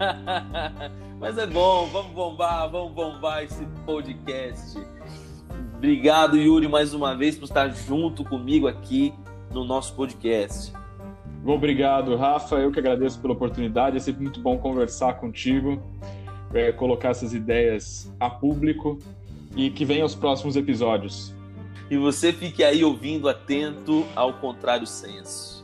Mas 1.20 1.36
é 1.36 1.46
bom, 1.46 1.86
vamos 1.86 2.12
bombar, 2.12 2.70
vamos 2.70 2.92
bombar 2.92 3.44
esse 3.44 3.64
podcast. 3.84 4.78
Obrigado, 5.76 6.38
Yuri, 6.38 6.68
mais 6.68 6.94
uma 6.94 7.14
vez 7.14 7.36
por 7.36 7.44
estar 7.44 7.68
junto 7.68 8.24
comigo 8.24 8.66
aqui 8.66 9.12
no 9.52 9.62
nosso 9.62 9.94
podcast. 9.94 10.72
Obrigado, 11.44 12.16
Rafa. 12.16 12.56
Eu 12.56 12.72
que 12.72 12.78
agradeço 12.78 13.20
pela 13.20 13.34
oportunidade. 13.34 13.98
É 13.98 14.00
sempre 14.00 14.22
muito 14.22 14.40
bom 14.40 14.56
conversar 14.56 15.14
contigo, 15.14 15.82
é, 16.54 16.72
colocar 16.72 17.10
essas 17.10 17.34
ideias 17.34 18.10
a 18.18 18.30
público 18.30 18.98
e 19.54 19.68
que 19.70 19.84
venham 19.84 20.06
os 20.06 20.14
próximos 20.14 20.56
episódios 20.56 21.35
e 21.90 21.96
você 21.96 22.32
fique 22.32 22.64
aí 22.64 22.84
ouvindo 22.84 23.28
atento 23.28 24.06
ao 24.14 24.34
contrário 24.34 24.86
senso. 24.86 25.55